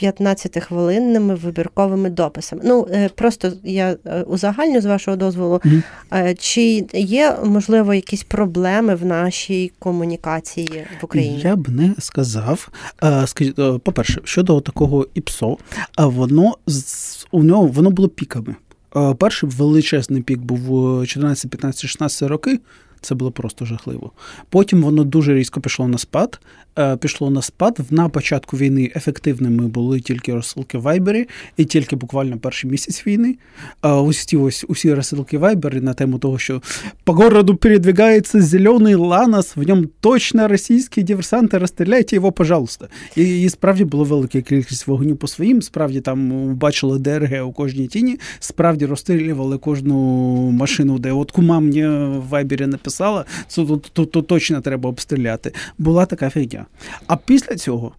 15-хвилинними 0.02 1.36
вибірковими 1.36 2.10
дописами? 2.10 2.62
Ну 2.66 2.88
е, 2.92 3.10
просто 3.10 3.52
я 3.64 3.98
е, 4.06 4.22
узагальню 4.22 4.82
з 4.82 4.86
вашого 4.86 5.18
дозволу. 5.18 5.62
Е, 6.14 6.36
Чи 6.36 6.86
є 6.94 7.38
можливо 7.46 7.94
якісь 7.94 8.24
проблеми 8.24 8.96
в 8.96 9.06
нашій 9.06 9.72
комунікації 9.80 10.86
в 11.02 11.06
Україні? 11.06 11.40
Я 11.40 11.56
б 11.56 11.70
не 11.70 11.96
сказав. 12.00 12.70
Е, 13.04 13.26
е, 13.42 13.80
по-перше, 13.84 14.22
щодо 14.24 14.62
такого 14.62 15.08
ІПСО, 15.14 15.58
воно 15.98 16.58
у 17.32 17.44
нього 17.44 17.68
воно 17.68 17.92
було 17.92 18.10
піками. 18.10 18.56
Е, 18.96 19.14
Перший 19.14 19.50
величезний 19.50 20.22
пік 20.22 20.40
був 20.40 21.02
е, 21.02 21.06
14, 21.06 21.52
15, 21.52 21.82
16 21.90 22.30
роки. 22.30 22.60
Це 23.02 23.16
було 23.16 23.32
просто 23.32 23.66
жахливо. 23.66 24.12
Потім 24.50 24.82
воно 24.82 25.04
дуже 25.04 25.34
різко 25.34 25.62
пішло 25.62 25.88
на 25.88 25.98
спад. 25.98 26.40
Е, 26.80 26.98
Пішло 26.98 27.30
на 27.30 27.42
спад. 27.42 27.80
На 27.90 28.10
початку 28.10 28.58
війни 28.58 28.92
ефективними 28.96 29.68
були 29.68 30.00
тільки 30.00 30.34
розсилки 30.34 30.78
Вайбері, 30.78 31.28
і 31.58 31.66
тільки 31.66 31.96
буквально 31.96 32.38
перший 32.38 32.70
місяць 32.70 33.08
війни. 33.08 33.36
Е, 33.84 33.90
Ось 33.90 34.36
усі 34.68 34.94
розсилки 34.94 35.38
Вайбери 35.38 35.82
на 35.82 35.94
тему 35.94 36.20
того, 36.20 36.38
що 36.38 36.62
по 37.04 37.14
городу 37.14 37.56
передвигается 37.56 38.42
зеленый 38.42 38.96
ланос, 38.96 39.56
в 39.56 39.68
ньому 39.68 39.86
точно 40.00 40.48
російські 40.48 41.04
диверсанти, 41.04 41.58
розстріляйте 41.58 42.16
його, 42.16 42.32
пожалуйста. 42.32 42.88
І, 43.16 43.42
і 43.42 43.50
справді 43.50 43.86
було 43.86 44.04
велика 44.04 44.42
кількість 44.42 44.88
вогню 44.88 45.16
по 45.16 45.28
своїм, 45.28 45.62
справді 45.62 46.02
там 46.02 46.46
бачили 46.56 47.00
ДРГ 47.00 47.48
у 47.48 47.52
кожній 47.52 47.88
тіні, 47.88 48.20
справді 48.40 48.86
розстрілювали 48.86 49.58
кожну 49.58 49.96
машину, 50.52 51.00
де 51.00 51.12
от 51.12 51.32
кума 51.32 51.60
мені 51.60 51.88
в 51.88 52.28
Вайбері 52.30 52.66
написала, 52.68 53.26
це 53.48 53.66
то, 53.66 53.78
то, 53.78 54.06
то 54.06 54.22
точно 54.22 54.62
треба 54.62 54.90
обстріляти. 54.90 55.52
Була 55.78 56.06
така 56.06 56.30
фігня. 56.30 56.63
А 57.08 57.16
після 57.18 57.56
цього 57.56 57.96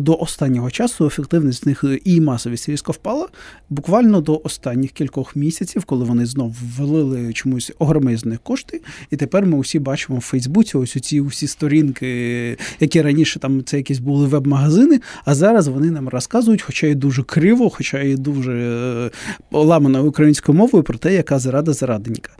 до 0.00 0.16
останнього 0.16 0.70
часу 0.70 1.06
ефективність 1.06 1.62
з 1.62 1.66
них 1.66 1.84
і 2.04 2.20
масовість 2.20 2.68
різко 2.68 2.92
впала. 2.92 3.28
Буквально 3.70 4.20
до 4.20 4.40
останніх 4.44 4.90
кількох 4.90 5.36
місяців, 5.36 5.84
коли 5.84 6.04
вони 6.04 6.26
знов 6.26 6.56
влили 6.76 7.32
чомусь 7.32 7.72
огромезні 7.78 8.38
кошти, 8.42 8.80
і 9.10 9.16
тепер 9.16 9.46
ми 9.46 9.58
усі 9.58 9.78
бачимо 9.78 10.18
в 10.18 10.22
Фейсбуці 10.22 10.76
ось 10.76 11.00
ці 11.00 11.20
усі 11.20 11.46
сторінки, 11.46 12.58
які 12.80 13.02
раніше 13.02 13.38
там 13.38 13.64
це 13.64 13.76
якісь 13.76 13.98
були 13.98 14.26
веб-магазини, 14.26 15.00
а 15.24 15.34
зараз 15.34 15.68
вони 15.68 15.90
нам 15.90 16.08
розказують, 16.08 16.62
хоча 16.62 16.86
і 16.86 16.94
дуже 16.94 17.22
криво, 17.22 17.70
хоча 17.70 18.00
і 18.00 18.14
дуже 18.14 18.52
е, 18.52 19.10
ламаною 19.52 20.04
українською 20.04 20.58
мовою 20.58 20.84
про 20.84 20.98
те, 20.98 21.14
яка 21.14 21.38
зарада 21.38 21.72
зараденька. 21.72 22.30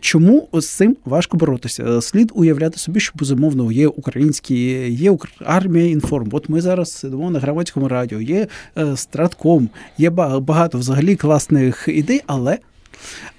Чому 0.00 0.48
з 0.52 0.68
цим 0.68 0.96
важко 1.04 1.36
боротися? 1.36 2.00
Слід 2.00 2.32
уявляти 2.34 2.78
собі, 2.78 3.00
що 3.00 3.12
безумовно 3.14 3.72
є 3.72 3.88
українські, 3.88 4.54
є 4.88 5.16
армія 5.44 5.90
інформ. 5.90 6.29
От 6.32 6.48
ми 6.48 6.60
зараз 6.60 6.92
сидимо 6.92 7.30
на 7.30 7.38
громадському 7.38 7.88
радіо, 7.88 8.20
є 8.20 8.46
е, 8.78 8.96
стратком, 8.96 9.68
є 9.98 10.10
багато 10.10 10.78
взагалі 10.78 11.16
класних 11.16 11.88
ідей, 11.88 12.22
але. 12.26 12.58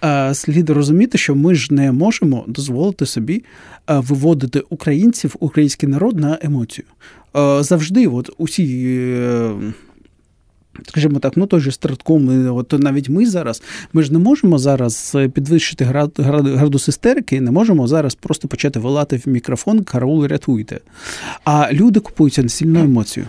Е, 0.03 0.33
слід 0.33 0.69
розуміти, 0.69 1.17
що 1.17 1.35
ми 1.35 1.55
ж 1.55 1.73
не 1.73 1.91
можемо 1.91 2.43
дозволити 2.47 3.05
собі 3.05 3.43
е, 3.89 3.99
виводити 3.99 4.63
українців, 4.69 5.35
український 5.39 5.89
народ 5.89 6.19
на 6.19 6.39
емоцію. 6.41 6.85
Завжди, 7.59 8.07
от 8.07 8.29
усі 8.37 8.63
Скажімо 10.87 11.19
так, 11.19 11.37
ну 11.37 11.45
той 11.45 11.59
же 11.59 11.71
стратком, 11.71 12.47
от 12.55 12.73
навіть 12.73 13.09
ми 13.09 13.25
зараз, 13.25 13.61
ми 13.93 14.03
ж 14.03 14.13
не 14.13 14.19
можемо 14.19 14.57
зараз 14.57 15.17
підвищити 15.33 15.85
град, 15.85 16.11
градус 16.17 16.87
істерики, 16.87 17.41
не 17.41 17.51
можемо 17.51 17.87
зараз 17.87 18.15
просто 18.15 18.47
почати 18.47 18.79
волати 18.79 19.21
в 19.25 19.29
мікрофон 19.29 19.83
караул 19.83 20.25
рятуйте. 20.25 20.79
А 21.43 21.73
люди 21.73 21.99
купуються 21.99 22.43
на 22.43 22.49
сильну 22.49 22.79
емоцію. 22.79 23.27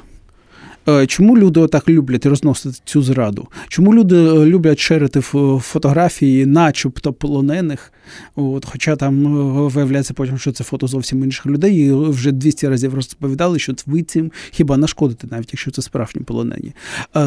Е, 0.89 1.07
чому 1.07 1.39
люди 1.39 1.66
так 1.66 1.89
люблять 1.89 2.26
розносити 2.26 2.78
цю 2.85 3.03
зраду? 3.03 3.49
Чому 3.68 3.95
люди 3.95 4.16
е, 4.16 4.47
люблять 4.47 4.78
шерити 4.78 5.20
фотографії, 5.61 6.47
начебто 6.47 7.12
полонених? 7.12 7.93
От, 8.37 8.64
Хоча 8.64 8.97
там 8.97 9.26
е, 9.26 9.68
виявляється 9.68 10.14
потім, 10.14 10.39
що 10.39 10.53
це 10.53 10.64
фото 10.64 10.87
зовсім 10.87 11.24
інших 11.24 11.47
людей, 11.47 11.76
і 11.76 11.93
вже 11.93 12.33
200 12.33 12.68
разів 12.68 12.95
розповідали, 12.95 13.59
що 13.59 13.74
ви 13.87 14.03
цим 14.03 14.33
хіба 14.51 14.76
нашкодите, 14.76 15.26
навіть 15.30 15.53
якщо 15.53 15.70
це 15.70 15.83
справжні 15.83 16.22
полонені. 16.22 16.72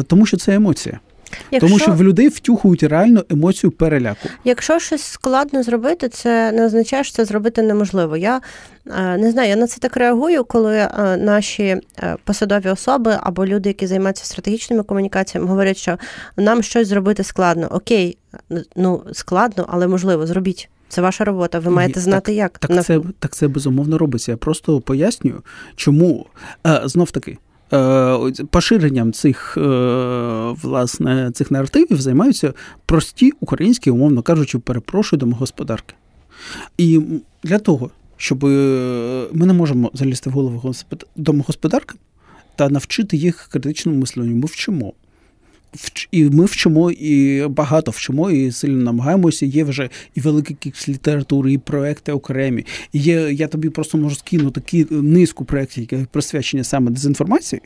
Тому 0.06 0.26
що 0.26 0.36
це 0.36 0.54
емоція. 0.54 1.00
Якщо... 1.50 1.68
Тому 1.68 1.78
що 1.78 1.92
в 1.92 2.02
людей 2.02 2.28
втюхують 2.28 2.82
реально 2.82 3.24
емоцію 3.30 3.70
переляку. 3.70 4.28
Якщо 4.44 4.78
щось 4.78 5.02
складно 5.02 5.62
зробити, 5.62 6.08
це 6.08 6.52
не 6.52 6.66
означає, 6.66 7.04
що 7.04 7.16
це 7.16 7.24
зробити 7.24 7.62
неможливо. 7.62 8.16
Я 8.16 8.40
е, 8.86 9.16
не 9.16 9.30
знаю, 9.30 9.48
я 9.48 9.56
на 9.56 9.66
це 9.66 9.80
так 9.80 9.96
реагую, 9.96 10.44
коли 10.44 10.76
е, 10.76 11.16
наші 11.16 11.62
е, 11.62 12.16
посадові 12.24 12.68
особи 12.68 13.18
або 13.20 13.46
люди, 13.46 13.68
які 13.68 13.86
займаються 13.86 14.24
стратегічними 14.24 14.82
комунікаціями, 14.82 15.48
говорять, 15.48 15.76
що 15.76 15.98
нам 16.36 16.62
щось 16.62 16.88
зробити 16.88 17.24
складно. 17.24 17.68
Окей, 17.70 18.18
ну 18.76 19.02
складно, 19.12 19.66
але 19.68 19.86
можливо, 19.86 20.26
зробіть. 20.26 20.68
Це 20.88 21.02
ваша 21.02 21.24
робота, 21.24 21.58
ви 21.58 21.70
маєте 21.70 22.00
знати, 22.00 22.26
так, 22.26 22.34
як. 22.34 22.58
Так 22.58 22.84
це 22.84 23.00
так 23.18 23.34
це 23.34 23.48
безумовно 23.48 23.98
робиться. 23.98 24.32
Я 24.32 24.36
просто 24.36 24.80
пояснюю, 24.80 25.42
чому 25.76 26.26
знов 26.84 27.10
таки 27.10 27.38
поширенням 28.50 29.12
цих 29.12 29.56
е, 29.56 29.60
власне 30.62 31.30
цих 31.34 31.50
наративів 31.50 32.00
займаються 32.00 32.52
прості 32.86 33.32
українські, 33.40 33.90
умовно 33.90 34.22
кажучи, 34.22 34.58
перепрошую 34.58 35.20
домогосподарки. 35.20 35.94
І 36.78 37.00
для 37.42 37.58
того, 37.58 37.90
щоб 38.16 38.44
е, 38.44 38.48
ми 39.32 39.46
не 39.46 39.52
можемо 39.52 39.90
залізти 39.94 40.30
в 40.30 40.32
голову 40.32 40.74
домогосподаркам 41.16 41.98
та 42.56 42.68
навчити 42.68 43.16
їх 43.16 43.48
критичному 43.50 43.98
мисленню, 43.98 44.36
ми 44.36 44.46
вчимо. 44.46 44.92
І 46.10 46.24
ми 46.24 46.44
вчимо 46.44 46.90
і 46.90 47.46
багато 47.48 47.90
вчимо, 47.90 48.30
і 48.30 48.52
сильно 48.52 48.84
намагаємося. 48.84 49.46
Є 49.46 49.64
вже 49.64 49.90
і 50.14 50.20
велика 50.20 50.54
кількість 50.54 50.88
літератури, 50.88 51.52
і 51.52 51.58
проекти 51.58 52.12
окремі. 52.12 52.66
І 52.92 52.98
є, 52.98 53.32
Я 53.32 53.48
тобі 53.48 53.70
просто 53.70 53.98
можу 53.98 54.16
скинути 54.16 54.60
такі 54.60 54.86
низку 54.90 55.44
проєктів, 55.44 55.86
які 55.90 56.06
присвячені 56.12 56.64
саме 56.64 56.90
дезінформації. 56.90 57.62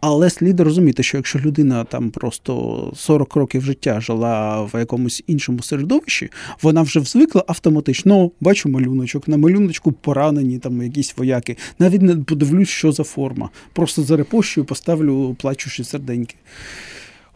Але 0.00 0.30
слід 0.30 0.60
розуміти, 0.60 1.02
що 1.02 1.16
якщо 1.16 1.38
людина 1.38 1.84
там 1.84 2.10
просто 2.10 2.92
40 2.96 3.36
років 3.36 3.62
життя 3.62 4.00
жила 4.00 4.62
в 4.62 4.78
якомусь 4.78 5.24
іншому 5.26 5.62
середовищі, 5.62 6.30
вона 6.62 6.82
вже 6.82 7.00
звикла 7.00 7.44
автоматично 7.46 8.30
бачу 8.40 8.68
малюночок, 8.68 9.28
на 9.28 9.36
малюночку 9.36 9.92
поранені 9.92 10.58
там 10.58 10.82
якісь 10.82 11.16
вояки. 11.16 11.56
Навіть 11.78 12.02
не 12.02 12.16
подивлюсь, 12.16 12.68
що 12.68 12.92
за 12.92 13.04
форма. 13.04 13.50
Просто 13.72 14.02
зарепощую, 14.02 14.64
поставлю 14.64 15.36
плачучі 15.40 15.84
серденьки. 15.84 16.34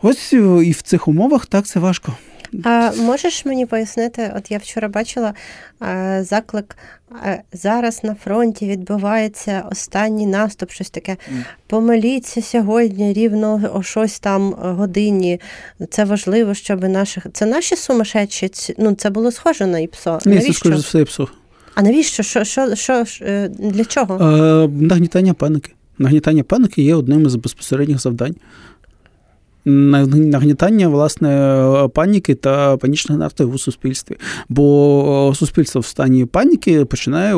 Ось 0.02 0.32
е, 0.32 0.64
і 0.64 0.70
в 0.70 0.82
цих 0.82 1.08
умовах 1.08 1.46
так 1.46 1.66
це 1.66 1.80
важко. 1.80 2.16
А 2.64 2.92
Можеш 2.96 3.44
мені 3.44 3.66
пояснити? 3.66 4.32
От 4.36 4.50
я 4.50 4.58
вчора 4.58 4.88
бачила 4.88 5.34
а, 5.80 6.22
заклик. 6.24 6.76
А, 7.24 7.36
зараз 7.52 8.04
на 8.04 8.14
фронті 8.14 8.66
відбувається 8.66 9.64
останній 9.70 10.26
наступ, 10.26 10.70
щось 10.70 10.90
таке. 10.90 11.16
Помоліться 11.66 12.42
сьогодні, 12.42 13.12
рівно 13.12 13.70
о 13.74 13.82
щось 13.82 14.20
там 14.20 14.52
годині. 14.52 15.40
Це 15.90 16.04
важливо, 16.04 16.54
щоб 16.54 16.84
наших. 16.84 17.26
Це 17.32 17.46
наші 17.46 17.76
сумасшедші? 17.76 18.50
Ну, 18.78 18.94
це 18.94 19.10
було 19.10 19.32
схоже 19.32 19.66
на 19.66 19.78
ІПСО. 19.78 20.18
Ні, 20.26 20.40
це 20.40 20.52
схоже 20.52 20.76
все 20.76 21.00
ІПСО. 21.00 21.28
А 21.74 21.82
навіщо? 21.82 22.22
Що, 22.22 22.44
що, 22.44 22.74
що, 22.74 23.04
е, 23.20 23.48
Для 23.48 23.84
чого? 23.84 24.14
Е, 24.14 24.68
Нагнітання 24.68 25.34
паники. 25.34 25.72
Нагнітання 25.98 26.42
паники 26.42 26.82
є 26.82 26.94
одним 26.94 27.26
із 27.26 27.34
безпосередніх 27.34 27.98
завдань 27.98 28.36
нагнітання 29.68 30.88
власне 30.88 31.28
паніки 31.94 32.34
та 32.34 32.76
панічних 32.76 33.18
наративів 33.18 33.54
у 33.54 33.58
суспільстві. 33.58 34.16
Бо 34.48 35.32
суспільство 35.36 35.80
в 35.80 35.86
стані 35.86 36.24
паніки 36.24 36.84
починає 36.84 37.34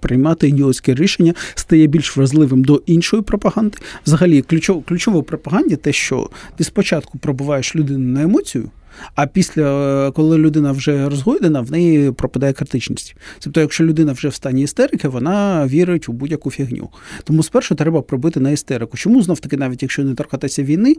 приймати 0.00 0.48
ідіотські 0.48 0.94
рішення, 0.94 1.34
стає 1.54 1.86
більш 1.86 2.16
вразливим 2.16 2.64
до 2.64 2.82
іншої 2.86 3.22
пропаганди. 3.22 3.78
Взагалі, 4.06 4.42
ключово 4.42 4.82
ключово 4.88 5.22
пропаганді 5.22 5.76
те, 5.76 5.92
що 5.92 6.30
ти 6.56 6.64
спочатку 6.64 7.18
пробуваєш 7.18 7.76
людину 7.76 8.12
на 8.12 8.22
емоцію. 8.22 8.70
А 9.14 9.26
після, 9.26 10.10
коли 10.10 10.38
людина 10.38 10.72
вже 10.72 11.08
розгойдена, 11.08 11.60
в 11.60 11.72
неї 11.72 12.12
пропадає 12.12 12.52
критичність. 12.52 13.16
Тобто, 13.38 13.60
якщо 13.60 13.84
людина 13.84 14.12
вже 14.12 14.28
в 14.28 14.34
стані 14.34 14.62
істерики, 14.62 15.08
вона 15.08 15.66
вірить 15.66 16.08
у 16.08 16.12
будь-яку 16.12 16.50
фігню. 16.50 16.88
Тому 17.24 17.42
спершу 17.42 17.74
треба 17.74 18.02
пробити 18.02 18.40
на 18.40 18.50
істерику. 18.50 18.96
Чому 18.96 19.22
знов 19.22 19.40
таки, 19.40 19.56
навіть 19.56 19.82
якщо 19.82 20.04
не 20.04 20.14
торкатися 20.14 20.62
війни, 20.62 20.96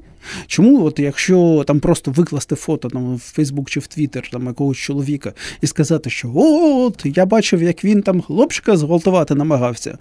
чому, 0.48 0.86
от 0.86 1.00
якщо 1.00 1.64
там 1.68 1.80
просто 1.80 2.12
викласти 2.12 2.56
фото 2.56 2.90
там 2.90 3.16
в 3.16 3.20
Фейсбук 3.20 3.70
чи 3.70 3.80
в 3.80 3.88
Твіттер 3.88 4.30
там 4.32 4.46
якогось 4.48 4.78
чоловіка 4.78 5.34
і 5.62 5.68
сказати, 5.68 6.10
що 6.10 6.32
от 6.36 7.02
я 7.06 7.26
бачив, 7.26 7.64
як 7.64 7.84
він 7.84 8.02
там 8.02 8.22
хлопчика 8.22 8.78
зґвалтувати 8.78 9.36
намагався, 9.36 9.98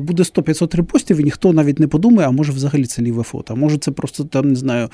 буде 0.00 0.22
100-500 0.22 0.76
репостів, 0.76 1.20
і 1.20 1.24
ніхто 1.24 1.52
навіть 1.52 1.78
не 1.78 1.86
подумає, 1.86 2.28
а 2.28 2.30
може 2.30 2.52
взагалі 2.52 2.84
це 2.86 3.02
ліве 3.02 3.22
фото, 3.22 3.54
а 3.54 3.56
може 3.56 3.78
це 3.78 3.90
просто 3.90 4.24
там 4.24 4.48
не 4.48 4.56
знаю, 4.56 4.88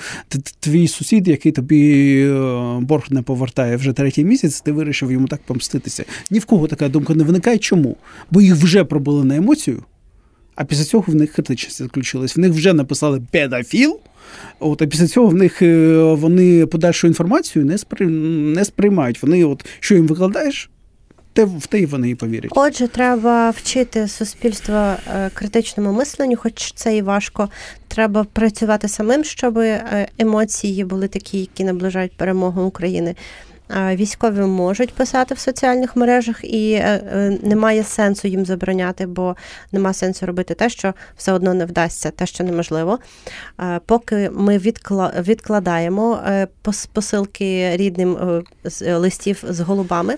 твій 0.59 0.87
сусід, 0.87 1.27
який 1.27 1.51
тобі. 1.51 2.34
Борг 2.81 3.05
не 3.09 3.21
повертає 3.21 3.75
вже 3.75 3.93
третій 3.93 4.23
місяць, 4.23 4.61
ти 4.61 4.71
вирішив 4.71 5.11
йому 5.11 5.27
так 5.27 5.41
помститися. 5.45 6.05
Ні 6.31 6.39
в 6.39 6.45
кого 6.45 6.67
така 6.67 6.89
думка 6.89 7.13
не 7.13 7.23
виникає. 7.23 7.57
Чому? 7.57 7.97
Бо 8.31 8.41
їх 8.41 8.55
вже 8.55 8.83
пробили 8.83 9.25
на 9.25 9.35
емоцію, 9.35 9.83
а 10.55 10.63
після 10.63 10.83
цього 10.83 11.03
в 11.07 11.15
них 11.15 11.31
критичність 11.31 11.77
заключилась. 11.77 12.35
В 12.35 12.39
них 12.39 12.51
вже 12.51 12.73
написали 12.73 13.21
педофіл. 13.31 13.99
От, 14.59 14.81
а 14.81 14.85
після 14.87 15.07
цього 15.07 15.27
в 15.27 15.33
них 15.33 15.61
е, 15.61 15.97
вони 15.97 16.65
подальшу 16.65 17.07
інформацію 17.07 17.77
не 18.55 18.65
сприймають. 18.65 19.21
Вони, 19.21 19.45
от 19.45 19.65
що 19.79 19.95
їм 19.95 20.07
викладаєш, 20.07 20.69
те 21.35 21.45
в 21.45 21.67
те 21.67 21.79
й 21.79 21.85
вони 21.85 22.09
і 22.09 22.15
повірять. 22.15 22.51
Отже, 22.55 22.87
треба 22.87 23.49
вчити 23.49 24.07
суспільство 24.07 24.75
е, 24.75 25.29
критичному 25.33 25.91
мисленню, 25.91 26.37
хоч 26.37 26.73
це 26.73 26.97
і 26.97 27.01
важко. 27.01 27.49
Треба 27.87 28.23
працювати 28.23 28.87
самим, 28.87 29.23
щоб 29.23 29.57
е, 29.57 30.07
емоції 30.17 30.83
були 30.83 31.07
такі, 31.07 31.39
які 31.39 31.63
наближають 31.63 32.17
перемогу 32.17 32.63
України. 32.63 33.15
Військові 33.69 34.39
можуть 34.39 34.93
писати 34.93 35.35
в 35.35 35.39
соціальних 35.39 35.95
мережах, 35.95 36.43
і 36.43 36.71
е, 36.71 37.03
е, 37.13 37.37
немає 37.41 37.83
сенсу 37.83 38.27
їм 38.27 38.45
забороняти, 38.45 39.05
бо 39.05 39.35
нема 39.71 39.93
сенсу 39.93 40.25
робити 40.25 40.53
те, 40.53 40.69
що 40.69 40.93
все 41.17 41.31
одно 41.31 41.53
не 41.53 41.65
вдасться, 41.65 42.11
те, 42.11 42.25
що 42.25 42.43
неможливо. 42.43 42.99
Поки 43.85 44.29
ми 44.33 44.57
відкладаємо 45.17 46.19
е, 46.27 46.47
посилки 46.93 47.77
рідним 47.77 48.43
листів 48.87 49.43
з 49.49 49.59
голубами. 49.59 50.15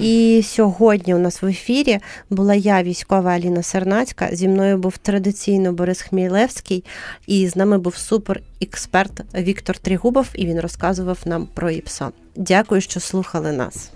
І 0.00 0.42
сьогодні 0.46 1.14
у 1.14 1.18
нас 1.18 1.42
в 1.42 1.46
ефірі 1.46 1.98
була 2.30 2.54
я, 2.54 2.82
військова 2.82 3.30
Аліна 3.30 3.62
Сернацька. 3.62 4.28
Зі 4.32 4.48
мною 4.48 4.78
був 4.78 4.98
традиційно 4.98 5.72
Борис 5.72 6.00
Хмілевський, 6.00 6.84
і 7.26 7.48
з 7.48 7.56
нами 7.56 7.78
був 7.78 7.96
супер 7.96 8.40
експерт 8.60 9.20
Віктор 9.34 9.78
Трігубов, 9.78 10.26
і 10.34 10.46
він 10.46 10.60
розказував 10.60 11.18
нам 11.24 11.48
про 11.54 11.70
ІПСО. 11.70 12.12
Дякую, 12.36 12.80
що 12.80 13.00
слухали 13.00 13.52
нас. 13.52 13.90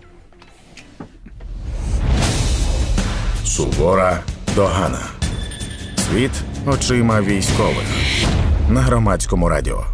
Сувора 3.44 4.20
Догана. 4.54 5.00
світ 5.96 6.30
очима 6.66 7.20
військових 7.20 7.86
на 8.70 8.80
громадському 8.80 9.48
радіо. 9.48 9.86